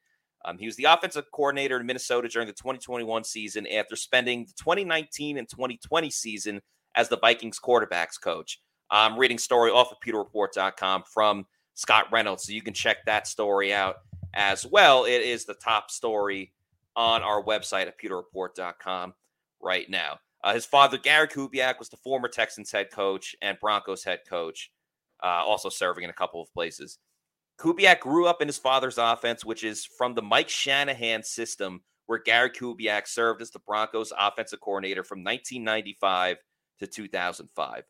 Um, 0.45 0.57
he 0.57 0.65
was 0.65 0.77
the 0.77 0.85
offensive 0.85 1.31
coordinator 1.33 1.79
in 1.79 1.85
Minnesota 1.85 2.29
during 2.29 2.49
the 2.49 2.55
2021 2.55 3.25
season 3.25 3.67
after 3.67 3.95
spending 3.95 4.47
the 4.47 4.55
2019 4.59 5.37
and 5.37 5.47
2020 5.47 6.11
season 6.11 6.61
as 6.95 7.09
the 7.09 7.19
Vikings 7.19 7.61
quarterbacks 7.61 8.19
coach. 8.19 8.59
I'm 8.91 9.19
reading 9.19 9.39
story 9.39 9.71
off 9.71 9.93
of 9.93 9.99
PewterReport.com 10.01 11.05
from 11.13 11.45
Scott 11.75 12.07
Reynolds, 12.11 12.45
so 12.47 12.53
you 12.53 12.63
can 12.63 12.75
check 12.75 13.05
that 13.05 13.27
story 13.27 13.73
out 13.73 13.97
as 14.35 14.67
well. 14.67 15.05
It 15.05 15.23
is 15.23 15.45
the 15.45 15.55
top 15.55 15.91
story 15.91 16.53
on 16.97 17.23
our 17.23 17.43
website 17.43 17.87
at 17.87 17.99
PewterReport.com 18.01 19.15
right 19.61 19.89
now. 19.89 20.19
Uh, 20.43 20.55
his 20.55 20.67
father, 20.67 20.99
Gary 20.99 21.29
Kubiak, 21.29 21.79
was 21.79 21.89
the 21.89 21.97
former 21.99 22.29
Texans 22.29 22.73
head 22.73 22.91
coach 22.91 23.37
and 23.43 23.59
Broncos 23.61 24.05
head 24.05 24.21
coach, 24.29 24.71
uh, 25.23 25.27
also 25.27 25.69
serving 25.69 26.05
in 26.05 26.11
a 26.11 26.15
couple 26.15 26.41
of 26.41 26.53
places. 26.53 26.99
Kubiak 27.59 28.01
grew 28.01 28.27
up 28.27 28.41
in 28.41 28.49
his 28.49 28.57
father's 28.57 28.97
offense, 28.97 29.45
which 29.45 29.65
is 29.65 29.85
from 29.85 30.15
the 30.15 30.23
Mike 30.23 30.49
Shanahan 30.49 31.23
system, 31.23 31.83
where 32.07 32.19
Gary 32.19 32.51
Kubiak 32.51 33.07
served 33.07 33.43
as 33.43 33.51
the 33.51 33.59
Broncos 33.59 34.13
offensive 34.19 34.61
coordinator 34.61 35.05
from 35.05 35.19
1995 35.19 36.39
to 36.79 36.87
2005. 36.87 37.85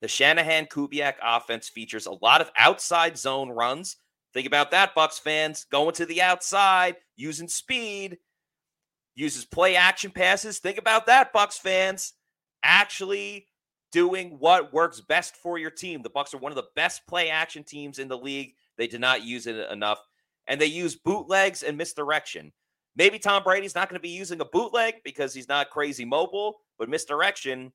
The 0.00 0.08
Shanahan 0.08 0.66
Kubiak 0.66 1.14
offense 1.22 1.68
features 1.68 2.06
a 2.06 2.18
lot 2.20 2.40
of 2.40 2.50
outside 2.58 3.16
zone 3.16 3.48
runs. 3.48 3.96
Think 4.34 4.46
about 4.48 4.72
that, 4.72 4.94
Bucks 4.94 5.18
fans. 5.18 5.64
Going 5.70 5.94
to 5.94 6.06
the 6.06 6.20
outside, 6.20 6.96
using 7.16 7.48
speed, 7.48 8.18
uses 9.14 9.44
play 9.44 9.76
action 9.76 10.10
passes. 10.10 10.58
Think 10.58 10.76
about 10.76 11.06
that, 11.06 11.32
Bucks 11.32 11.56
fans. 11.56 12.14
Actually 12.64 13.46
doing 13.92 14.36
what 14.40 14.72
works 14.72 15.00
best 15.00 15.36
for 15.36 15.56
your 15.56 15.70
team. 15.70 16.02
The 16.02 16.10
Bucks 16.10 16.34
are 16.34 16.38
one 16.38 16.50
of 16.50 16.56
the 16.56 16.66
best 16.74 17.06
play 17.06 17.30
action 17.30 17.62
teams 17.62 18.00
in 18.00 18.08
the 18.08 18.18
league. 18.18 18.54
They 18.76 18.88
did 18.88 19.00
not 19.00 19.22
use 19.22 19.46
it 19.46 19.70
enough. 19.70 20.00
And 20.48 20.60
they 20.60 20.66
use 20.66 20.96
bootlegs 20.96 21.62
and 21.62 21.78
misdirection. 21.78 22.52
Maybe 22.96 23.20
Tom 23.20 23.44
Brady's 23.44 23.76
not 23.76 23.88
going 23.88 23.98
to 23.98 24.02
be 24.02 24.08
using 24.08 24.40
a 24.40 24.44
bootleg 24.44 24.96
because 25.04 25.32
he's 25.32 25.48
not 25.48 25.70
crazy 25.70 26.04
mobile, 26.04 26.56
but 26.76 26.88
misdirection, 26.88 27.72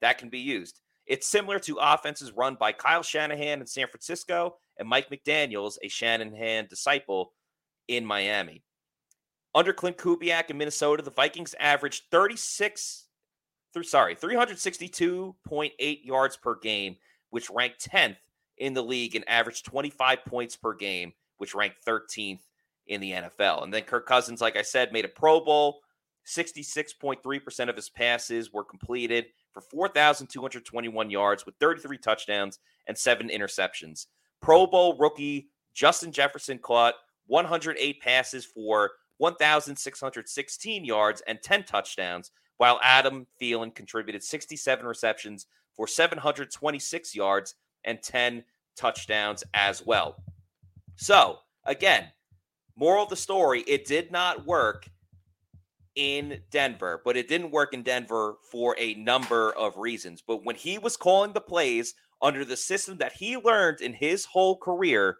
that 0.00 0.18
can 0.18 0.28
be 0.28 0.38
used. 0.38 0.80
It's 1.06 1.26
similar 1.26 1.58
to 1.60 1.78
offenses 1.80 2.32
run 2.32 2.54
by 2.54 2.72
Kyle 2.72 3.02
Shanahan 3.02 3.60
in 3.60 3.66
San 3.66 3.88
Francisco 3.88 4.56
and 4.78 4.88
Mike 4.88 5.10
McDaniels, 5.10 5.76
a 5.82 5.88
Shanahan 5.88 6.66
disciple 6.68 7.32
in 7.88 8.04
Miami. 8.04 8.62
Under 9.54 9.72
Klint 9.72 9.96
Kubiak 9.96 10.50
in 10.50 10.58
Minnesota, 10.58 11.02
the 11.02 11.10
Vikings 11.10 11.54
averaged 11.58 12.04
36 12.10 13.08
through 13.72 13.82
sorry, 13.82 14.16
362.8 14.16 16.04
yards 16.04 16.36
per 16.36 16.54
game, 16.56 16.96
which 17.30 17.50
ranked 17.50 17.88
10th 17.90 18.16
in 18.56 18.74
the 18.74 18.82
league 18.82 19.14
and 19.14 19.28
averaged 19.28 19.64
25 19.66 20.24
points 20.24 20.56
per 20.56 20.74
game, 20.74 21.12
which 21.36 21.54
ranked 21.54 21.84
13th 21.86 22.40
in 22.86 23.00
the 23.00 23.12
NFL. 23.12 23.62
And 23.62 23.72
then 23.72 23.82
Kirk 23.82 24.06
Cousins, 24.06 24.40
like 24.40 24.56
I 24.56 24.62
said, 24.62 24.92
made 24.92 25.04
a 25.04 25.08
Pro 25.08 25.40
Bowl. 25.40 25.80
66.3% 26.26 27.68
of 27.68 27.76
his 27.76 27.88
passes 27.88 28.52
were 28.52 28.64
completed 28.64 29.26
for 29.52 29.60
4,221 29.60 31.10
yards 31.10 31.46
with 31.46 31.54
33 31.58 31.98
touchdowns 31.98 32.58
and 32.86 32.98
seven 32.98 33.28
interceptions. 33.28 34.06
Pro 34.40 34.66
Bowl 34.66 34.96
rookie 34.98 35.50
Justin 35.74 36.12
Jefferson 36.12 36.58
caught 36.58 36.94
108 37.26 38.00
passes 38.00 38.44
for 38.44 38.92
1,616 39.18 40.84
yards 40.84 41.22
and 41.26 41.42
10 41.42 41.64
touchdowns, 41.64 42.30
while 42.56 42.80
Adam 42.82 43.26
Thielen 43.40 43.74
contributed 43.74 44.22
67 44.22 44.86
receptions 44.86 45.46
for 45.74 45.86
726 45.86 47.14
yards 47.14 47.54
and 47.84 48.02
10 48.02 48.44
touchdowns 48.76 49.44
as 49.54 49.84
well. 49.84 50.16
So, 50.96 51.38
again, 51.64 52.08
moral 52.76 53.04
of 53.04 53.10
the 53.10 53.16
story, 53.16 53.60
it 53.62 53.86
did 53.86 54.10
not 54.10 54.46
work 54.46 54.88
in 55.94 56.40
Denver, 56.50 57.02
but 57.04 57.16
it 57.16 57.28
didn't 57.28 57.50
work 57.50 57.74
in 57.74 57.82
Denver 57.82 58.36
for 58.50 58.76
a 58.78 58.94
number 58.94 59.52
of 59.56 59.76
reasons. 59.76 60.22
But 60.26 60.44
when 60.44 60.54
he 60.54 60.78
was 60.78 60.96
calling 60.96 61.32
the 61.32 61.40
plays 61.40 61.94
under 62.20 62.44
the 62.44 62.56
system 62.56 62.98
that 62.98 63.12
he 63.12 63.36
learned 63.36 63.80
in 63.80 63.92
his 63.92 64.24
whole 64.24 64.56
career, 64.56 65.18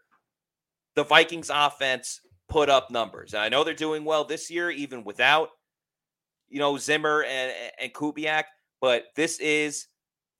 the 0.94 1.04
Vikings 1.04 1.50
offense 1.52 2.20
put 2.48 2.68
up 2.68 2.90
numbers. 2.90 3.34
And 3.34 3.42
I 3.42 3.48
know 3.48 3.62
they're 3.62 3.74
doing 3.74 4.04
well 4.04 4.24
this 4.24 4.50
year, 4.50 4.70
even 4.70 5.04
without, 5.04 5.50
you 6.48 6.58
know, 6.58 6.76
Zimmer 6.78 7.22
and, 7.24 7.52
and 7.80 7.92
Kubiak, 7.92 8.44
but 8.80 9.04
this 9.14 9.38
is 9.38 9.86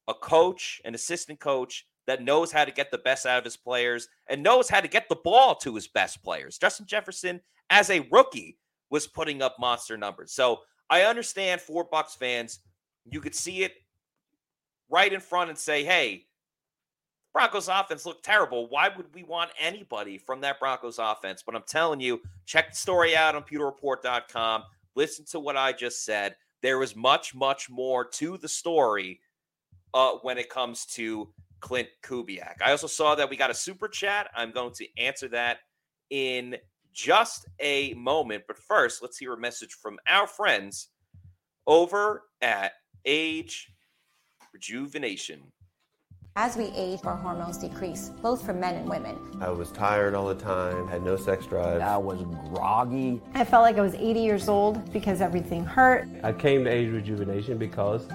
a 0.09 0.15
coach, 0.15 0.81
an 0.85 0.95
assistant 0.95 1.39
coach 1.39 1.87
that 2.07 2.23
knows 2.23 2.51
how 2.51 2.65
to 2.65 2.73
get 2.73 2.91
the 2.91 2.99
best 2.99 3.27
out 3.27 3.39
of 3.39 3.45
his 3.45 3.57
players 3.57 4.09
and 4.29 4.43
knows 4.43 4.69
how 4.69 4.81
to 4.81 4.89
get 4.89 5.09
the 5.09 5.17
ball 5.17 5.55
to 5.57 5.75
his 5.75 5.87
best 5.87 6.23
players. 6.25 6.57
Justin 6.57 6.87
Jefferson, 6.87 7.41
as 7.69 7.91
a 7.91 8.09
rookie, 8.11 8.57
was 8.91 9.07
putting 9.07 9.43
up 9.43 9.57
monster 9.61 9.99
numbers. 9.99 10.33
So 10.33 10.61
I 10.89 11.03
understand 11.03 11.61
for 11.61 11.85
Bucks 11.85 12.15
fans, 12.15 12.61
you 13.05 13.21
could 13.21 13.35
see 13.35 13.63
it 13.63 13.75
right 14.89 15.13
in 15.13 15.21
front 15.21 15.51
and 15.51 15.59
say, 15.59 15.85
hey, 15.85 16.25
Broncos 17.39 17.69
offense 17.69 18.05
looked 18.05 18.25
terrible. 18.25 18.69
Why 18.69 18.89
would 18.89 19.15
we 19.15 19.23
want 19.23 19.53
anybody 19.61 20.19
from 20.19 20.41
that 20.41 20.59
Broncos 20.59 20.99
offense? 20.99 21.41
But 21.41 21.55
I'm 21.55 21.63
telling 21.69 22.01
you, 22.01 22.21
check 22.47 22.71
the 22.71 22.77
story 22.77 23.17
out 23.17 23.37
on 23.37 23.45
pewterreport.com. 23.45 24.65
Listen 24.97 25.25
to 25.27 25.39
what 25.39 25.57
I 25.57 25.71
just 25.71 26.05
said. 26.05 26.35
There 26.63 26.81
was 26.81 26.97
much, 26.97 27.37
much 27.37 27.71
more 27.71 28.05
to 28.05 28.39
the 28.39 28.49
story 28.49 29.21
uh, 29.95 30.15
when 30.23 30.37
it 30.37 30.51
comes 30.51 30.85
to 30.87 31.29
Klint 31.61 31.87
Kubiak. 32.03 32.61
I 32.61 32.73
also 32.73 32.89
saw 32.89 33.15
that 33.15 33.31
we 33.31 33.37
got 33.37 33.53
a 33.53 33.55
super 33.55 33.87
chat. 33.87 34.31
I'm 34.35 34.51
going 34.51 34.73
to 34.73 34.87
answer 34.99 35.29
that 35.29 35.59
in 36.11 36.57
just 36.93 37.47
a 37.61 37.95
moment. 37.95 38.43
But 38.49 38.59
first, 38.59 39.01
let's 39.01 39.17
hear 39.17 39.35
a 39.35 39.39
message 39.39 39.75
from 39.75 40.01
our 40.09 40.27
friends 40.27 40.89
over 41.69 42.25
at 42.41 42.73
Age 43.05 43.73
Rejuvenation. 44.53 45.53
As 46.41 46.57
we 46.57 46.67
age, 46.67 47.01
our 47.03 47.17
hormones 47.17 47.59
decrease, 47.59 48.11
both 48.23 48.47
for 48.47 48.53
men 48.53 48.77
and 48.77 48.89
women. 48.89 49.19
I 49.41 49.51
was 49.51 49.73
tired 49.73 50.15
all 50.15 50.29
the 50.29 50.37
time, 50.37 50.87
had 50.87 51.03
no 51.03 51.17
sex 51.17 51.45
drive. 51.47 51.81
I 51.81 51.97
was 51.97 52.23
groggy. 52.55 53.21
I 53.35 53.45
felt 53.45 53.63
like 53.63 53.77
I 53.77 53.81
was 53.81 53.95
80 53.95 54.21
years 54.21 54.49
old 54.49 54.93
because 54.93 55.21
everything 55.21 55.65
hurt. 55.65 56.07
I 56.23 56.33
came 56.33 56.63
to 56.63 56.71
Age 56.71 56.93
Rejuvenation 56.93 57.59
because 57.59 58.07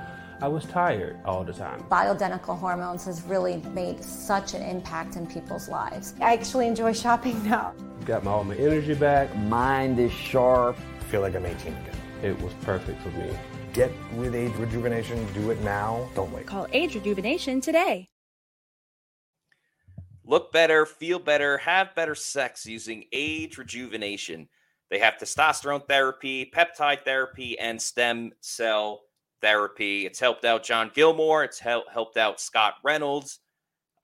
I 0.41 0.47
was 0.47 0.63
tired 0.63 1.19
all 1.25 1.43
the 1.43 1.51
time. 1.51 1.83
Bioidentical 1.91 2.57
hormones 2.57 3.03
has 3.03 3.23
really 3.23 3.57
made 3.73 4.01
such 4.01 4.53
an 4.53 4.61
impact 4.61 5.17
in 5.17 5.27
people's 5.27 5.67
lives. 5.67 6.13
I 6.21 6.31
actually 6.31 6.67
enjoy 6.67 6.93
shopping 6.93 7.43
now. 7.49 7.73
Got 8.05 8.23
my, 8.23 8.31
all 8.31 8.45
my 8.45 8.55
energy 8.55 8.93
back. 8.93 9.35
Mind 9.35 9.99
is 9.99 10.13
sharp. 10.13 10.77
I 10.97 11.03
feel 11.11 11.19
like 11.19 11.35
I'm 11.35 11.45
18 11.45 11.73
again. 11.73 11.95
It 12.23 12.41
was 12.41 12.53
perfect 12.61 13.01
for 13.01 13.09
me. 13.09 13.35
Get 13.73 13.91
with 14.15 14.33
Age 14.33 14.53
Rejuvenation. 14.55 15.27
Do 15.33 15.51
it 15.51 15.59
now. 15.61 16.07
Don't 16.15 16.31
wait. 16.31 16.45
Call 16.45 16.67
Age 16.71 16.95
Rejuvenation 16.95 17.59
today. 17.59 18.07
Look 20.25 20.51
better, 20.51 20.85
feel 20.85 21.19
better, 21.19 21.57
have 21.57 21.95
better 21.95 22.15
sex 22.15 22.65
using 22.65 23.05
Age 23.11 23.57
Rejuvenation. 23.57 24.47
They 24.89 24.99
have 24.99 25.15
testosterone 25.15 25.87
therapy, 25.87 26.49
peptide 26.55 27.03
therapy, 27.03 27.59
and 27.59 27.81
stem 27.81 28.31
cell 28.39 29.01
therapy. 29.41 30.05
It's 30.05 30.19
helped 30.19 30.45
out 30.45 30.63
John 30.63 30.91
Gilmore. 30.93 31.43
It's 31.43 31.59
hel- 31.59 31.85
helped 31.91 32.15
out 32.15 32.39
Scott 32.39 32.75
Reynolds. 32.83 33.39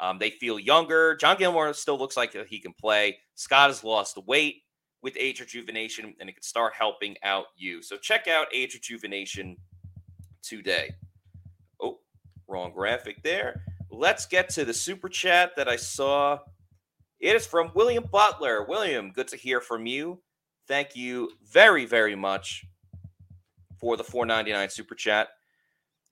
Um, 0.01 0.17
they 0.17 0.29
feel 0.29 0.59
younger. 0.59 1.15
John 1.15 1.37
Gilmore 1.37 1.73
still 1.73 1.97
looks 1.97 2.17
like 2.17 2.35
he 2.47 2.59
can 2.59 2.73
play. 2.73 3.19
Scott 3.35 3.69
has 3.69 3.83
lost 3.83 4.17
weight 4.27 4.63
with 5.01 5.15
age 5.17 5.39
rejuvenation, 5.39 6.13
and 6.19 6.29
it 6.29 6.33
can 6.33 6.43
start 6.43 6.73
helping 6.73 7.15
out 7.23 7.45
you. 7.55 7.81
So 7.81 7.95
check 7.97 8.27
out 8.27 8.47
age 8.53 8.73
rejuvenation 8.73 9.55
today. 10.41 10.91
Oh, 11.81 11.99
wrong 12.47 12.71
graphic 12.73 13.23
there. 13.23 13.61
Let's 13.91 14.27
get 14.27 14.49
to 14.49 14.65
the 14.65 14.73
super 14.73 15.09
chat 15.09 15.55
that 15.55 15.67
I 15.67 15.75
saw. 15.75 16.39
It 17.19 17.35
is 17.35 17.47
from 17.47 17.71
William 17.73 18.05
Butler. 18.11 18.63
William, 18.63 19.11
good 19.11 19.27
to 19.29 19.35
hear 19.35 19.59
from 19.59 19.87
you. 19.87 20.21
Thank 20.67 20.95
you 20.95 21.31
very, 21.51 21.85
very 21.85 22.15
much 22.15 22.65
for 23.79 23.97
the 23.97 24.03
499 24.03 24.69
super 24.69 24.93
chat. 24.93 25.29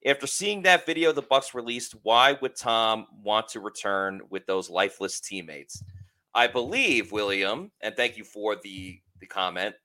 After 0.05 0.25
seeing 0.25 0.63
that 0.63 0.85
video 0.85 1.11
the 1.11 1.21
Bucks 1.21 1.53
released, 1.53 1.95
why 2.01 2.37
would 2.41 2.55
Tom 2.55 3.07
want 3.23 3.47
to 3.49 3.59
return 3.59 4.21
with 4.29 4.47
those 4.47 4.69
lifeless 4.69 5.19
teammates? 5.19 5.83
I 6.33 6.47
believe, 6.47 7.11
William, 7.11 7.71
and 7.81 7.95
thank 7.95 8.17
you 8.17 8.23
for 8.23 8.55
the, 8.55 8.99
the 9.19 9.27
comment. 9.27 9.75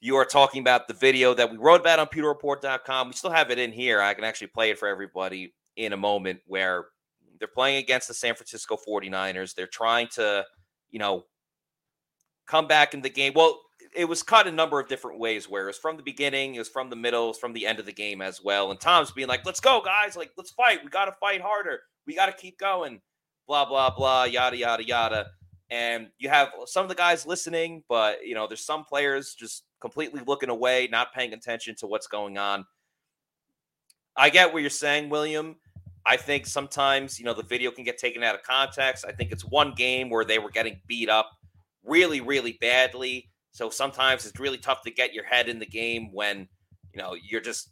You 0.00 0.16
are 0.16 0.24
talking 0.24 0.60
about 0.60 0.88
the 0.88 0.94
video 0.94 1.32
that 1.34 1.50
we 1.50 1.56
wrote 1.56 1.80
about 1.80 2.00
on 2.00 2.06
pewterreport.com. 2.08 3.08
We 3.08 3.14
still 3.14 3.30
have 3.30 3.50
it 3.50 3.58
in 3.58 3.72
here. 3.72 4.00
I 4.00 4.12
can 4.14 4.24
actually 4.24 4.48
play 4.48 4.70
it 4.70 4.78
for 4.78 4.88
everybody 4.88 5.54
in 5.76 5.92
a 5.92 5.96
moment 5.96 6.40
where 6.46 6.86
they're 7.38 7.48
playing 7.48 7.78
against 7.78 8.08
the 8.08 8.14
San 8.14 8.34
Francisco 8.34 8.76
49ers. 8.76 9.54
They're 9.54 9.66
trying 9.66 10.08
to, 10.14 10.44
you 10.90 10.98
know, 10.98 11.24
come 12.46 12.66
back 12.66 12.94
in 12.94 13.02
the 13.02 13.10
game. 13.10 13.32
Well, 13.34 13.60
it 13.94 14.04
was 14.06 14.22
cut 14.22 14.46
a 14.46 14.52
number 14.52 14.80
of 14.80 14.88
different 14.88 15.18
ways 15.18 15.48
where 15.48 15.64
it 15.64 15.66
was 15.66 15.78
from 15.78 15.96
the 15.96 16.02
beginning, 16.02 16.54
it 16.54 16.58
was 16.58 16.68
from 16.68 16.88
the 16.88 16.96
middle, 16.96 17.24
it 17.24 17.28
was 17.28 17.38
from 17.38 17.52
the 17.52 17.66
end 17.66 17.78
of 17.78 17.86
the 17.86 17.92
game 17.92 18.22
as 18.22 18.42
well. 18.42 18.70
And 18.70 18.80
Tom's 18.80 19.10
being 19.10 19.28
like, 19.28 19.44
let's 19.44 19.60
go, 19.60 19.82
guys. 19.84 20.16
Like, 20.16 20.30
let's 20.36 20.50
fight. 20.50 20.82
We 20.82 20.90
got 20.90 21.06
to 21.06 21.12
fight 21.12 21.40
harder. 21.40 21.80
We 22.06 22.14
got 22.14 22.26
to 22.26 22.32
keep 22.32 22.58
going. 22.58 23.00
Blah, 23.46 23.66
blah, 23.66 23.90
blah, 23.90 24.24
yada, 24.24 24.56
yada, 24.56 24.84
yada. 24.86 25.26
And 25.70 26.08
you 26.18 26.28
have 26.28 26.50
some 26.66 26.84
of 26.84 26.88
the 26.88 26.94
guys 26.94 27.26
listening, 27.26 27.82
but, 27.88 28.24
you 28.24 28.34
know, 28.34 28.46
there's 28.46 28.64
some 28.64 28.84
players 28.84 29.34
just 29.34 29.64
completely 29.80 30.22
looking 30.26 30.48
away, 30.48 30.88
not 30.90 31.12
paying 31.12 31.32
attention 31.32 31.74
to 31.76 31.86
what's 31.86 32.06
going 32.06 32.38
on. 32.38 32.64
I 34.16 34.30
get 34.30 34.52
what 34.52 34.60
you're 34.60 34.70
saying, 34.70 35.08
William. 35.08 35.56
I 36.04 36.16
think 36.16 36.46
sometimes, 36.46 37.18
you 37.18 37.24
know, 37.24 37.34
the 37.34 37.42
video 37.44 37.70
can 37.70 37.84
get 37.84 37.98
taken 37.98 38.22
out 38.22 38.34
of 38.34 38.42
context. 38.42 39.04
I 39.06 39.12
think 39.12 39.30
it's 39.30 39.44
one 39.44 39.74
game 39.76 40.10
where 40.10 40.24
they 40.24 40.38
were 40.38 40.50
getting 40.50 40.80
beat 40.86 41.08
up 41.08 41.30
really, 41.84 42.20
really 42.20 42.58
badly 42.60 43.28
so 43.52 43.68
sometimes 43.68 44.26
it's 44.26 44.40
really 44.40 44.58
tough 44.58 44.82
to 44.82 44.90
get 44.90 45.12
your 45.12 45.24
head 45.24 45.48
in 45.48 45.58
the 45.58 45.66
game 45.66 46.10
when, 46.12 46.48
you 46.92 47.00
know, 47.00 47.14
you're 47.14 47.42
just 47.42 47.70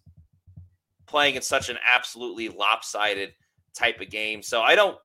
playing 1.06 1.34
in 1.34 1.42
such 1.42 1.70
an 1.70 1.78
absolutely 1.92 2.50
lopsided 2.50 3.32
type 3.74 4.00
of 4.00 4.10
game. 4.10 4.42
So 4.42 4.60
I 4.60 4.76
don't 4.76 4.96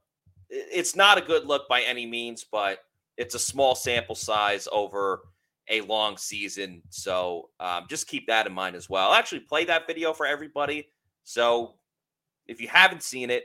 it's 0.49 0.95
not 0.95 1.17
a 1.17 1.21
good 1.21 1.45
look 1.45 1.67
by 1.67 1.81
any 1.81 2.05
means, 2.05 2.43
but 2.43 2.79
it's 3.17 3.33
a 3.33 3.39
small 3.39 3.73
sample 3.73 4.13
size 4.13 4.67
over 4.71 5.21
a 5.69 5.81
long 5.81 6.17
season. 6.17 6.83
So 6.89 7.49
um, 7.59 7.85
just 7.89 8.07
keep 8.07 8.27
that 8.27 8.45
in 8.45 8.53
mind 8.53 8.75
as 8.75 8.88
well. 8.88 9.09
I'll 9.09 9.15
actually 9.15 9.39
play 9.39 9.65
that 9.65 9.88
video 9.88 10.13
for 10.13 10.27
everybody. 10.27 10.89
So 11.23 11.75
if 12.47 12.62
you 12.62 12.67
haven't 12.67 13.03
seen 13.03 13.29
it, 13.29 13.43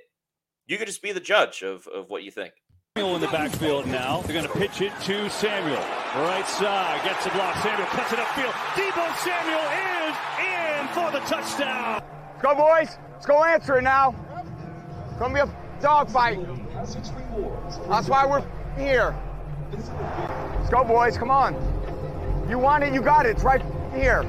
you 0.66 0.76
can 0.76 0.86
just 0.86 1.02
be 1.02 1.12
the 1.12 1.20
judge 1.20 1.62
of, 1.62 1.86
of 1.88 2.10
what 2.10 2.22
you 2.22 2.30
think. 2.30 2.52
Samuel 2.96 3.14
in 3.16 3.20
the 3.20 3.28
backfield 3.28 3.86
now. 3.86 4.20
They're 4.22 4.34
going 4.34 4.46
to 4.46 4.58
pitch 4.58 4.80
it 4.80 4.92
to 5.02 5.30
Samuel. 5.30 5.80
Right 6.14 6.46
side, 6.46 7.02
gets 7.04 7.24
the 7.24 7.30
block. 7.30 7.56
Samuel 7.62 7.86
cuts 7.86 8.12
it 8.12 8.18
upfield. 8.18 8.52
Deebo 8.74 9.16
Samuel 9.18 9.66
is 9.78 10.16
in 10.40 10.88
for 10.94 11.10
the 11.12 11.20
touchdown. 11.26 12.02
Let's 12.32 12.42
go, 12.42 12.54
boys. 12.54 12.98
Let's 13.12 13.26
go 13.26 13.44
answer 13.44 13.78
it 13.78 13.82
now. 13.82 14.14
It's 15.08 15.18
going 15.18 15.34
to 15.34 15.44
be 15.44 15.50
a 15.50 15.80
dogfight. 15.80 16.38
That's 17.88 18.08
why 18.08 18.26
we're 18.26 18.44
here. 18.76 19.14
Let's 19.72 20.70
go, 20.70 20.84
boys. 20.84 21.16
Come 21.16 21.30
on. 21.30 21.54
You 22.48 22.58
want 22.58 22.82
it, 22.82 22.92
you 22.92 23.00
got 23.00 23.26
it. 23.26 23.30
It's 23.30 23.44
right 23.44 23.62
here. 23.94 24.22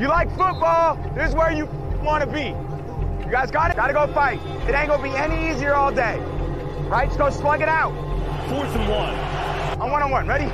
You 0.00 0.08
like 0.08 0.28
football, 0.30 0.96
this 1.14 1.28
is 1.28 1.34
where 1.36 1.52
you 1.52 1.66
want 2.02 2.24
to 2.24 2.26
be. 2.26 2.54
You 3.30 3.36
guys 3.38 3.52
got 3.52 3.70
it? 3.70 3.76
Got 3.78 3.86
to 3.86 3.92
go 3.94 4.10
fight. 4.10 4.42
It 4.66 4.74
ain't 4.74 4.90
to 4.90 4.98
be 4.98 5.14
any 5.14 5.54
easier 5.54 5.72
all 5.72 5.94
day. 5.94 6.18
Right? 6.90 7.06
Just 7.06 7.16
go 7.16 7.30
slug 7.30 7.62
it 7.62 7.70
out. 7.70 7.94
Fourth 8.50 8.74
and 8.74 8.90
one. 8.90 9.14
On 9.78 9.86
one 9.86 10.02
on 10.02 10.10
one. 10.10 10.26
Ready? 10.26 10.50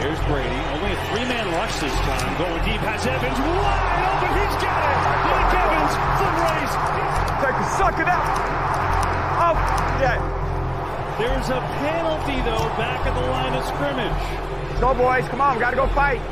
Here's 0.00 0.16
Brady. 0.24 0.48
Only 0.72 0.96
a 0.96 1.00
three-man 1.12 1.44
rush 1.60 1.76
this 1.76 1.92
time. 2.08 2.24
Going 2.40 2.64
deep. 2.64 2.80
Has 2.88 3.04
Evans 3.04 3.36
wide 3.36 4.00
open. 4.16 4.32
He's 4.32 4.56
got 4.64 4.80
it. 4.80 4.96
Mike 5.28 5.60
Evans. 5.60 5.92
Foot 6.24 6.36
race. 6.40 6.74
Take 7.44 7.52
a 7.52 7.66
suck 7.76 8.00
it 8.00 8.08
out. 8.08 8.24
Oh, 9.44 9.54
yeah. 10.00 10.24
There's 11.20 11.52
a 11.52 11.60
penalty, 11.84 12.40
though, 12.48 12.64
back 12.80 13.04
at 13.04 13.12
the 13.12 13.28
line 13.28 13.52
of 13.52 13.64
scrimmage. 13.68 14.16
Let's 14.72 14.80
go, 14.80 14.94
boys. 14.96 15.28
Come 15.28 15.42
on. 15.42 15.56
We 15.56 15.60
got 15.60 15.72
to 15.72 15.76
go 15.76 15.86
fight. 15.88 16.24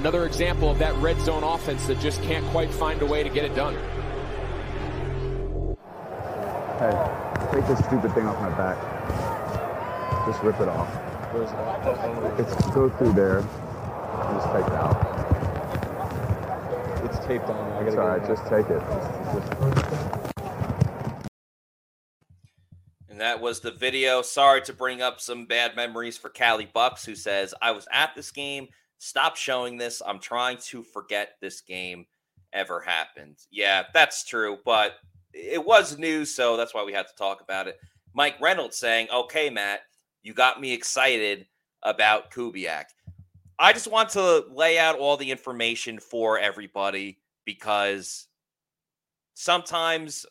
Another 0.00 0.24
example 0.24 0.70
of 0.70 0.78
that 0.78 0.94
red 0.96 1.20
zone 1.20 1.44
offense 1.44 1.86
that 1.86 2.00
just 2.00 2.22
can't 2.22 2.42
quite 2.46 2.72
find 2.72 3.02
a 3.02 3.06
way 3.06 3.22
to 3.22 3.28
get 3.28 3.44
it 3.44 3.54
done. 3.54 3.74
Hey, 6.78 6.96
take 7.52 7.66
this 7.66 7.84
stupid 7.84 8.14
thing 8.14 8.26
off 8.26 8.40
my 8.40 8.48
back. 8.56 8.78
Just 10.26 10.42
rip 10.42 10.58
it 10.58 10.68
off. 10.68 10.88
It's 12.38 12.54
go 12.70 12.88
through 12.88 13.12
there. 13.12 13.42
Just 13.42 14.46
take 14.46 14.64
it 14.64 14.72
out. 14.72 14.96
It's 17.04 17.18
taped 17.26 17.44
on. 17.44 17.72
I 17.72 17.86
It's 17.86 17.96
all 17.96 18.08
right. 18.08 18.26
Just 18.26 18.46
take 18.46 18.70
it. 18.70 18.82
And 23.10 23.20
that 23.20 23.42
was 23.42 23.60
the 23.60 23.70
video. 23.70 24.22
Sorry 24.22 24.62
to 24.62 24.72
bring 24.72 25.02
up 25.02 25.20
some 25.20 25.44
bad 25.44 25.76
memories 25.76 26.16
for 26.16 26.30
Cali 26.30 26.70
Bucks, 26.72 27.04
who 27.04 27.14
says, 27.14 27.52
I 27.60 27.72
was 27.72 27.86
at 27.92 28.14
this 28.14 28.30
game. 28.30 28.68
Stop 29.02 29.34
showing 29.34 29.78
this. 29.78 30.02
I'm 30.06 30.18
trying 30.18 30.58
to 30.58 30.82
forget 30.82 31.36
this 31.40 31.62
game 31.62 32.04
ever 32.52 32.80
happened. 32.80 33.38
Yeah, 33.50 33.84
that's 33.94 34.26
true, 34.26 34.58
but 34.62 34.96
it 35.32 35.64
was 35.64 35.98
news, 35.98 36.34
so 36.34 36.58
that's 36.58 36.74
why 36.74 36.84
we 36.84 36.92
had 36.92 37.06
to 37.06 37.14
talk 37.16 37.40
about 37.40 37.66
it. 37.66 37.78
Mike 38.12 38.36
Reynolds 38.42 38.76
saying, 38.76 39.08
Okay, 39.10 39.48
Matt, 39.48 39.80
you 40.22 40.34
got 40.34 40.60
me 40.60 40.74
excited 40.74 41.46
about 41.82 42.30
Kubiak. 42.30 42.84
I 43.58 43.72
just 43.72 43.90
want 43.90 44.10
to 44.10 44.44
lay 44.50 44.78
out 44.78 44.98
all 44.98 45.16
the 45.16 45.30
information 45.30 45.98
for 45.98 46.38
everybody 46.38 47.20
because 47.46 48.26
sometimes 49.32 50.26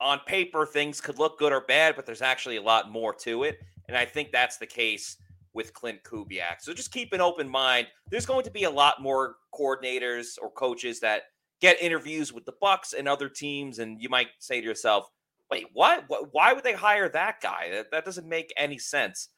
on 0.00 0.20
paper 0.26 0.64
things 0.64 1.00
could 1.00 1.18
look 1.18 1.40
good 1.40 1.52
or 1.52 1.62
bad, 1.62 1.96
but 1.96 2.06
there's 2.06 2.22
actually 2.22 2.58
a 2.58 2.62
lot 2.62 2.88
more 2.88 3.12
to 3.14 3.42
it. 3.42 3.58
And 3.88 3.96
I 3.96 4.04
think 4.04 4.30
that's 4.30 4.58
the 4.58 4.66
case 4.66 5.16
with 5.54 5.72
Klint 5.72 6.02
Kubiak. 6.02 6.60
So 6.60 6.72
just 6.72 6.92
keep 6.92 7.12
an 7.12 7.20
open 7.20 7.48
mind. 7.48 7.88
There's 8.10 8.26
going 8.26 8.44
to 8.44 8.50
be 8.50 8.64
a 8.64 8.70
lot 8.70 9.02
more 9.02 9.36
coordinators 9.54 10.38
or 10.40 10.50
coaches 10.50 11.00
that 11.00 11.22
get 11.60 11.80
interviews 11.82 12.32
with 12.32 12.44
the 12.44 12.54
Bucs 12.62 12.94
and 12.96 13.08
other 13.08 13.28
teams, 13.28 13.78
and 13.78 14.00
you 14.00 14.08
might 14.08 14.28
say 14.38 14.60
to 14.60 14.66
yourself, 14.66 15.08
"Wait, 15.50 15.66
what? 15.72 16.04
Why 16.32 16.52
would 16.52 16.64
they 16.64 16.72
hire 16.72 17.08
that 17.10 17.40
guy? 17.40 17.84
That, 17.90 18.04
doesn't 18.04 18.28
make 18.28 18.52
any 18.56 18.78
sense." 18.78 19.28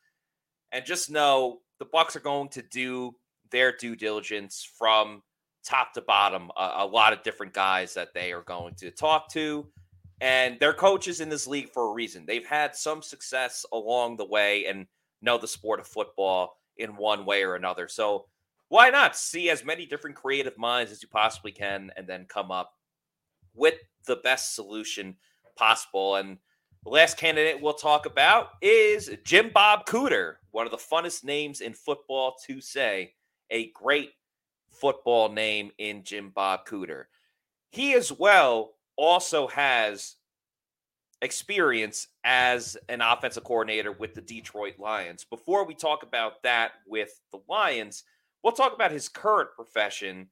And 0.73 0.85
just 0.85 1.11
know 1.11 1.61
the 1.79 1.87
Bucs 1.87 2.17
are 2.17 2.21
going 2.21 2.49
to 2.51 2.63
do 2.63 3.15
their 3.51 3.77
due 3.77 3.95
diligence 3.95 4.69
from 4.79 5.23
top 5.65 5.93
to 5.95 6.03
bottom. 6.03 6.51
A, 6.57 6.73
a 6.79 6.87
lot 6.87 7.13
of 7.13 7.23
different 7.23 7.53
guys 7.53 7.95
that 7.95 8.15
they 8.15 8.33
are 8.33 8.43
going 8.43 8.75
to 8.77 8.91
talk 8.91 9.29
to, 9.33 9.67
and 10.21 10.59
they're 10.61 10.75
coaches 10.75 11.21
in 11.21 11.29
this 11.29 11.47
league 11.47 11.71
for 11.71 11.91
a 11.91 11.93
reason. 11.93 12.25
They've 12.27 12.47
had 12.47 12.75
some 12.75 13.03
success 13.03 13.67
along 13.73 14.17
the 14.17 14.27
way 14.27 14.67
and 14.67 14.87
know 15.25 15.39
the 15.39 15.49
sport 15.49 15.81
of 15.81 15.87
football 15.87 16.59
in 16.77 16.97
one 16.97 17.25
way 17.25 17.43
or 17.43 17.55
another. 17.55 17.89
So 17.89 18.27
why 18.69 18.91
not 18.91 19.17
see 19.17 19.51
as 19.51 19.65
many 19.65 19.87
different 19.87 20.17
creative 20.17 20.59
minds 20.59 20.93
as 20.93 21.03
you 21.03 21.09
possibly 21.09 21.53
can 21.53 21.91
and 21.97 22.07
then 22.07 22.27
come 22.29 22.51
up 22.51 22.75
with 23.55 23.75
the 24.07 24.17
best 24.17 24.55
solution 24.55 25.17
possible 25.57 26.17
and 26.17 26.39
the 26.85 26.91
last 26.91 27.17
candidate 27.17 27.63
we'll 27.63 27.73
talk 27.73 28.05
about 28.05 28.51
is 28.61 29.11
Jim 29.25 29.51
Bob 29.55 29.87
Cooter, 29.87 30.35
one 30.51 30.67
of 30.67 30.71
the 30.71 30.77
funnest 30.77 31.25
names 31.25 31.63
in 31.63 31.73
football 31.73 32.37
to 32.47 32.61
say. 32.61 33.15
A 33.51 33.71
great 33.71 34.11
football 34.71 35.31
name 35.31 35.71
in 35.79 36.03
Jim 36.03 36.31
Bob 36.35 36.67
Cooter. 36.67 37.05
He 37.71 37.95
as 37.95 38.13
well 38.13 38.75
also 38.97 39.47
has 39.49 40.17
experience 41.23 42.09
as 42.25 42.77
an 42.89 43.01
offensive 43.01 43.45
coordinator 43.45 43.93
with 43.93 44.15
the 44.15 44.21
Detroit 44.21 44.79
Lions. 44.79 45.25
Before 45.25 45.67
we 45.67 45.75
talk 45.75 46.03
about 46.03 46.43
that 46.43 46.73
with 46.87 47.21
the 47.33 47.41
Lions, 47.49 48.05
we'll 48.43 48.53
talk 48.53 48.75
about 48.75 48.93
his 48.93 49.09
current 49.09 49.51
profession, 49.55 50.29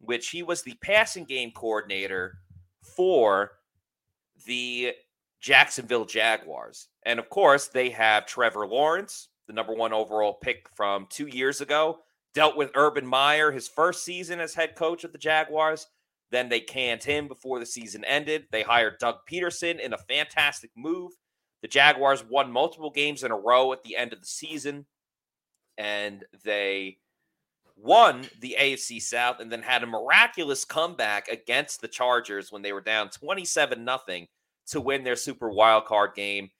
which 0.00 0.30
he 0.30 0.42
was 0.42 0.62
the 0.62 0.74
passing 0.82 1.24
game 1.24 1.50
coordinator 1.50 2.38
for 2.82 3.52
the 4.46 4.92
Jacksonville 5.40 6.04
Jaguars. 6.04 6.88
And 7.04 7.18
of 7.18 7.28
course, 7.30 7.68
they 7.68 7.90
have 7.90 8.26
Trevor 8.26 8.66
Lawrence, 8.66 9.28
the 9.46 9.52
number 9.52 9.74
one 9.74 9.92
overall 9.92 10.34
pick 10.34 10.68
from 10.74 11.06
two 11.10 11.26
years 11.26 11.60
ago, 11.60 11.98
dealt 12.34 12.56
with 12.56 12.70
Urban 12.74 13.06
Meyer 13.06 13.50
his 13.50 13.68
first 13.68 14.04
season 14.04 14.40
as 14.40 14.54
head 14.54 14.76
coach 14.76 15.04
of 15.04 15.12
the 15.12 15.18
Jaguars. 15.18 15.86
Then 16.30 16.48
they 16.48 16.60
canned 16.60 17.02
him 17.02 17.28
before 17.28 17.58
the 17.58 17.66
season 17.66 18.04
ended. 18.04 18.46
They 18.50 18.62
hired 18.62 18.98
Doug 18.98 19.16
Pederson 19.30 19.80
in 19.80 19.92
a 19.92 19.98
fantastic 19.98 20.70
move. 20.76 21.12
The 21.62 21.68
Jaguars 21.68 22.24
won 22.24 22.52
multiple 22.52 22.90
games 22.90 23.22
in 23.22 23.30
a 23.30 23.36
row 23.36 23.72
at 23.72 23.82
the 23.82 23.96
end 23.96 24.12
of 24.12 24.20
the 24.20 24.26
season, 24.26 24.86
and 25.76 26.24
they 26.44 26.98
won 27.76 28.26
the 28.40 28.56
AFC 28.58 29.00
South 29.00 29.40
and 29.40 29.50
then 29.50 29.62
had 29.62 29.82
a 29.82 29.86
miraculous 29.86 30.64
comeback 30.64 31.28
against 31.28 31.80
the 31.80 31.88
Chargers 31.88 32.52
when 32.52 32.62
they 32.62 32.72
were 32.72 32.80
down 32.80 33.08
27 33.08 33.84
nothing 33.84 34.26
to 34.68 34.80
win 34.80 35.02
their 35.02 35.16
super 35.16 35.50
wild 35.50 35.86
card 35.86 36.14
game 36.14 36.50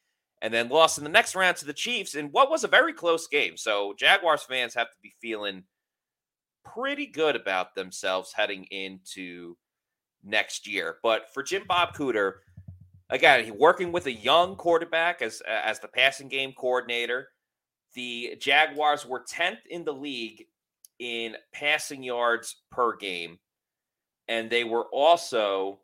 and 0.42 0.52
then 0.52 0.68
lost 0.68 0.98
in 0.98 1.04
the 1.04 1.10
next 1.10 1.34
round 1.34 1.56
to 1.58 1.66
the 1.66 1.72
Chiefs 1.72 2.14
in 2.14 2.26
what 2.26 2.50
was 2.50 2.64
a 2.64 2.68
very 2.68 2.92
close 2.92 3.26
game. 3.26 3.56
So 3.56 3.94
Jaguars 3.98 4.42
fans 4.42 4.74
have 4.74 4.90
to 4.90 4.96
be 5.02 5.12
feeling 5.20 5.64
pretty 6.64 7.06
good 7.06 7.36
about 7.36 7.74
themselves 7.74 8.32
heading 8.32 8.64
into 8.64 9.56
next 10.24 10.66
year. 10.66 10.96
But 11.02 11.32
for 11.32 11.42
Jim 11.42 11.64
Bob 11.66 11.94
Cooter, 11.94 12.34
again, 13.08 13.52
working 13.58 13.92
with 13.92 14.06
a 14.06 14.12
young 14.12 14.56
quarterback 14.56 15.22
as 15.22 15.42
as 15.46 15.80
the 15.80 15.88
passing 15.88 16.28
game 16.28 16.52
coordinator. 16.52 17.28
The 17.94 18.36
Jaguars 18.38 19.04
were 19.04 19.24
10th 19.24 19.66
in 19.68 19.84
the 19.84 19.92
league 19.92 20.46
in 21.00 21.34
passing 21.52 22.04
yards 22.04 22.62
per 22.70 22.96
game, 22.96 23.40
and 24.28 24.48
they 24.48 24.62
were 24.62 24.84
also 24.92 25.80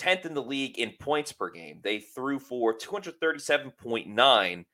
10th 0.00 0.26
in 0.26 0.34
the 0.34 0.42
league 0.42 0.78
in 0.78 0.92
points 0.98 1.32
per 1.32 1.50
game. 1.50 1.78
They 1.82 2.00
threw 2.00 2.40
for 2.40 2.76
237.9 2.76 4.64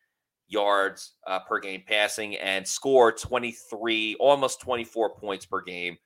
yards 0.50 1.14
uh, 1.26 1.38
per 1.40 1.58
game 1.58 1.82
passing 1.86 2.36
and 2.36 2.66
score 2.66 3.12
23, 3.12 4.16
almost 4.16 4.60
24 4.60 5.14
points 5.16 5.46
per 5.46 5.62
game, 5.62 5.96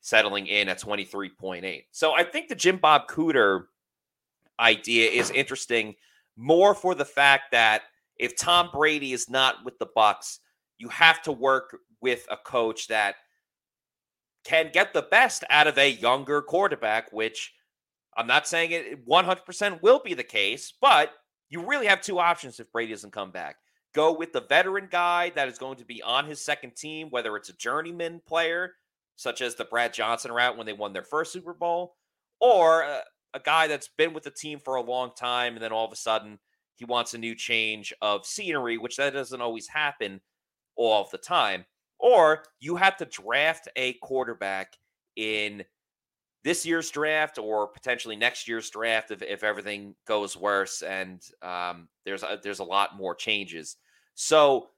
settling 0.00 0.46
in 0.46 0.68
at 0.68 0.80
23.8. 0.80 1.84
So 1.92 2.12
I 2.12 2.24
think 2.24 2.48
the 2.48 2.54
Jim 2.54 2.76
Bob 2.76 3.08
Cooter 3.08 3.64
idea 4.60 5.10
is 5.10 5.30
interesting 5.30 5.94
more 6.36 6.74
for 6.74 6.94
the 6.94 7.04
fact 7.04 7.52
that 7.52 7.82
if 8.18 8.36
Tom 8.36 8.70
Brady 8.72 9.12
is 9.12 9.30
not 9.30 9.64
with 9.64 9.78
the 9.78 9.86
Bucs, 9.96 10.38
you 10.78 10.88
have 10.88 11.22
to 11.22 11.32
work 11.32 11.76
with 12.00 12.26
a 12.30 12.36
coach 12.36 12.88
that 12.88 13.16
can 14.44 14.70
get 14.72 14.92
the 14.92 15.02
best 15.02 15.44
out 15.50 15.66
of 15.66 15.78
a 15.78 15.90
younger 15.90 16.42
quarterback, 16.42 17.12
which 17.12 17.52
I'm 18.16 18.26
not 18.26 18.46
saying 18.46 18.70
it 18.70 19.06
100% 19.08 19.82
will 19.82 20.00
be 20.04 20.14
the 20.14 20.24
case, 20.24 20.72
but 20.80 21.12
you 21.48 21.64
really 21.66 21.86
have 21.86 22.00
two 22.00 22.18
options 22.18 22.60
if 22.60 22.70
Brady 22.72 22.92
doesn't 22.92 23.12
come 23.12 23.30
back. 23.30 23.56
Go 23.96 24.12
with 24.12 24.34
the 24.34 24.42
veteran 24.42 24.88
guy 24.90 25.32
that 25.36 25.48
is 25.48 25.56
going 25.56 25.78
to 25.78 25.84
be 25.86 26.02
on 26.02 26.26
his 26.26 26.38
second 26.38 26.76
team, 26.76 27.08
whether 27.08 27.34
it's 27.34 27.48
a 27.48 27.56
journeyman 27.56 28.20
player, 28.28 28.74
such 29.16 29.40
as 29.40 29.54
the 29.54 29.64
Brad 29.64 29.94
Johnson 29.94 30.32
route 30.32 30.58
when 30.58 30.66
they 30.66 30.74
won 30.74 30.92
their 30.92 31.02
first 31.02 31.32
Super 31.32 31.54
Bowl, 31.54 31.96
or 32.38 32.82
a, 32.82 33.00
a 33.32 33.40
guy 33.40 33.68
that's 33.68 33.88
been 33.96 34.12
with 34.12 34.24
the 34.24 34.30
team 34.30 34.58
for 34.62 34.74
a 34.74 34.82
long 34.82 35.12
time 35.18 35.54
and 35.54 35.62
then 35.62 35.72
all 35.72 35.86
of 35.86 35.92
a 35.92 35.96
sudden 35.96 36.38
he 36.74 36.84
wants 36.84 37.14
a 37.14 37.18
new 37.18 37.34
change 37.34 37.94
of 38.02 38.26
scenery, 38.26 38.76
which 38.76 38.98
that 38.98 39.14
doesn't 39.14 39.40
always 39.40 39.66
happen 39.66 40.20
all 40.76 41.02
of 41.02 41.10
the 41.10 41.16
time. 41.16 41.64
Or 41.98 42.44
you 42.60 42.76
have 42.76 42.98
to 42.98 43.06
draft 43.06 43.66
a 43.76 43.94
quarterback 43.94 44.74
in 45.16 45.64
this 46.44 46.66
year's 46.66 46.90
draft 46.90 47.38
or 47.38 47.66
potentially 47.68 48.14
next 48.14 48.46
year's 48.46 48.68
draft 48.68 49.10
if, 49.10 49.22
if 49.22 49.42
everything 49.42 49.94
goes 50.06 50.36
worse 50.36 50.82
and 50.82 51.22
um, 51.40 51.88
there's 52.04 52.22
a, 52.22 52.38
there's 52.42 52.58
a 52.58 52.64
lot 52.64 52.94
more 52.94 53.14
changes. 53.14 53.76
So 54.16 54.70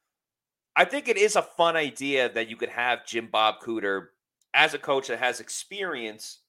I 0.77 0.85
think 0.85 1.09
it 1.09 1.17
is 1.17 1.37
a 1.37 1.43
fun 1.43 1.77
idea 1.77 2.31
that 2.35 2.51
you 2.51 2.57
could 2.57 2.69
have 2.69 3.07
Jim 3.07 3.29
Bob 3.33 3.61
Cooter 3.63 4.09
as 4.53 4.75
a 4.75 4.79
coach 4.79 5.07
that 5.09 5.21
has 5.21 5.41
experience 5.41 6.41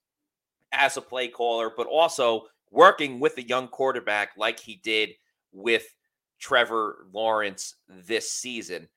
as 0.71 0.97
a 0.97 1.01
play 1.01 1.27
caller, 1.27 1.71
but 1.75 1.87
also 1.87 2.47
working 2.71 3.19
with 3.19 3.37
a 3.37 3.47
young 3.47 3.67
quarterback 3.67 4.31
like 4.37 4.59
he 4.59 4.75
did 4.83 5.11
with 5.51 5.95
Trevor 6.39 7.05
Lawrence 7.13 7.75
this 7.87 8.31
season. 8.31 8.87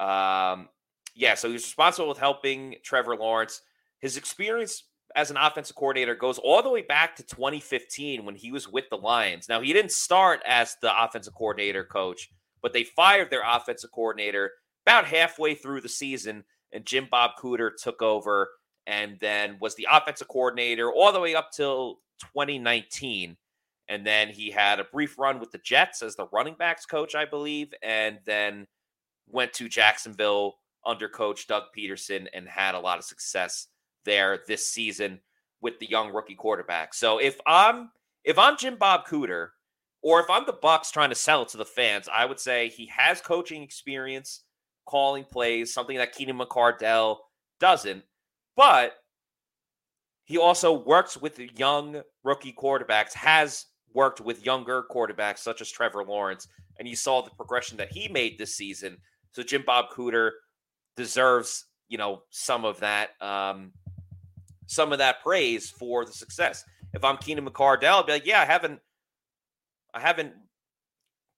Um, 0.00 0.68
yeah, 1.14 1.34
so 1.34 1.50
he's 1.50 1.62
responsible 1.62 2.08
with 2.08 2.18
helping 2.18 2.76
Trevor 2.82 3.16
Lawrence. 3.16 3.60
His 4.00 4.16
experience 4.16 4.84
as 5.14 5.30
an 5.30 5.36
offensive 5.36 5.76
coordinator 5.76 6.14
goes 6.14 6.38
all 6.38 6.62
the 6.62 6.70
way 6.70 6.82
back 6.82 7.16
to 7.16 7.22
2015 7.22 8.24
when 8.24 8.34
he 8.34 8.50
was 8.50 8.66
with 8.66 8.88
the 8.90 8.96
Lions. 8.96 9.48
Now, 9.48 9.60
he 9.60 9.72
didn't 9.74 9.92
start 9.92 10.40
as 10.46 10.76
the 10.80 11.04
offensive 11.04 11.34
coordinator 11.34 11.84
coach, 11.84 12.30
but 12.64 12.72
they 12.72 12.82
fired 12.82 13.28
their 13.28 13.42
offensive 13.46 13.92
coordinator 13.92 14.52
about 14.86 15.04
halfway 15.04 15.54
through 15.54 15.82
the 15.82 15.88
season, 15.88 16.42
and 16.72 16.86
Jim 16.86 17.06
Bob 17.10 17.32
Cooter 17.38 17.70
took 17.76 18.00
over 18.00 18.48
and 18.86 19.18
then 19.20 19.58
was 19.60 19.74
the 19.74 19.86
offensive 19.92 20.28
coordinator 20.28 20.90
all 20.90 21.12
the 21.12 21.20
way 21.20 21.34
up 21.34 21.50
till 21.52 22.00
2019. 22.22 23.36
And 23.88 24.06
then 24.06 24.30
he 24.30 24.50
had 24.50 24.80
a 24.80 24.84
brief 24.84 25.18
run 25.18 25.40
with 25.40 25.52
the 25.52 25.58
Jets 25.58 26.00
as 26.00 26.16
the 26.16 26.26
running 26.32 26.54
backs 26.58 26.86
coach, 26.86 27.14
I 27.14 27.26
believe, 27.26 27.74
and 27.82 28.18
then 28.24 28.66
went 29.28 29.52
to 29.54 29.68
Jacksonville 29.68 30.54
under 30.86 31.06
coach 31.06 31.46
Doug 31.46 31.64
Pederson 31.76 32.28
and 32.32 32.48
had 32.48 32.74
a 32.74 32.80
lot 32.80 32.98
of 32.98 33.04
success 33.04 33.66
there 34.06 34.38
this 34.48 34.66
season 34.66 35.20
with 35.60 35.78
the 35.80 35.90
young 35.90 36.14
rookie 36.14 36.34
quarterback. 36.34 36.94
So 36.94 37.18
if 37.18 37.38
I'm 37.46 37.90
if 38.24 38.38
I'm 38.38 38.56
Jim 38.56 38.76
Bob 38.76 39.06
Cooter 39.06 39.48
or 40.04 40.20
if 40.20 40.28
I'm 40.28 40.44
the 40.44 40.52
Bucs 40.52 40.92
trying 40.92 41.08
to 41.08 41.14
sell 41.14 41.42
it 41.42 41.48
to 41.48 41.56
the 41.56 41.64
fans, 41.64 42.10
I 42.12 42.26
would 42.26 42.38
say 42.38 42.68
he 42.68 42.86
has 42.94 43.22
coaching 43.22 43.62
experience 43.62 44.44
calling 44.86 45.24
plays, 45.24 45.72
something 45.72 45.96
that 45.96 46.12
Keenan 46.12 46.38
McCardell 46.38 47.16
doesn't. 47.58 48.04
But 48.54 48.92
he 50.24 50.36
also 50.36 50.74
works 50.74 51.16
with 51.16 51.40
young 51.58 52.02
rookie 52.22 52.52
quarterbacks, 52.52 53.14
has 53.14 53.64
worked 53.94 54.20
with 54.20 54.44
younger 54.44 54.84
quarterbacks 54.90 55.38
such 55.38 55.62
as 55.62 55.70
Trevor 55.70 56.04
Lawrence, 56.04 56.48
and 56.78 56.86
you 56.86 56.96
saw 56.96 57.22
the 57.22 57.30
progression 57.30 57.78
that 57.78 57.90
he 57.90 58.06
made 58.08 58.36
this 58.36 58.54
season. 58.54 58.98
So 59.32 59.42
Jim 59.42 59.64
Bob 59.64 59.86
Cooter 59.90 60.32
deserves, 60.98 61.64
you 61.88 61.96
know, 61.96 62.24
some 62.28 62.66
of 62.66 62.78
that, 62.80 63.10
um, 63.22 63.72
some 64.66 64.92
of 64.92 64.98
that 64.98 65.22
praise 65.22 65.70
for 65.70 66.04
the 66.04 66.12
success. 66.12 66.62
If 66.92 67.04
I'm 67.04 67.16
Keenan 67.16 67.48
McCardell, 67.48 68.00
I'd 68.00 68.06
be 68.06 68.12
like, 68.12 68.26
yeah, 68.26 68.42
I 68.42 68.44
haven't, 68.44 68.80
I 69.94 70.00
haven't 70.00 70.34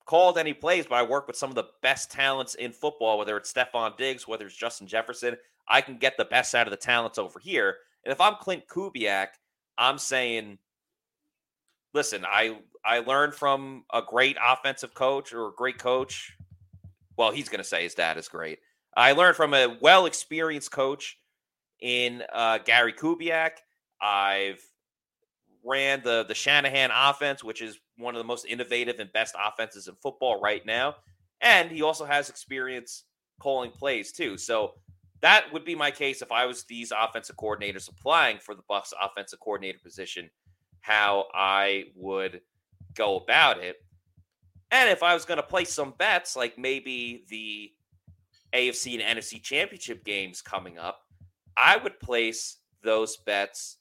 called 0.06 0.38
any 0.38 0.54
plays, 0.54 0.86
but 0.86 0.96
I 0.96 1.02
work 1.02 1.26
with 1.26 1.36
some 1.36 1.50
of 1.50 1.56
the 1.56 1.68
best 1.82 2.10
talents 2.10 2.54
in 2.54 2.72
football, 2.72 3.18
whether 3.18 3.36
it's 3.36 3.52
Stefon 3.52 3.96
Diggs, 3.96 4.26
whether 4.26 4.46
it's 4.46 4.56
Justin 4.56 4.86
Jefferson. 4.86 5.36
I 5.68 5.80
can 5.80 5.98
get 5.98 6.16
the 6.16 6.24
best 6.24 6.54
out 6.54 6.66
of 6.66 6.70
the 6.70 6.76
talents 6.76 7.18
over 7.18 7.38
here. 7.38 7.76
And 8.04 8.12
if 8.12 8.20
I'm 8.20 8.34
Klint 8.34 8.66
Kubiak, 8.66 9.28
I'm 9.76 9.98
saying, 9.98 10.58
listen, 11.92 12.24
I 12.24 12.58
I 12.84 13.00
learned 13.00 13.34
from 13.34 13.84
a 13.92 14.00
great 14.00 14.36
offensive 14.42 14.94
coach 14.94 15.32
or 15.32 15.48
a 15.48 15.52
great 15.52 15.78
coach. 15.78 16.36
Well, 17.18 17.32
he's 17.32 17.48
going 17.48 17.58
to 17.58 17.64
say 17.64 17.82
his 17.82 17.94
dad 17.94 18.16
is 18.16 18.28
great. 18.28 18.60
I 18.96 19.12
learned 19.12 19.36
from 19.36 19.54
a 19.54 19.76
well 19.80 20.06
experienced 20.06 20.70
coach 20.70 21.18
in 21.80 22.22
uh, 22.32 22.58
Gary 22.58 22.92
Kubiak. 22.92 23.52
I've 24.00 24.62
ran 25.64 26.02
the 26.04 26.24
the 26.28 26.34
Shanahan 26.34 26.90
offense, 26.94 27.42
which 27.42 27.60
is 27.60 27.80
one 27.96 28.14
of 28.14 28.18
the 28.18 28.26
most 28.26 28.46
innovative 28.46 28.98
and 28.98 29.12
best 29.12 29.34
offenses 29.38 29.88
in 29.88 29.94
football 30.02 30.40
right 30.40 30.64
now. 30.66 30.96
And 31.40 31.70
he 31.70 31.82
also 31.82 32.04
has 32.04 32.28
experience 32.28 33.04
calling 33.40 33.70
plays 33.70 34.12
too. 34.12 34.38
So 34.38 34.74
that 35.20 35.52
would 35.52 35.64
be 35.64 35.74
my 35.74 35.90
case 35.90 36.22
if 36.22 36.30
I 36.30 36.46
was 36.46 36.64
these 36.64 36.92
offensive 36.92 37.36
coordinators 37.36 37.88
applying 37.88 38.38
for 38.38 38.54
the 38.54 38.62
Bucs 38.70 38.92
offensive 39.00 39.40
coordinator 39.40 39.78
position, 39.82 40.30
how 40.80 41.26
I 41.34 41.84
would 41.94 42.40
go 42.94 43.16
about 43.16 43.58
it. 43.62 43.76
And 44.70 44.90
if 44.90 45.02
I 45.02 45.14
was 45.14 45.24
going 45.24 45.36
to 45.36 45.42
play 45.42 45.64
some 45.64 45.94
bets, 45.98 46.36
like 46.36 46.58
maybe 46.58 47.24
the 47.28 47.72
AFC 48.52 49.00
and 49.00 49.18
NFC 49.18 49.42
championship 49.42 50.04
games 50.04 50.42
coming 50.42 50.78
up, 50.78 51.00
I 51.56 51.76
would 51.76 51.98
place 52.00 52.58
those 52.82 53.16
bets 53.16 53.78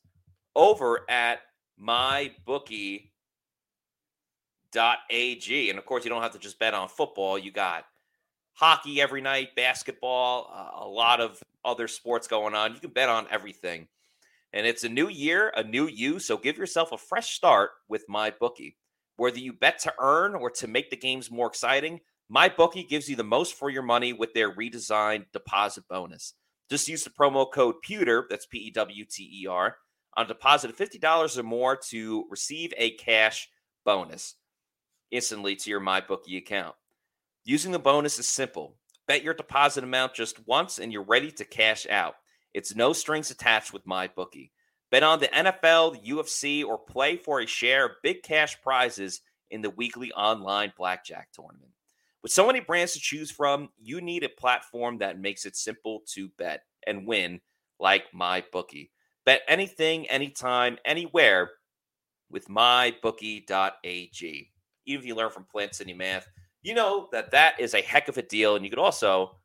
over 0.56 1.02
at 1.10 1.40
my 1.78 2.32
bookie 2.46 3.12
ag 4.78 5.70
and 5.70 5.78
of 5.78 5.86
course 5.86 6.04
you 6.04 6.10
don't 6.10 6.22
have 6.22 6.34
to 6.34 6.40
just 6.40 6.60
bet 6.60 6.74
on 6.74 6.88
football. 6.88 7.38
You 7.38 7.52
got 7.52 7.86
hockey 8.54 9.02
every 9.02 9.22
night 9.22 9.56
basketball 9.56 10.50
uh, 10.54 10.86
a 10.86 10.88
lot 10.88 11.20
of 11.22 11.42
other 11.64 11.88
sports 11.88 12.28
going 12.28 12.56
on. 12.56 12.74
You 12.74 12.80
can 12.80 12.92
bet 12.92 13.10
on 13.10 13.28
everything. 13.30 13.88
And 14.54 14.66
it's 14.66 14.84
a 14.84 14.90
new 14.90 15.10
year 15.10 15.52
a 15.56 15.64
new 15.64 15.88
you. 15.88 16.20
So 16.20 16.38
give 16.38 16.58
yourself 16.58 16.92
a 16.92 16.98
fresh 16.98 17.36
start 17.36 17.72
with 17.88 18.08
MyBookie. 18.08 18.76
Whether 19.18 19.40
you 19.40 19.54
bet 19.54 19.80
to 19.80 19.94
earn 20.00 20.36
or 20.36 20.50
to 20.52 20.68
make 20.68 20.90
the 20.90 20.98
games 20.98 21.32
more 21.32 21.48
exciting 21.48 22.02
MyBookie 22.34 22.90
gives 22.90 23.08
you 23.08 23.16
the 23.16 23.24
most 23.24 23.54
for 23.54 23.70
your 23.70 23.84
money 23.84 24.12
with 24.12 24.34
their 24.34 24.54
redesigned 24.54 25.26
deposit 25.32 25.84
bonus. 25.88 26.34
Just 26.70 26.88
use 26.88 27.04
the 27.04 27.12
promo 27.12 27.52
code 27.52 27.76
pewter 27.84 28.26
that's 28.30 28.48
p-e-w-t-e-r 28.48 29.78
on 30.18 30.26
a 30.26 30.28
deposit 30.28 30.72
of 30.72 30.78
$50 30.78 31.38
or 31.38 31.44
more 31.44 31.76
to 31.90 32.26
receive 32.30 32.74
a 32.78 32.92
cash 32.92 33.50
bonus 33.86 34.36
instantly 35.12 35.56
to 35.56 35.70
your 35.70 35.82
MyBookie 35.82 36.38
account. 36.38 36.76
Using 37.44 37.72
the 37.72 37.80
bonus 37.80 38.20
is 38.20 38.28
simple. 38.28 38.76
Bet 39.08 39.24
your 39.24 39.34
deposit 39.34 39.84
amount 39.84 40.14
just 40.14 40.46
once 40.48 40.80
and 40.80 40.92
you're 40.92 41.04
ready 41.04 41.32
to 41.32 41.46
cash 41.46 41.86
out. 41.90 42.16
It's 42.54 42.76
no 42.76 42.94
strings 42.94 43.32
attached 43.32 43.74
with 43.74 43.86
MyBookie. 43.86 44.52
Bet 44.92 45.04
on 45.04 45.20
the 45.20 45.28
NFL, 45.28 46.06
UFC, 46.06 46.66
or 46.66 46.78
play 46.78 47.18
for 47.18 47.42
a 47.42 47.46
share 47.46 47.86
of 47.86 47.92
big 48.02 48.24
cash 48.24 48.60
prizes 48.62 49.22
in 49.52 49.62
the 49.62 49.70
weekly 49.72 50.12
online 50.14 50.74
blackjack 50.78 51.30
tournament. 51.34 51.72
With 52.24 52.32
so 52.32 52.48
many 52.48 52.60
brands 52.60 52.94
to 52.94 53.00
choose 53.00 53.30
from, 53.30 53.70
you 53.80 54.02
need 54.02 54.24
a 54.24 54.30
platform 54.30 54.98
that 55.00 55.20
makes 55.20 55.46
it 55.46 55.56
simple 55.56 56.02
to 56.14 56.30
bet 56.38 56.62
and 56.88 57.06
win 57.06 57.42
like 57.80 58.12
MyBookie. 58.12 58.90
Bet 59.26 59.42
anything, 59.48 60.10
anytime, 60.10 60.78
anywhere 60.86 61.52
with 62.30 62.48
mybookie.ag. 62.48 64.52
Even 64.86 65.02
if 65.02 65.08
you 65.08 65.16
learn 65.16 65.32
from 65.32 65.46
Plant 65.46 65.76
City 65.76 65.94
Math, 65.94 66.28
you 66.62 66.74
know 66.74 67.10
that 67.12 67.32
that 67.32 67.60
is 67.60 67.74
a 67.74 67.82
heck 67.82 68.08
of 68.08 68.18
a 68.18 68.22
deal. 68.22 68.56
And 68.56 68.64
you 68.64 68.70
could 68.70 68.80
also 68.80 69.38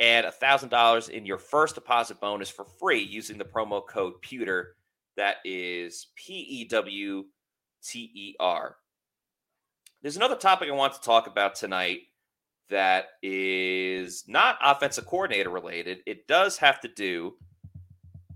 add 0.00 0.24
$1,000 0.24 1.10
in 1.10 1.26
your 1.26 1.38
first 1.38 1.74
deposit 1.74 2.20
bonus 2.20 2.48
for 2.48 2.64
free 2.64 3.02
using 3.02 3.38
the 3.38 3.44
promo 3.44 3.86
code 3.86 4.14
PEWTER. 4.22 4.76
That 5.16 5.36
is 5.44 6.08
P 6.14 6.34
E 6.34 6.64
W 6.66 7.24
T 7.82 8.10
E 8.14 8.34
R. 8.38 8.76
There's 10.02 10.16
another 10.16 10.36
topic 10.36 10.68
I 10.68 10.72
want 10.72 10.94
to 10.94 11.00
talk 11.00 11.26
about 11.26 11.56
tonight 11.56 12.02
that 12.70 13.06
is 13.22 14.24
not 14.28 14.58
offensive 14.62 15.06
coordinator 15.06 15.50
related. 15.50 15.98
It 16.06 16.28
does 16.28 16.56
have 16.58 16.80
to 16.80 16.88
do 16.88 17.34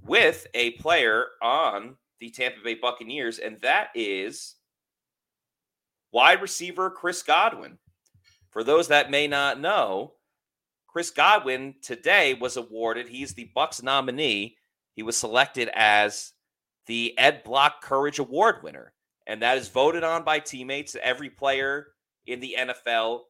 with 0.05 0.47
a 0.55 0.73
player 0.73 1.27
on 1.41 1.97
the 2.19 2.31
Tampa 2.31 2.59
Bay 2.65 2.75
Buccaneers, 2.75 3.39
and 3.39 3.61
that 3.61 3.89
is 3.95 4.57
wide 6.13 6.43
receiver 6.43 6.91
Chris 6.91 7.23
Godwin. 7.23 7.79
For 8.51 8.63
those 8.63 8.89
that 8.89 9.11
may 9.11 9.27
not 9.27 9.59
know, 9.59 10.13
Chris 10.87 11.11
Godwin 11.11 11.75
today 11.83 12.35
was 12.35 12.57
awarded, 12.57 13.09
he's 13.09 13.33
the 13.33 13.51
Bucs 13.57 13.83
nominee. 13.83 14.57
He 14.95 15.03
was 15.03 15.17
selected 15.17 15.71
as 15.75 16.33
the 16.87 17.19
Ed 17.19 17.45
Block 17.45 17.81
Courage 17.83 18.19
Award 18.19 18.63
winner, 18.63 18.93
and 19.27 19.41
that 19.41 19.57
is 19.57 19.69
voted 19.69 20.05
on 20.05 20.23
by 20.23 20.39
teammates. 20.39 20.95
Every 21.03 21.31
player 21.31 21.87
in 22.27 22.41
the 22.41 22.57
NFL, 22.59 23.21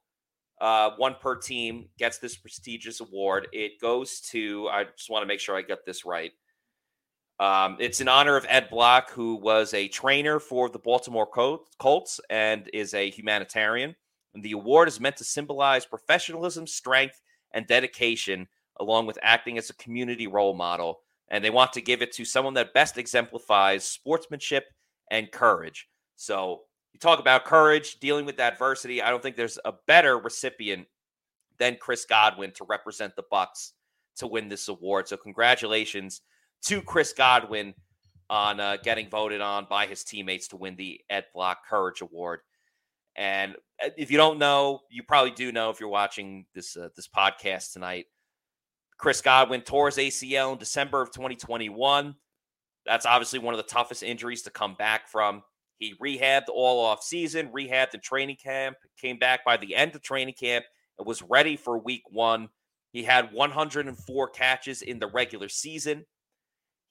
uh, 0.61 0.91
one 0.97 1.15
per 1.21 1.37
team, 1.37 1.89
gets 1.99 2.19
this 2.19 2.37
prestigious 2.37 3.01
award. 3.01 3.47
It 3.53 3.81
goes 3.81 4.21
to, 4.33 4.69
I 4.73 4.85
just 4.97 5.09
want 5.09 5.23
to 5.23 5.29
make 5.29 5.39
sure 5.39 5.57
I 5.57 5.63
get 5.63 5.87
this 5.87 6.05
right. 6.05 6.33
Um, 7.41 7.77
it's 7.81 8.01
in 8.01 8.09
honor 8.09 8.37
of 8.37 8.47
Ed 8.49 8.69
Block, 8.71 9.11
who 9.11 9.37
was 9.37 9.75
a 9.75 9.89
trainer 9.89 10.39
for 10.39 10.69
the 10.69 10.79
Baltimore 10.79 11.27
Colts 11.79 12.21
and 12.31 12.69
is 12.73 12.95
a 12.95 13.11
humanitarian. 13.11 13.97
And 14.35 14.43
the 14.43 14.53
award 14.53 14.89
is 14.89 15.01
meant 15.01 15.17
to 15.17 15.25
symbolize 15.25 15.85
professionalism, 15.85 16.67
strength, 16.67 17.21
and 17.53 17.67
dedication, 17.67 18.47
along 18.81 19.07
with 19.07 19.19
acting 19.23 19.59
as 19.59 19.71
a 19.71 19.75
community 19.75 20.27
role 20.27 20.55
model. 20.55 21.01
And 21.29 21.45
they 21.45 21.51
want 21.51 21.73
to 21.75 21.81
give 21.81 22.03
it 22.03 22.13
to 22.13 22.25
someone 22.25 22.55
that 22.55 22.75
best 22.75 22.99
exemplifies 22.99 23.85
sportsmanship 23.85 24.67
and 25.11 25.31
courage. 25.31 25.89
So 26.17 26.63
you 26.93 27.01
talk 27.01 27.19
about 27.19 27.45
courage, 27.45 27.99
dealing 28.01 28.25
with 28.25 28.39
adversity. 28.39 29.03
I 29.03 29.11
don't 29.11 29.23
think 29.23 29.37
there's 29.37 29.59
a 29.65 29.75
better 29.87 30.19
recipient 30.19 30.87
than 31.59 31.77
Chris 31.81 32.05
Godwin 32.05 32.53
to 32.53 32.65
represent 32.65 33.17
the 33.17 33.25
Bucs 33.33 33.73
to 34.17 34.27
win 34.27 34.49
this 34.49 34.69
award. 34.69 35.09
So 35.09 35.17
congratulations 35.17 36.21
to 36.63 36.83
Chris 36.83 37.13
Godwin 37.13 37.75
on 38.31 38.61
uh, 38.61 38.77
getting 38.83 39.09
voted 39.11 39.41
on 39.41 39.67
by 39.69 39.87
his 39.87 40.05
teammates 40.05 40.49
to 40.49 40.57
win 40.57 40.77
the 40.77 41.01
Ed 41.11 41.27
Block 41.35 41.67
Courage 41.69 42.01
Award. 42.01 42.41
And 43.15 43.57
uh, 43.83 43.91
if 43.97 44.11
you 44.11 44.17
don't 44.17 44.39
know, 44.39 44.81
you 44.91 45.03
probably 45.03 45.33
do 45.33 45.53
know 45.53 45.71
if 45.71 45.81
you're 45.81 45.89
watching 45.89 46.47
this 46.55 46.77
uh, 46.77 46.89
this 46.97 47.09
podcast 47.09 47.73
tonight. 47.73 48.07
Chris 48.97 49.21
Godwin 49.21 49.63
tore 49.63 49.89
his 49.89 49.99
ACL 49.99 50.53
in 50.53 50.59
December 50.59 51.03
of 51.03 51.11
2021. 51.11 52.15
That's 52.87 53.07
obviously 53.07 53.39
one 53.39 53.53
of 53.53 53.59
the 53.59 53.65
toughest 53.65 54.03
injuries 54.03 54.43
to 54.43 54.51
come 54.51 54.75
back 54.75 55.09
from. 55.09 55.43
He 55.79 55.95
rehabbed 56.03 56.49
all 56.49 56.85
off 56.85 57.03
season, 57.03 57.49
rehabbed 57.49 57.95
in 57.95 58.01
training 58.01 58.37
camp, 58.43 58.77
came 59.01 59.19
back 59.19 59.45
by 59.45 59.57
the 59.57 59.75
end 59.75 59.95
of 59.97 60.03
training 60.03 60.35
camp, 60.39 60.65
and 60.99 61.07
was 61.07 61.23
ready 61.23 61.57
for 61.57 61.79
week 61.79 62.05
one. 62.11 62.49
He 62.93 63.03
had 63.03 63.33
104 63.33 64.29
catches 64.31 64.83
in 64.83 65.01
the 65.01 65.09
regular 65.09 65.49
season. 65.49 66.05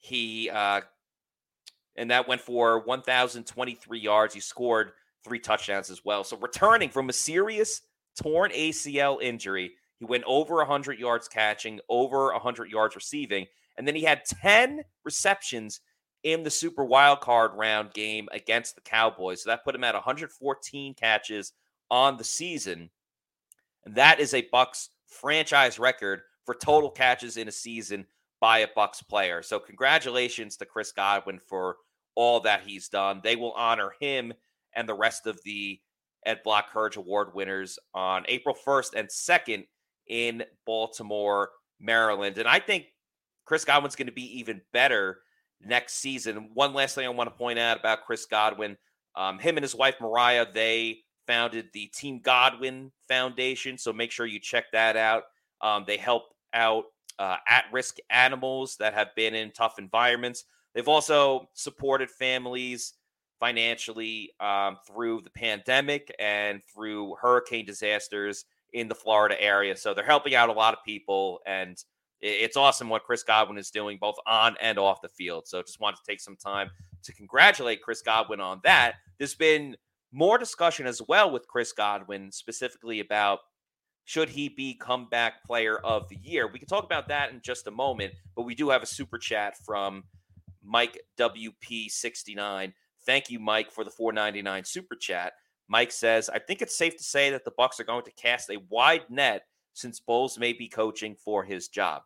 He 0.02 0.50
uh, 0.50 0.80
and 1.96 2.10
that 2.10 2.26
went 2.26 2.40
for 2.40 2.80
1,023 2.84 4.00
yards. 4.00 4.34
He 4.34 4.40
scored 4.40 4.92
three 5.24 5.38
touchdowns 5.38 5.90
as 5.90 6.04
well. 6.04 6.24
So 6.24 6.36
returning 6.36 6.88
from 6.88 7.08
a 7.08 7.12
serious 7.12 7.82
torn 8.20 8.50
ACL 8.50 9.22
injury, 9.22 9.72
he 9.98 10.04
went 10.04 10.24
over 10.26 10.56
100 10.56 10.98
yards 10.98 11.28
catching, 11.28 11.78
over 11.88 12.32
100 12.32 12.68
yards 12.70 12.96
receiving, 12.96 13.46
and 13.76 13.86
then 13.86 13.94
he 13.94 14.02
had 14.02 14.24
10 14.24 14.82
receptions 15.04 15.80
in 16.24 16.42
the 16.42 16.50
Super 16.50 16.84
Wild 16.84 17.20
Card 17.20 17.52
round 17.54 17.92
game 17.92 18.28
against 18.32 18.74
the 18.74 18.80
Cowboys. 18.80 19.42
So 19.44 19.50
that 19.50 19.64
put 19.64 19.74
him 19.74 19.84
at 19.84 19.94
114 19.94 20.94
catches 20.94 21.52
on 21.90 22.16
the 22.16 22.24
season. 22.24 22.90
And 23.84 23.94
that 23.94 24.18
is 24.18 24.34
a 24.34 24.48
Bucs 24.52 24.88
franchise 25.06 25.78
record 25.78 26.22
for 26.44 26.54
total 26.56 26.90
catches 26.90 27.36
in 27.36 27.46
a 27.46 27.52
season 27.52 28.06
by 28.42 28.58
a 28.58 28.66
Bucs 28.66 29.06
player. 29.08 29.40
So 29.40 29.60
congratulations 29.60 30.56
to 30.56 30.66
Chris 30.66 30.90
Godwin 30.90 31.38
for 31.38 31.76
all 32.16 32.40
that 32.40 32.64
he's 32.66 32.88
done. 32.88 33.20
They 33.22 33.36
will 33.36 33.52
honor 33.52 33.92
him 34.00 34.32
and 34.74 34.88
the 34.88 34.94
rest 34.94 35.28
of 35.28 35.40
the 35.44 35.80
Ed 36.26 36.40
Block 36.42 36.72
Courage 36.72 36.96
Award 36.96 37.28
winners 37.34 37.78
on 37.94 38.24
April 38.26 38.56
1st 38.66 38.94
and 38.96 39.08
2nd 39.08 39.64
in 40.08 40.42
Baltimore, 40.66 41.50
Maryland. 41.80 42.36
And 42.36 42.48
I 42.48 42.58
think 42.58 42.86
Chris 43.44 43.64
Godwin's 43.64 43.94
going 43.94 44.06
to 44.06 44.12
be 44.12 44.40
even 44.40 44.60
better 44.72 45.20
next 45.64 45.94
season. 45.94 46.50
One 46.52 46.74
last 46.74 46.96
thing 46.96 47.06
I 47.06 47.10
want 47.10 47.30
to 47.30 47.38
point 47.38 47.60
out 47.60 47.78
about 47.78 48.04
Chris 48.04 48.26
Godwin 48.26 48.76
um, 49.14 49.38
him 49.38 49.56
and 49.56 49.62
his 49.62 49.74
wife, 49.74 49.96
Mariah, 50.00 50.46
they 50.52 51.00
founded 51.26 51.68
the 51.72 51.86
Team 51.94 52.20
Godwin 52.22 52.90
Foundation. 53.08 53.78
So 53.78 53.92
make 53.92 54.10
sure 54.10 54.26
you 54.26 54.40
check 54.40 54.64
that 54.72 54.96
out. 54.96 55.24
Um, 55.60 55.84
they 55.86 55.96
help 55.96 56.24
out 56.54 56.84
uh, 57.22 57.36
at 57.48 57.66
risk 57.70 57.98
animals 58.10 58.76
that 58.80 58.94
have 58.94 59.14
been 59.14 59.32
in 59.32 59.52
tough 59.52 59.78
environments. 59.78 60.42
They've 60.74 60.88
also 60.88 61.48
supported 61.54 62.10
families 62.10 62.94
financially 63.38 64.32
um, 64.40 64.76
through 64.84 65.20
the 65.20 65.30
pandemic 65.30 66.12
and 66.18 66.60
through 66.74 67.14
hurricane 67.20 67.64
disasters 67.64 68.44
in 68.72 68.88
the 68.88 68.94
Florida 68.96 69.40
area. 69.40 69.76
So 69.76 69.94
they're 69.94 70.04
helping 70.04 70.34
out 70.34 70.48
a 70.48 70.52
lot 70.52 70.74
of 70.74 70.82
people. 70.84 71.38
And 71.46 71.76
it's 72.20 72.56
awesome 72.56 72.88
what 72.88 73.04
Chris 73.04 73.22
Godwin 73.22 73.56
is 73.56 73.70
doing 73.70 73.98
both 74.00 74.16
on 74.26 74.56
and 74.60 74.76
off 74.76 75.00
the 75.00 75.08
field. 75.08 75.46
So 75.46 75.62
just 75.62 75.80
wanted 75.80 75.98
to 75.98 76.02
take 76.08 76.20
some 76.20 76.36
time 76.36 76.70
to 77.04 77.12
congratulate 77.12 77.82
Chris 77.82 78.02
Godwin 78.02 78.40
on 78.40 78.60
that. 78.64 78.94
There's 79.18 79.36
been 79.36 79.76
more 80.10 80.38
discussion 80.38 80.88
as 80.88 81.00
well 81.06 81.30
with 81.30 81.46
Chris 81.46 81.72
Godwin, 81.72 82.32
specifically 82.32 82.98
about 82.98 83.40
should 84.04 84.28
he 84.28 84.48
be 84.48 84.74
comeback 84.74 85.44
player 85.44 85.78
of 85.78 86.08
the 86.08 86.16
year. 86.16 86.46
We 86.46 86.58
can 86.58 86.68
talk 86.68 86.84
about 86.84 87.08
that 87.08 87.30
in 87.30 87.40
just 87.42 87.66
a 87.66 87.70
moment, 87.70 88.14
but 88.34 88.42
we 88.42 88.54
do 88.54 88.70
have 88.70 88.82
a 88.82 88.86
super 88.86 89.18
chat 89.18 89.54
from 89.64 90.04
Mike 90.64 91.00
WP69. 91.18 92.72
Thank 93.04 93.30
you, 93.30 93.38
Mike, 93.38 93.70
for 93.70 93.84
the 93.84 93.90
499 93.90 94.64
super 94.64 94.96
chat. 94.96 95.34
Mike 95.68 95.92
says, 95.92 96.28
I 96.28 96.38
think 96.38 96.62
it's 96.62 96.76
safe 96.76 96.96
to 96.96 97.04
say 97.04 97.30
that 97.30 97.44
the 97.44 97.52
Bucs 97.52 97.80
are 97.80 97.84
going 97.84 98.04
to 98.04 98.12
cast 98.12 98.50
a 98.50 98.60
wide 98.68 99.08
net 99.08 99.42
since 99.72 100.00
Bowles 100.00 100.38
may 100.38 100.52
be 100.52 100.68
coaching 100.68 101.14
for 101.14 101.44
his 101.44 101.68
job. 101.68 102.02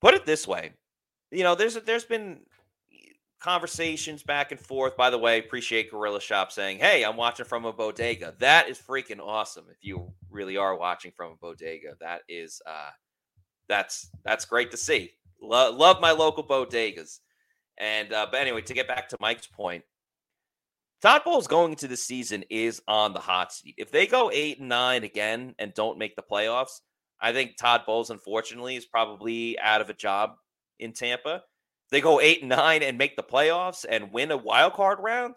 Put 0.00 0.14
it 0.14 0.24
this 0.24 0.46
way, 0.46 0.72
you 1.30 1.42
know, 1.42 1.54
there's 1.54 1.74
there's 1.74 2.04
been 2.04 2.40
conversations 3.40 4.22
back 4.22 4.52
and 4.52 4.60
forth. 4.60 4.96
By 4.96 5.10
the 5.10 5.18
way, 5.18 5.38
appreciate 5.38 5.90
Gorilla 5.90 6.20
Shop 6.20 6.52
saying, 6.52 6.78
"Hey, 6.78 7.04
I'm 7.04 7.16
watching 7.16 7.46
from 7.46 7.64
a 7.64 7.72
bodega." 7.72 8.34
That 8.38 8.68
is 8.68 8.78
freaking 8.78 9.20
awesome. 9.20 9.66
If 9.70 9.78
you 9.82 10.12
really 10.30 10.56
are 10.56 10.76
watching 10.76 11.12
from 11.16 11.32
a 11.32 11.36
bodega, 11.36 11.96
that 12.00 12.22
is 12.28 12.60
uh 12.66 12.90
that's 13.68 14.10
that's 14.24 14.44
great 14.44 14.70
to 14.72 14.76
see. 14.76 15.12
Lo- 15.40 15.72
love 15.72 16.00
my 16.00 16.10
local 16.10 16.44
bodegas. 16.44 17.20
And 17.78 18.12
uh, 18.12 18.26
but 18.30 18.40
anyway, 18.40 18.60
to 18.62 18.74
get 18.74 18.88
back 18.88 19.08
to 19.08 19.16
Mike's 19.20 19.46
point, 19.46 19.84
Todd 21.00 21.22
Bowles 21.24 21.46
going 21.46 21.72
into 21.72 21.88
the 21.88 21.96
season 21.96 22.44
is 22.50 22.82
on 22.86 23.14
the 23.14 23.20
hot 23.20 23.52
seat. 23.52 23.74
If 23.78 23.90
they 23.90 24.06
go 24.06 24.30
eight 24.30 24.60
and 24.60 24.68
nine 24.68 25.02
again 25.02 25.54
and 25.58 25.72
don't 25.72 25.98
make 25.98 26.14
the 26.14 26.22
playoffs, 26.22 26.80
I 27.20 27.32
think 27.32 27.56
Todd 27.56 27.82
Bowles, 27.86 28.10
unfortunately, 28.10 28.76
is 28.76 28.84
probably 28.84 29.58
out 29.58 29.80
of 29.80 29.88
a 29.88 29.94
job 29.94 30.34
in 30.78 30.92
Tampa. 30.92 31.42
They 31.90 32.00
go 32.00 32.20
eight 32.20 32.40
and 32.40 32.50
nine 32.50 32.82
and 32.82 32.98
make 32.98 33.16
the 33.16 33.22
playoffs 33.22 33.84
and 33.88 34.12
win 34.12 34.30
a 34.30 34.36
wild 34.36 34.74
card 34.74 34.98
round. 35.00 35.34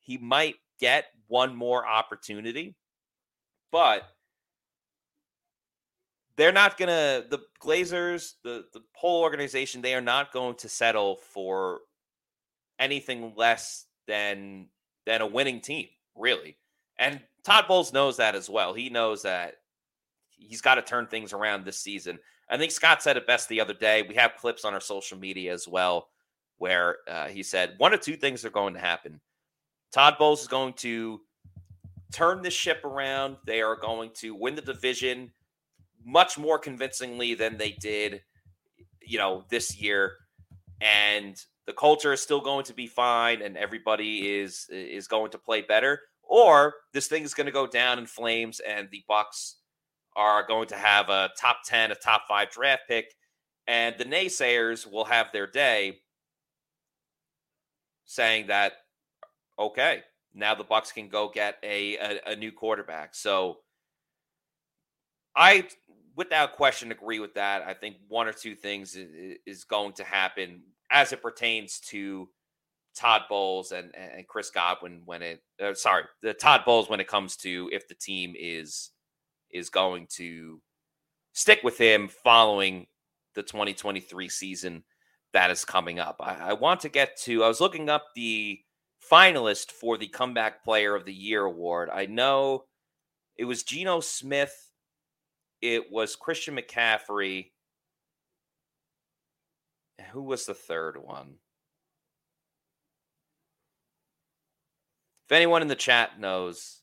He 0.00 0.16
might 0.16 0.56
get 0.80 1.06
one 1.26 1.54
more 1.54 1.86
opportunity, 1.86 2.74
but 3.70 4.02
they're 6.36 6.52
not 6.52 6.78
gonna. 6.78 7.24
The 7.28 7.40
Glazers, 7.60 8.34
the 8.44 8.64
the 8.72 8.80
whole 8.94 9.22
organization, 9.22 9.82
they 9.82 9.94
are 9.94 10.00
not 10.00 10.32
going 10.32 10.54
to 10.56 10.68
settle 10.68 11.16
for 11.16 11.80
anything 12.78 13.34
less 13.36 13.86
than 14.06 14.68
than 15.04 15.20
a 15.20 15.26
winning 15.26 15.60
team, 15.60 15.88
really. 16.14 16.56
And 16.98 17.20
Todd 17.44 17.66
Bowles 17.68 17.92
knows 17.92 18.16
that 18.18 18.34
as 18.34 18.48
well. 18.48 18.72
He 18.72 18.88
knows 18.88 19.22
that 19.22 19.54
he's 20.30 20.60
got 20.60 20.76
to 20.76 20.82
turn 20.82 21.06
things 21.06 21.32
around 21.32 21.64
this 21.64 21.80
season. 21.80 22.18
I 22.50 22.56
think 22.56 22.72
Scott 22.72 23.02
said 23.02 23.16
it 23.16 23.26
best 23.26 23.48
the 23.48 23.60
other 23.60 23.74
day. 23.74 24.02
We 24.02 24.14
have 24.14 24.36
clips 24.36 24.64
on 24.64 24.74
our 24.74 24.80
social 24.80 25.18
media 25.18 25.52
as 25.52 25.68
well 25.68 26.08
where 26.58 26.98
uh, 27.08 27.28
he 27.28 27.42
said 27.42 27.74
one 27.78 27.94
of 27.94 28.00
two 28.00 28.16
things 28.16 28.44
are 28.44 28.50
going 28.50 28.74
to 28.74 28.80
happen. 28.80 29.20
Todd 29.92 30.16
Bowles 30.18 30.42
is 30.42 30.48
going 30.48 30.74
to 30.74 31.20
turn 32.12 32.42
the 32.42 32.50
ship 32.50 32.84
around. 32.84 33.36
They 33.46 33.62
are 33.62 33.76
going 33.76 34.10
to 34.16 34.34
win 34.34 34.54
the 34.54 34.62
division 34.62 35.32
much 36.04 36.38
more 36.38 36.58
convincingly 36.58 37.34
than 37.34 37.56
they 37.56 37.70
did, 37.70 38.22
you 39.02 39.18
know, 39.18 39.44
this 39.48 39.80
year. 39.80 40.12
And 40.80 41.42
the 41.66 41.72
culture 41.72 42.12
is 42.12 42.20
still 42.20 42.40
going 42.40 42.64
to 42.64 42.74
be 42.74 42.86
fine, 42.86 43.42
and 43.42 43.56
everybody 43.56 44.38
is 44.38 44.66
is 44.70 45.08
going 45.08 45.30
to 45.32 45.38
play 45.38 45.62
better. 45.62 46.00
Or 46.22 46.74
this 46.92 47.08
thing 47.08 47.22
is 47.22 47.34
going 47.34 47.46
to 47.46 47.52
go 47.52 47.66
down 47.66 47.98
in 47.98 48.06
flames, 48.06 48.60
and 48.60 48.88
the 48.90 49.02
Bucs 49.08 49.54
are 50.18 50.44
going 50.44 50.66
to 50.66 50.76
have 50.76 51.08
a 51.08 51.30
top 51.40 51.58
10, 51.64 51.92
a 51.92 51.94
top 51.94 52.22
five 52.26 52.50
draft 52.50 52.82
pick, 52.88 53.14
and 53.68 53.94
the 53.96 54.04
naysayers 54.04 54.90
will 54.90 55.04
have 55.04 55.28
their 55.32 55.46
day 55.46 56.00
saying 58.04 58.48
that, 58.48 58.72
okay, 59.58 60.02
now 60.34 60.56
the 60.56 60.64
Bucs 60.64 60.92
can 60.92 61.08
go 61.08 61.30
get 61.32 61.56
a, 61.62 61.96
a, 61.98 62.32
a 62.32 62.36
new 62.36 62.50
quarterback. 62.50 63.14
So 63.14 63.58
I, 65.36 65.68
without 66.16 66.56
question, 66.56 66.90
agree 66.90 67.20
with 67.20 67.34
that. 67.34 67.62
I 67.62 67.72
think 67.74 67.96
one 68.08 68.26
or 68.26 68.32
two 68.32 68.56
things 68.56 68.98
is 69.46 69.64
going 69.64 69.92
to 69.94 70.04
happen 70.04 70.62
as 70.90 71.12
it 71.12 71.22
pertains 71.22 71.78
to 71.90 72.28
Todd 72.96 73.22
Bowles 73.28 73.70
and, 73.70 73.94
and 73.94 74.26
Chris 74.26 74.50
Godwin 74.50 75.02
when 75.04 75.22
it, 75.22 75.42
uh, 75.62 75.74
sorry, 75.74 76.04
the 76.22 76.34
Todd 76.34 76.62
Bowles 76.66 76.90
when 76.90 76.98
it 76.98 77.06
comes 77.06 77.36
to 77.36 77.70
if 77.72 77.86
the 77.86 77.94
team 77.94 78.34
is 78.36 78.90
is 79.50 79.70
going 79.70 80.06
to 80.16 80.60
stick 81.32 81.60
with 81.62 81.78
him 81.78 82.08
following 82.08 82.86
the 83.34 83.42
2023 83.42 84.28
season 84.28 84.84
that 85.32 85.50
is 85.50 85.64
coming 85.64 85.98
up. 85.98 86.16
I, 86.20 86.50
I, 86.50 86.52
want 86.54 86.80
to 86.80 86.88
get 86.88 87.16
to, 87.22 87.44
I 87.44 87.48
was 87.48 87.60
looking 87.60 87.88
up 87.88 88.06
the 88.14 88.60
finalist 89.10 89.70
for 89.70 89.98
the 89.98 90.08
Comeback 90.08 90.64
Player 90.64 90.94
of 90.94 91.04
the 91.04 91.12
Year 91.12 91.44
award. 91.44 91.90
I 91.92 92.06
know 92.06 92.64
it 93.36 93.44
was 93.44 93.62
Geno 93.62 94.00
Smith, 94.00 94.72
it 95.60 95.90
was 95.90 96.16
Christian 96.16 96.56
McCaffrey. 96.56 97.50
Who 100.12 100.22
was 100.22 100.46
the 100.46 100.54
third 100.54 100.96
one? 100.96 101.34
If 105.26 105.32
anyone 105.32 105.60
in 105.60 105.68
the 105.68 105.74
chat 105.74 106.18
knows, 106.18 106.80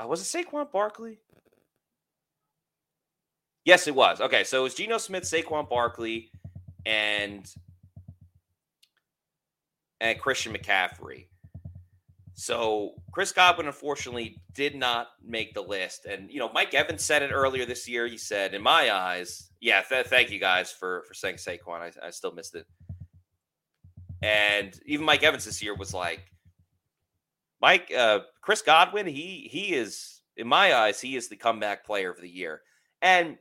uh, 0.00 0.06
was 0.06 0.22
it 0.22 0.46
Saquon 0.46 0.70
Barkley? 0.72 1.18
Yes, 3.66 3.88
it 3.88 3.94
was. 3.96 4.20
Okay, 4.20 4.44
so 4.44 4.60
it 4.60 4.62
was 4.62 4.74
Geno 4.74 4.96
Smith, 4.96 5.24
Saquon 5.24 5.68
Barkley, 5.68 6.30
and 6.86 7.44
and 10.00 10.18
Christian 10.20 10.54
McCaffrey. 10.54 11.26
So 12.34 12.92
Chris 13.10 13.32
Godwin 13.32 13.66
unfortunately 13.66 14.40
did 14.54 14.76
not 14.76 15.08
make 15.20 15.52
the 15.52 15.62
list, 15.62 16.06
and 16.06 16.30
you 16.30 16.38
know 16.38 16.48
Mike 16.54 16.74
Evans 16.74 17.02
said 17.02 17.22
it 17.22 17.32
earlier 17.32 17.66
this 17.66 17.88
year. 17.88 18.06
He 18.06 18.18
said, 18.18 18.54
"In 18.54 18.62
my 18.62 18.94
eyes, 18.94 19.50
yeah, 19.60 19.82
th- 19.82 20.06
thank 20.06 20.30
you 20.30 20.38
guys 20.38 20.70
for 20.70 21.02
for 21.08 21.14
saying 21.14 21.36
Saquon. 21.36 21.80
I, 21.80 21.90
I 22.06 22.10
still 22.10 22.32
missed 22.32 22.54
it." 22.54 22.66
And 24.22 24.78
even 24.86 25.04
Mike 25.04 25.24
Evans 25.24 25.44
this 25.44 25.60
year 25.60 25.74
was 25.74 25.92
like, 25.92 26.20
Mike, 27.60 27.92
uh, 27.96 28.20
Chris 28.42 28.62
Godwin, 28.62 29.06
he 29.06 29.48
he 29.50 29.74
is 29.74 30.20
in 30.36 30.46
my 30.46 30.72
eyes, 30.72 31.00
he 31.00 31.16
is 31.16 31.28
the 31.28 31.36
comeback 31.36 31.84
player 31.84 32.10
of 32.10 32.20
the 32.20 32.30
year. 32.30 32.62
And 33.02 33.38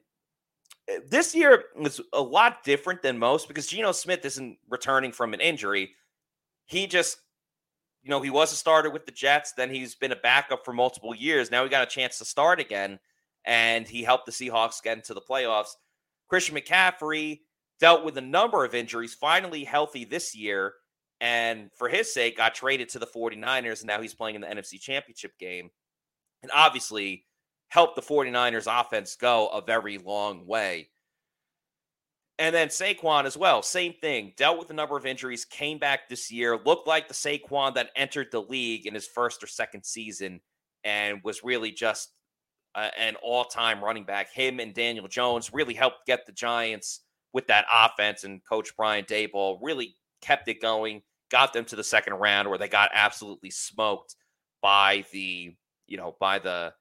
Eh, 0.87 0.99
this 1.09 1.35
year 1.35 1.65
is 1.81 2.01
a 2.13 2.21
lot 2.21 2.63
different 2.63 3.01
than 3.01 3.17
most 3.17 3.47
because 3.47 3.67
Geno 3.67 3.91
Smith 3.91 4.25
isn't 4.25 4.57
returning 4.69 5.11
from 5.11 5.33
an 5.33 5.41
injury. 5.41 5.91
He 6.65 6.87
just, 6.87 7.17
you 8.03 8.09
know, 8.09 8.21
he 8.21 8.29
was 8.29 8.51
a 8.51 8.55
starter 8.55 8.89
with 8.89 9.05
the 9.05 9.11
Jets. 9.11 9.53
Then 9.53 9.69
he's 9.69 9.95
been 9.95 10.11
a 10.11 10.17
backup 10.17 10.65
for 10.65 10.73
multiple 10.73 11.15
years. 11.15 11.51
Now 11.51 11.63
he 11.63 11.69
got 11.69 11.83
a 11.83 11.89
chance 11.89 12.17
to 12.19 12.25
start 12.25 12.59
again, 12.59 12.99
and 13.45 13.87
he 13.87 14.03
helped 14.03 14.25
the 14.25 14.31
Seahawks 14.31 14.81
get 14.81 14.97
into 14.97 15.13
the 15.13 15.21
playoffs. 15.21 15.75
Christian 16.27 16.55
McCaffrey 16.55 17.41
dealt 17.79 18.03
with 18.03 18.17
a 18.17 18.21
number 18.21 18.63
of 18.65 18.73
injuries, 18.73 19.13
finally 19.13 19.63
healthy 19.63 20.05
this 20.05 20.35
year. 20.35 20.73
And 21.21 21.69
for 21.77 21.87
his 21.87 22.13
sake, 22.13 22.37
got 22.37 22.55
traded 22.55 22.89
to 22.89 22.99
the 22.99 23.07
49ers. 23.07 23.81
And 23.81 23.87
now 23.87 24.01
he's 24.01 24.13
playing 24.13 24.35
in 24.35 24.41
the 24.41 24.47
NFC 24.47 24.79
Championship 24.79 25.37
game. 25.39 25.69
And 26.43 26.51
obviously, 26.53 27.25
helped 27.75 27.97
the 27.97 28.01
49ers 28.01 28.67
offense 28.71 29.17
go 29.17 29.47
a 29.47 29.61
very 29.61 29.97
long 29.97 30.47
way. 30.47 30.87
And 32.39 32.55
then 32.55 32.69
Saquon 32.69 33.25
as 33.25 33.35
well, 33.35 33.61
same 33.61 33.91
thing. 33.99 34.31
Dealt 34.37 34.57
with 34.57 34.69
a 34.69 34.73
number 34.73 34.95
of 34.95 35.05
injuries, 35.05 35.43
came 35.43 35.77
back 35.77 36.07
this 36.07 36.31
year, 36.31 36.57
looked 36.57 36.87
like 36.87 37.09
the 37.09 37.13
Saquon 37.13 37.73
that 37.75 37.89
entered 37.97 38.27
the 38.31 38.41
league 38.41 38.87
in 38.87 38.93
his 38.93 39.05
first 39.05 39.43
or 39.43 39.47
second 39.47 39.83
season, 39.83 40.39
and 40.85 41.19
was 41.25 41.43
really 41.43 41.73
just 41.73 42.13
an 42.75 43.17
all-time 43.21 43.83
running 43.83 44.05
back. 44.05 44.31
Him 44.31 44.61
and 44.61 44.73
Daniel 44.73 45.09
Jones 45.09 45.51
really 45.53 45.73
helped 45.73 46.07
get 46.07 46.25
the 46.25 46.31
Giants 46.31 47.01
with 47.33 47.47
that 47.47 47.65
offense, 47.69 48.23
and 48.23 48.39
Coach 48.45 48.69
Brian 48.77 49.03
Daboll 49.03 49.59
really 49.61 49.97
kept 50.21 50.47
it 50.47 50.61
going, 50.61 51.01
got 51.29 51.51
them 51.51 51.65
to 51.65 51.75
the 51.75 51.83
second 51.83 52.13
round 52.13 52.47
where 52.47 52.57
they 52.57 52.69
got 52.69 52.91
absolutely 52.93 53.49
smoked 53.49 54.15
by 54.61 55.03
the, 55.11 55.53
you 55.87 55.97
know, 55.97 56.15
by 56.21 56.39
the 56.39 56.73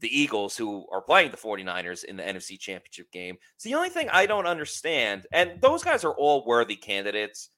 the 0.00 0.20
Eagles, 0.20 0.56
who 0.56 0.86
are 0.92 1.00
playing 1.00 1.30
the 1.30 1.36
49ers 1.36 2.04
in 2.04 2.16
the 2.16 2.22
NFC 2.22 2.58
Championship 2.58 3.10
game. 3.12 3.36
It's 3.54 3.64
the 3.64 3.74
only 3.74 3.88
thing 3.88 4.08
I 4.10 4.26
don't 4.26 4.46
understand. 4.46 5.26
And 5.32 5.60
those 5.60 5.82
guys 5.82 6.04
are 6.04 6.12
all 6.12 6.44
worthy 6.46 6.76
candidates. 6.76 7.50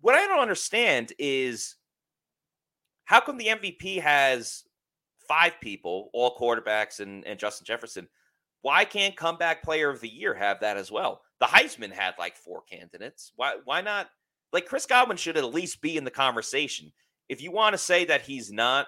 What 0.00 0.16
I 0.16 0.26
don't 0.26 0.40
understand 0.40 1.12
is 1.18 1.76
how 3.04 3.20
come 3.20 3.36
the 3.36 3.46
MVP 3.46 4.00
has 4.00 4.64
five 5.28 5.54
people, 5.60 6.10
all 6.12 6.36
quarterbacks 6.36 7.00
and, 7.00 7.24
and 7.26 7.38
Justin 7.38 7.66
Jefferson? 7.66 8.08
Why 8.62 8.84
can't 8.84 9.16
comeback 9.16 9.62
player 9.62 9.90
of 9.90 10.00
the 10.00 10.08
year 10.08 10.34
have 10.34 10.60
that 10.60 10.76
as 10.76 10.90
well? 10.90 11.20
The 11.38 11.46
Heisman 11.46 11.92
had 11.92 12.14
like 12.18 12.36
four 12.36 12.62
candidates. 12.62 13.32
Why 13.36 13.56
why 13.64 13.82
not? 13.82 14.08
Like 14.52 14.66
Chris 14.66 14.86
Godwin 14.86 15.16
should 15.16 15.36
at 15.36 15.52
least 15.52 15.82
be 15.82 15.96
in 15.96 16.04
the 16.04 16.10
conversation. 16.10 16.92
If 17.28 17.42
you 17.42 17.52
want 17.52 17.74
to 17.74 17.78
say 17.78 18.04
that 18.06 18.22
he's 18.22 18.50
not 18.50 18.86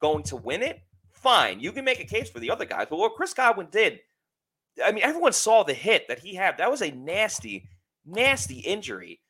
going 0.00 0.22
to 0.24 0.36
win 0.36 0.62
it, 0.62 0.80
fine. 1.18 1.60
You 1.60 1.72
can 1.72 1.84
make 1.84 2.00
a 2.00 2.04
case 2.04 2.30
for 2.30 2.40
the 2.40 2.50
other 2.50 2.64
guys. 2.64 2.86
But 2.88 2.98
what 2.98 3.14
Chris 3.14 3.34
Godwin 3.34 3.68
did, 3.70 4.00
I 4.84 4.92
mean, 4.92 5.04
everyone 5.04 5.32
saw 5.32 5.62
the 5.62 5.74
hit 5.74 6.08
that 6.08 6.18
he 6.18 6.34
had. 6.34 6.58
That 6.58 6.70
was 6.70 6.82
a 6.82 6.90
nasty, 6.90 7.68
nasty 8.06 8.60
injury. 8.60 9.20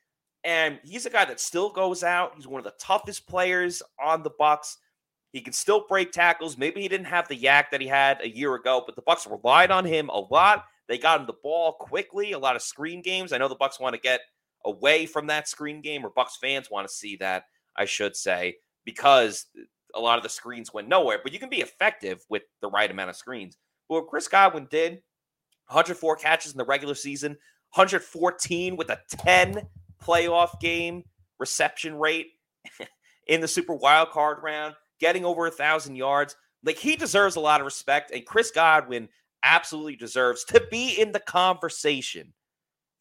And 0.45 0.79
he's 0.85 1.07
a 1.07 1.11
guy 1.11 1.25
that 1.25 1.41
still 1.41 1.71
goes 1.71 2.05
out. 2.05 2.33
He's 2.37 2.47
one 2.47 2.61
of 2.61 2.65
the 2.65 2.79
toughest 2.79 3.27
players 3.27 3.83
on 4.03 4.23
the 4.23 4.31
Bucs. 4.31 4.77
He 5.33 5.41
can 5.41 5.53
still 5.53 5.85
break 5.89 6.13
tackles. 6.13 6.57
Maybe 6.57 6.81
he 6.81 6.89
didn't 6.89 7.07
have 7.07 7.29
the 7.29 7.37
YAC 7.37 7.71
that 7.71 7.81
he 7.81 7.87
had 7.87 8.21
a 8.23 8.29
year 8.29 8.55
ago, 8.55 8.83
but 8.87 8.97
the 8.97 9.03
Bucs 9.03 9.31
relied 9.31 9.71
on 9.71 9.85
him 9.85 10.09
a 10.09 10.21
lot. 10.21 10.65
They 10.87 10.97
got 10.97 11.21
him 11.21 11.27
the 11.27 11.35
ball 11.43 11.73
quickly, 11.75 12.33
a 12.33 12.39
lot 12.39 12.57
of 12.57 12.63
screen 12.63 13.03
games. 13.03 13.33
I 13.33 13.39
know 13.39 13.49
the 13.49 13.57
Bucs 13.57 13.81
want 13.81 13.95
to 13.95 14.01
get 14.01 14.21
away 14.65 15.05
from 15.07 15.27
that 15.27 15.49
screen 15.49 15.83
game, 15.83 16.05
or 16.05 16.11
Bucs 16.11 16.39
fans 16.41 16.71
want 16.71 16.89
to 16.89 16.95
see 16.95 17.17
that, 17.17 17.45
I 17.77 17.85
should 17.85 18.17
say, 18.17 18.57
because 18.85 19.47
a 19.99 20.01
lot 20.01 20.19
of 20.19 20.23
the 20.23 20.29
screens 20.29 20.73
went 20.73 20.89
nowhere. 20.89 21.19
But 21.23 21.33
you 21.33 21.39
can 21.39 21.51
be 21.51 21.61
effective 21.61 22.25
with 22.29 22.43
the 22.61 22.69
right 22.69 22.91
amount 22.91 23.11
of 23.11 23.17
screens. 23.17 23.57
What 23.89 24.09
Chris 24.09 24.29
Godwin 24.29 24.69
did, 24.71 24.93
104 25.69 26.17
catches 26.17 26.53
in 26.53 26.59
the 26.59 26.65
regular 26.65 26.95
season, 26.95 27.33
114 27.75 28.77
with 28.77 28.91
a 28.91 29.01
10 29.11 29.67
playoff 30.03 30.61
game 30.61 31.05
reception 31.39 31.99
rate 31.99 32.29
in 33.27 33.41
the 33.41 33.49
Super 33.49 33.75
Wild 33.75 34.11
Card 34.11 34.39
round, 34.43 34.75
getting 35.01 35.25
over 35.25 35.47
a 35.47 35.51
thousand 35.51 35.97
yards. 35.97 36.37
Like 36.65 36.79
he 36.79 36.97
deserves 36.97 37.37
a 37.37 37.41
lot 37.41 37.61
of 37.61 37.65
respect, 37.65 38.11
and 38.11 38.27
Chris 38.27 38.51
Godwin 38.51 39.09
absolutely 39.45 39.97
deserves 39.97 40.45
to 40.45 40.63
be 40.71 41.01
in 41.01 41.13
the 41.13 41.21
conversation 41.21 42.33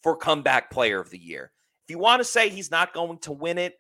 for 0.04 0.16
comeback 0.16 0.70
player 0.70 1.00
of 1.00 1.10
the 1.10 1.18
year. 1.18 1.52
If 1.86 1.92
you 1.92 2.00
want 2.00 2.20
to 2.20 2.26
say 2.26 2.50
he's 2.50 2.72
not 2.72 2.94
going 2.94 3.18
to 3.20 3.32
win 3.32 3.58
it, 3.58 3.80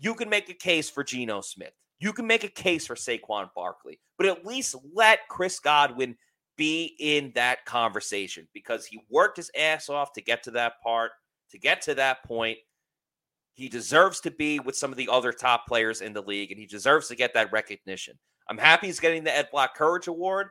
you 0.00 0.14
can 0.14 0.28
make 0.28 0.48
a 0.48 0.54
case 0.54 0.90
for 0.90 1.04
Geno 1.04 1.40
Smith. 1.40 1.72
You 2.00 2.12
can 2.12 2.26
make 2.26 2.44
a 2.44 2.48
case 2.48 2.86
for 2.86 2.94
Saquon 2.94 3.48
Barkley, 3.54 4.00
but 4.16 4.26
at 4.26 4.46
least 4.46 4.76
let 4.94 5.26
Chris 5.28 5.58
Godwin 5.58 6.16
be 6.56 6.96
in 6.98 7.32
that 7.34 7.64
conversation 7.64 8.46
because 8.52 8.86
he 8.86 9.00
worked 9.10 9.36
his 9.36 9.50
ass 9.58 9.88
off 9.88 10.12
to 10.12 10.20
get 10.20 10.42
to 10.44 10.50
that 10.52 10.74
part, 10.82 11.12
to 11.50 11.58
get 11.58 11.82
to 11.82 11.94
that 11.94 12.24
point. 12.24 12.58
He 13.54 13.68
deserves 13.68 14.20
to 14.20 14.30
be 14.30 14.60
with 14.60 14.76
some 14.76 14.92
of 14.92 14.96
the 14.96 15.08
other 15.10 15.32
top 15.32 15.66
players 15.66 16.00
in 16.00 16.12
the 16.12 16.22
league, 16.22 16.52
and 16.52 16.60
he 16.60 16.66
deserves 16.66 17.08
to 17.08 17.16
get 17.16 17.34
that 17.34 17.50
recognition. 17.50 18.16
I'm 18.48 18.58
happy 18.58 18.86
he's 18.86 19.00
getting 19.00 19.24
the 19.24 19.36
Ed 19.36 19.48
Block 19.50 19.74
Courage 19.74 20.06
Award. 20.06 20.48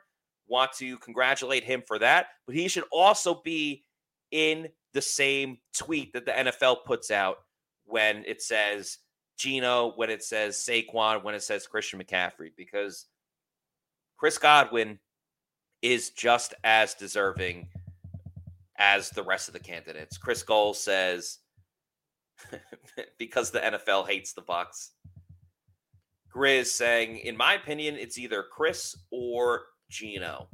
Want 0.47 0.71
to 0.73 0.97
congratulate 0.97 1.63
him 1.63 1.83
for 1.87 1.99
that, 1.99 2.27
but 2.45 2.55
he 2.55 2.67
should 2.67 2.85
also 2.91 3.41
be 3.43 3.83
in 4.31 4.67
the 4.93 5.01
same 5.01 5.57
tweet 5.75 6.13
that 6.13 6.25
the 6.25 6.31
NFL 6.31 6.85
puts 6.85 7.11
out 7.11 7.37
when 7.85 8.23
it 8.25 8.41
says 8.41 8.97
Geno, 9.37 9.93
when 9.95 10.09
it 10.09 10.23
says 10.23 10.57
Saquon, 10.57 11.23
when 11.23 11.35
it 11.35 11.43
says 11.43 11.67
Christian 11.67 12.01
McCaffrey, 12.01 12.51
because 12.55 13.05
Chris 14.17 14.37
Godwin 14.37 14.99
is 15.81 16.09
just 16.09 16.53
as 16.63 16.95
deserving 16.95 17.69
as 18.77 19.09
the 19.11 19.23
rest 19.23 19.47
of 19.47 19.53
the 19.53 19.59
candidates. 19.59 20.17
Chris 20.17 20.43
Gold 20.43 20.77
says 20.77 21.39
because 23.17 23.51
the 23.51 23.59
NFL 23.59 24.07
hates 24.07 24.33
the 24.33 24.41
Bucs. 24.41 24.89
Grizz 26.33 26.67
saying, 26.67 27.17
in 27.17 27.37
my 27.37 27.53
opinion, 27.53 27.95
it's 27.95 28.17
either 28.17 28.43
Chris 28.43 28.95
or 29.11 29.63
Geno. 29.89 30.47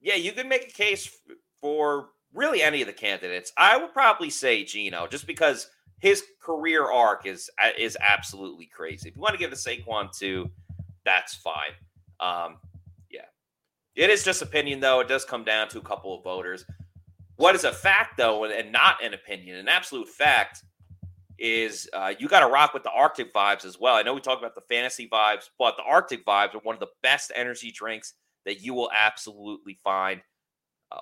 Yeah, 0.00 0.16
you 0.16 0.32
could 0.32 0.48
make 0.48 0.68
a 0.68 0.72
case 0.72 1.08
for 1.60 2.10
really 2.32 2.62
any 2.62 2.82
of 2.82 2.86
the 2.86 2.92
candidates. 2.92 3.52
I 3.56 3.76
would 3.76 3.92
probably 3.92 4.30
say 4.30 4.64
Geno, 4.64 5.06
just 5.06 5.26
because 5.26 5.68
his 6.04 6.22
career 6.38 6.90
arc 6.90 7.24
is 7.24 7.48
is 7.78 7.96
absolutely 7.98 8.66
crazy. 8.66 9.08
If 9.08 9.16
you 9.16 9.22
want 9.22 9.32
to 9.32 9.38
give 9.38 9.50
the 9.50 9.56
Saquon 9.56 10.14
to, 10.18 10.50
that's 11.02 11.34
fine. 11.34 11.70
Um, 12.20 12.58
yeah, 13.10 13.24
it 13.96 14.10
is 14.10 14.22
just 14.22 14.42
opinion 14.42 14.80
though. 14.80 15.00
It 15.00 15.08
does 15.08 15.24
come 15.24 15.44
down 15.44 15.68
to 15.68 15.78
a 15.78 15.80
couple 15.80 16.14
of 16.14 16.22
voters. 16.22 16.66
What 17.36 17.54
is 17.54 17.64
a 17.64 17.72
fact 17.72 18.18
though, 18.18 18.44
and 18.44 18.70
not 18.70 19.02
an 19.02 19.14
opinion, 19.14 19.56
an 19.56 19.66
absolute 19.66 20.06
fact 20.06 20.62
is 21.38 21.88
uh, 21.94 22.12
you 22.18 22.28
got 22.28 22.40
to 22.40 22.48
rock 22.48 22.74
with 22.74 22.82
the 22.82 22.90
Arctic 22.90 23.32
vibes 23.32 23.64
as 23.64 23.80
well. 23.80 23.94
I 23.94 24.02
know 24.02 24.12
we 24.12 24.20
talk 24.20 24.38
about 24.38 24.54
the 24.54 24.60
fantasy 24.60 25.08
vibes, 25.08 25.48
but 25.58 25.78
the 25.78 25.84
Arctic 25.84 26.26
vibes 26.26 26.54
are 26.54 26.60
one 26.64 26.74
of 26.74 26.80
the 26.80 26.92
best 27.02 27.32
energy 27.34 27.72
drinks 27.72 28.12
that 28.44 28.60
you 28.60 28.74
will 28.74 28.90
absolutely 28.94 29.78
find 29.82 30.20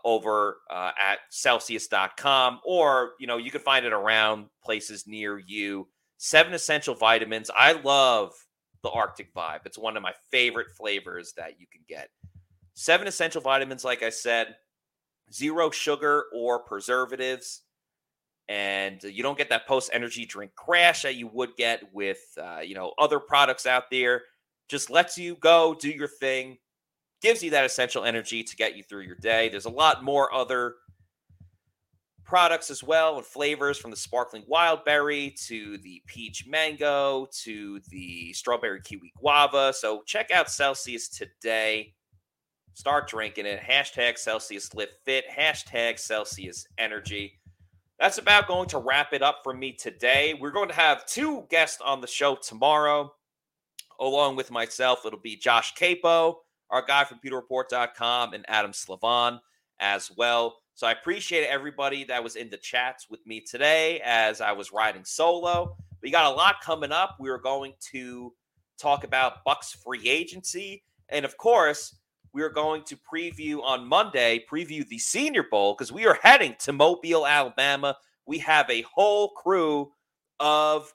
over 0.04 0.58
uh, 0.70 0.90
at 1.00 1.18
Celsius.com, 1.30 2.60
or 2.64 3.12
you 3.18 3.26
know 3.26 3.36
you 3.36 3.50
can 3.50 3.60
find 3.60 3.84
it 3.84 3.92
around 3.92 4.46
places 4.62 5.06
near 5.06 5.38
you. 5.38 5.88
Seven 6.18 6.54
essential 6.54 6.94
vitamins. 6.94 7.50
I 7.54 7.72
love 7.72 8.32
the 8.82 8.90
Arctic 8.90 9.34
Vibe. 9.34 9.60
It's 9.64 9.78
one 9.78 9.96
of 9.96 10.02
my 10.02 10.12
favorite 10.30 10.70
flavors 10.76 11.32
that 11.36 11.60
you 11.60 11.66
can 11.70 11.82
get. 11.88 12.10
Seven 12.74 13.06
essential 13.06 13.40
vitamins, 13.40 13.84
like 13.84 14.02
I 14.02 14.10
said, 14.10 14.54
zero 15.32 15.70
sugar 15.70 16.24
or 16.34 16.60
preservatives, 16.60 17.62
and 18.48 19.02
you 19.02 19.22
don't 19.22 19.38
get 19.38 19.50
that 19.50 19.66
post 19.66 19.90
energy 19.92 20.26
drink 20.26 20.52
crash 20.56 21.02
that 21.02 21.16
you 21.16 21.28
would 21.28 21.56
get 21.56 21.82
with 21.92 22.20
uh, 22.40 22.60
you 22.60 22.74
know 22.74 22.92
other 22.98 23.20
products 23.20 23.66
out 23.66 23.84
there. 23.90 24.22
Just 24.68 24.90
lets 24.90 25.18
you 25.18 25.36
go 25.36 25.76
do 25.78 25.90
your 25.90 26.08
thing 26.08 26.56
gives 27.22 27.42
you 27.42 27.50
that 27.50 27.64
essential 27.64 28.04
energy 28.04 28.42
to 28.42 28.56
get 28.56 28.76
you 28.76 28.82
through 28.82 29.02
your 29.02 29.16
day. 29.16 29.48
There's 29.48 29.64
a 29.64 29.70
lot 29.70 30.04
more 30.04 30.32
other 30.34 30.74
products 32.24 32.70
as 32.70 32.82
well 32.82 33.16
and 33.16 33.26
flavors 33.26 33.78
from 33.78 33.90
the 33.90 33.96
sparkling 33.96 34.44
wild 34.46 34.84
berry 34.84 35.34
to 35.46 35.76
the 35.78 36.02
peach 36.06 36.46
mango 36.46 37.26
to 37.42 37.80
the 37.90 38.32
strawberry 38.32 38.80
kiwi 38.82 39.12
guava. 39.16 39.72
So 39.72 40.02
check 40.06 40.30
out 40.30 40.50
Celsius 40.50 41.08
today. 41.08 41.94
Start 42.74 43.08
drinking 43.08 43.46
it. 43.46 43.60
Hashtag 43.60 44.16
Celsius 44.16 44.74
Live 44.74 44.88
Fit. 45.04 45.24
Hashtag 45.30 45.98
Celsius 45.98 46.66
Energy. 46.78 47.38
That's 47.98 48.18
about 48.18 48.48
going 48.48 48.68
to 48.70 48.78
wrap 48.78 49.12
it 49.12 49.22
up 49.22 49.40
for 49.44 49.52
me 49.52 49.72
today. 49.72 50.34
We're 50.34 50.50
going 50.50 50.70
to 50.70 50.74
have 50.74 51.06
two 51.06 51.44
guests 51.50 51.82
on 51.84 52.00
the 52.00 52.06
show 52.06 52.34
tomorrow, 52.36 53.12
along 54.00 54.36
with 54.36 54.50
myself. 54.50 55.04
It'll 55.04 55.20
be 55.20 55.36
Josh 55.36 55.74
Queipo 55.74 56.36
our 56.72 56.84
guy 56.84 57.04
from 57.04 57.20
PewterReport.com, 57.24 58.32
and 58.32 58.44
Adam 58.48 58.72
Slavon 58.72 59.38
as 59.78 60.10
well. 60.16 60.56
So 60.74 60.86
I 60.86 60.92
appreciate 60.92 61.46
everybody 61.46 62.02
that 62.04 62.24
was 62.24 62.34
in 62.34 62.48
the 62.48 62.56
chats 62.56 63.10
with 63.10 63.24
me 63.26 63.40
today 63.40 64.00
as 64.04 64.40
I 64.40 64.52
was 64.52 64.72
riding 64.72 65.04
solo. 65.04 65.76
We 66.02 66.10
got 66.10 66.32
a 66.32 66.34
lot 66.34 66.62
coming 66.62 66.90
up. 66.90 67.16
We 67.20 67.28
are 67.28 67.38
going 67.38 67.74
to 67.92 68.32
talk 68.78 69.04
about 69.04 69.44
Bucs 69.44 69.76
free 69.76 70.08
agency. 70.08 70.82
And 71.10 71.26
of 71.26 71.36
course, 71.36 71.96
we 72.32 72.42
are 72.42 72.48
going 72.48 72.84
to 72.84 72.96
preview 72.96 73.62
on 73.62 73.86
Monday, 73.86 74.42
preview 74.50 74.88
the 74.88 74.98
Senior 74.98 75.44
Bowl 75.50 75.74
because 75.74 75.92
we 75.92 76.06
are 76.06 76.18
heading 76.22 76.56
to 76.60 76.72
Mobile, 76.72 77.26
Alabama. 77.26 77.96
We 78.26 78.38
have 78.38 78.68
a 78.70 78.82
whole 78.94 79.28
crew 79.32 79.92
of 80.40 80.90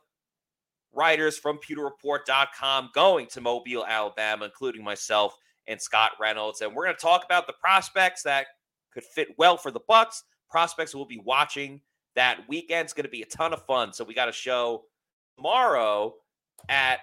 writers 0.91 1.37
from 1.37 1.59
PewterReport.com 1.59 2.89
going 2.95 3.27
to 3.27 3.41
Mobile, 3.41 3.85
Alabama, 3.85 4.45
including 4.45 4.83
myself 4.83 5.37
and 5.67 5.81
Scott 5.81 6.11
Reynolds. 6.19 6.61
And 6.61 6.73
we're 6.73 6.85
going 6.85 6.95
to 6.95 7.01
talk 7.01 7.23
about 7.25 7.47
the 7.47 7.53
prospects 7.53 8.23
that 8.23 8.47
could 8.93 9.03
fit 9.03 9.29
well 9.37 9.57
for 9.57 9.71
the 9.71 9.81
Bucs. 9.89 10.23
Prospects 10.49 10.95
we'll 10.95 11.05
be 11.05 11.21
watching 11.23 11.81
that 12.15 12.39
weekend's 12.47 12.93
going 12.93 13.05
to 13.05 13.09
be 13.09 13.21
a 13.21 13.27
ton 13.27 13.53
of 13.53 13.63
fun. 13.65 13.93
So 13.93 14.03
we 14.03 14.13
got 14.13 14.29
a 14.29 14.33
show 14.33 14.85
tomorrow 15.37 16.15
at 16.67 16.99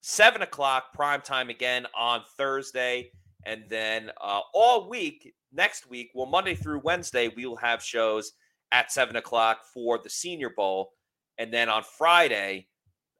seven 0.00 0.42
o'clock 0.42 0.92
prime 0.94 1.20
time 1.20 1.50
again 1.50 1.86
on 1.96 2.22
Thursday, 2.36 3.10
and 3.44 3.64
then 3.68 4.10
uh, 4.20 4.40
all 4.54 4.88
week 4.88 5.34
next 5.52 5.88
week, 5.88 6.10
well 6.14 6.26
Monday 6.26 6.54
through 6.54 6.80
Wednesday, 6.82 7.28
we 7.36 7.46
will 7.46 7.56
have 7.56 7.82
shows 7.82 8.32
at 8.72 8.90
seven 8.90 9.16
o'clock 9.16 9.60
for 9.72 9.98
the 9.98 10.10
Senior 10.10 10.50
Bowl, 10.50 10.92
and 11.38 11.52
then 11.52 11.68
on 11.68 11.82
Friday 11.82 12.66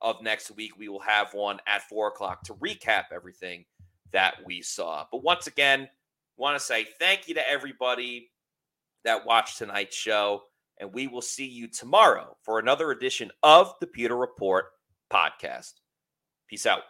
of 0.00 0.22
next 0.22 0.50
week 0.52 0.78
we 0.78 0.88
will 0.88 1.00
have 1.00 1.32
one 1.34 1.58
at 1.66 1.82
four 1.88 2.08
o'clock 2.08 2.42
to 2.44 2.54
recap 2.54 3.04
everything 3.12 3.64
that 4.14 4.36
we 4.46 4.62
saw. 4.62 5.04
But 5.12 5.22
once 5.22 5.46
again, 5.46 5.88
want 6.38 6.58
to 6.58 6.64
say 6.64 6.86
thank 6.98 7.28
you 7.28 7.34
to 7.34 7.48
everybody 7.48 8.30
that 9.04 9.26
watched 9.26 9.58
tonight's 9.58 9.96
show. 9.96 10.44
And 10.80 10.92
we 10.92 11.06
will 11.06 11.22
see 11.22 11.46
you 11.46 11.68
tomorrow 11.68 12.36
for 12.42 12.58
another 12.58 12.90
edition 12.90 13.30
of 13.42 13.74
the 13.80 13.86
Pewter 13.86 14.16
Report 14.16 14.66
podcast. 15.12 15.74
Peace 16.48 16.66
out. 16.66 16.82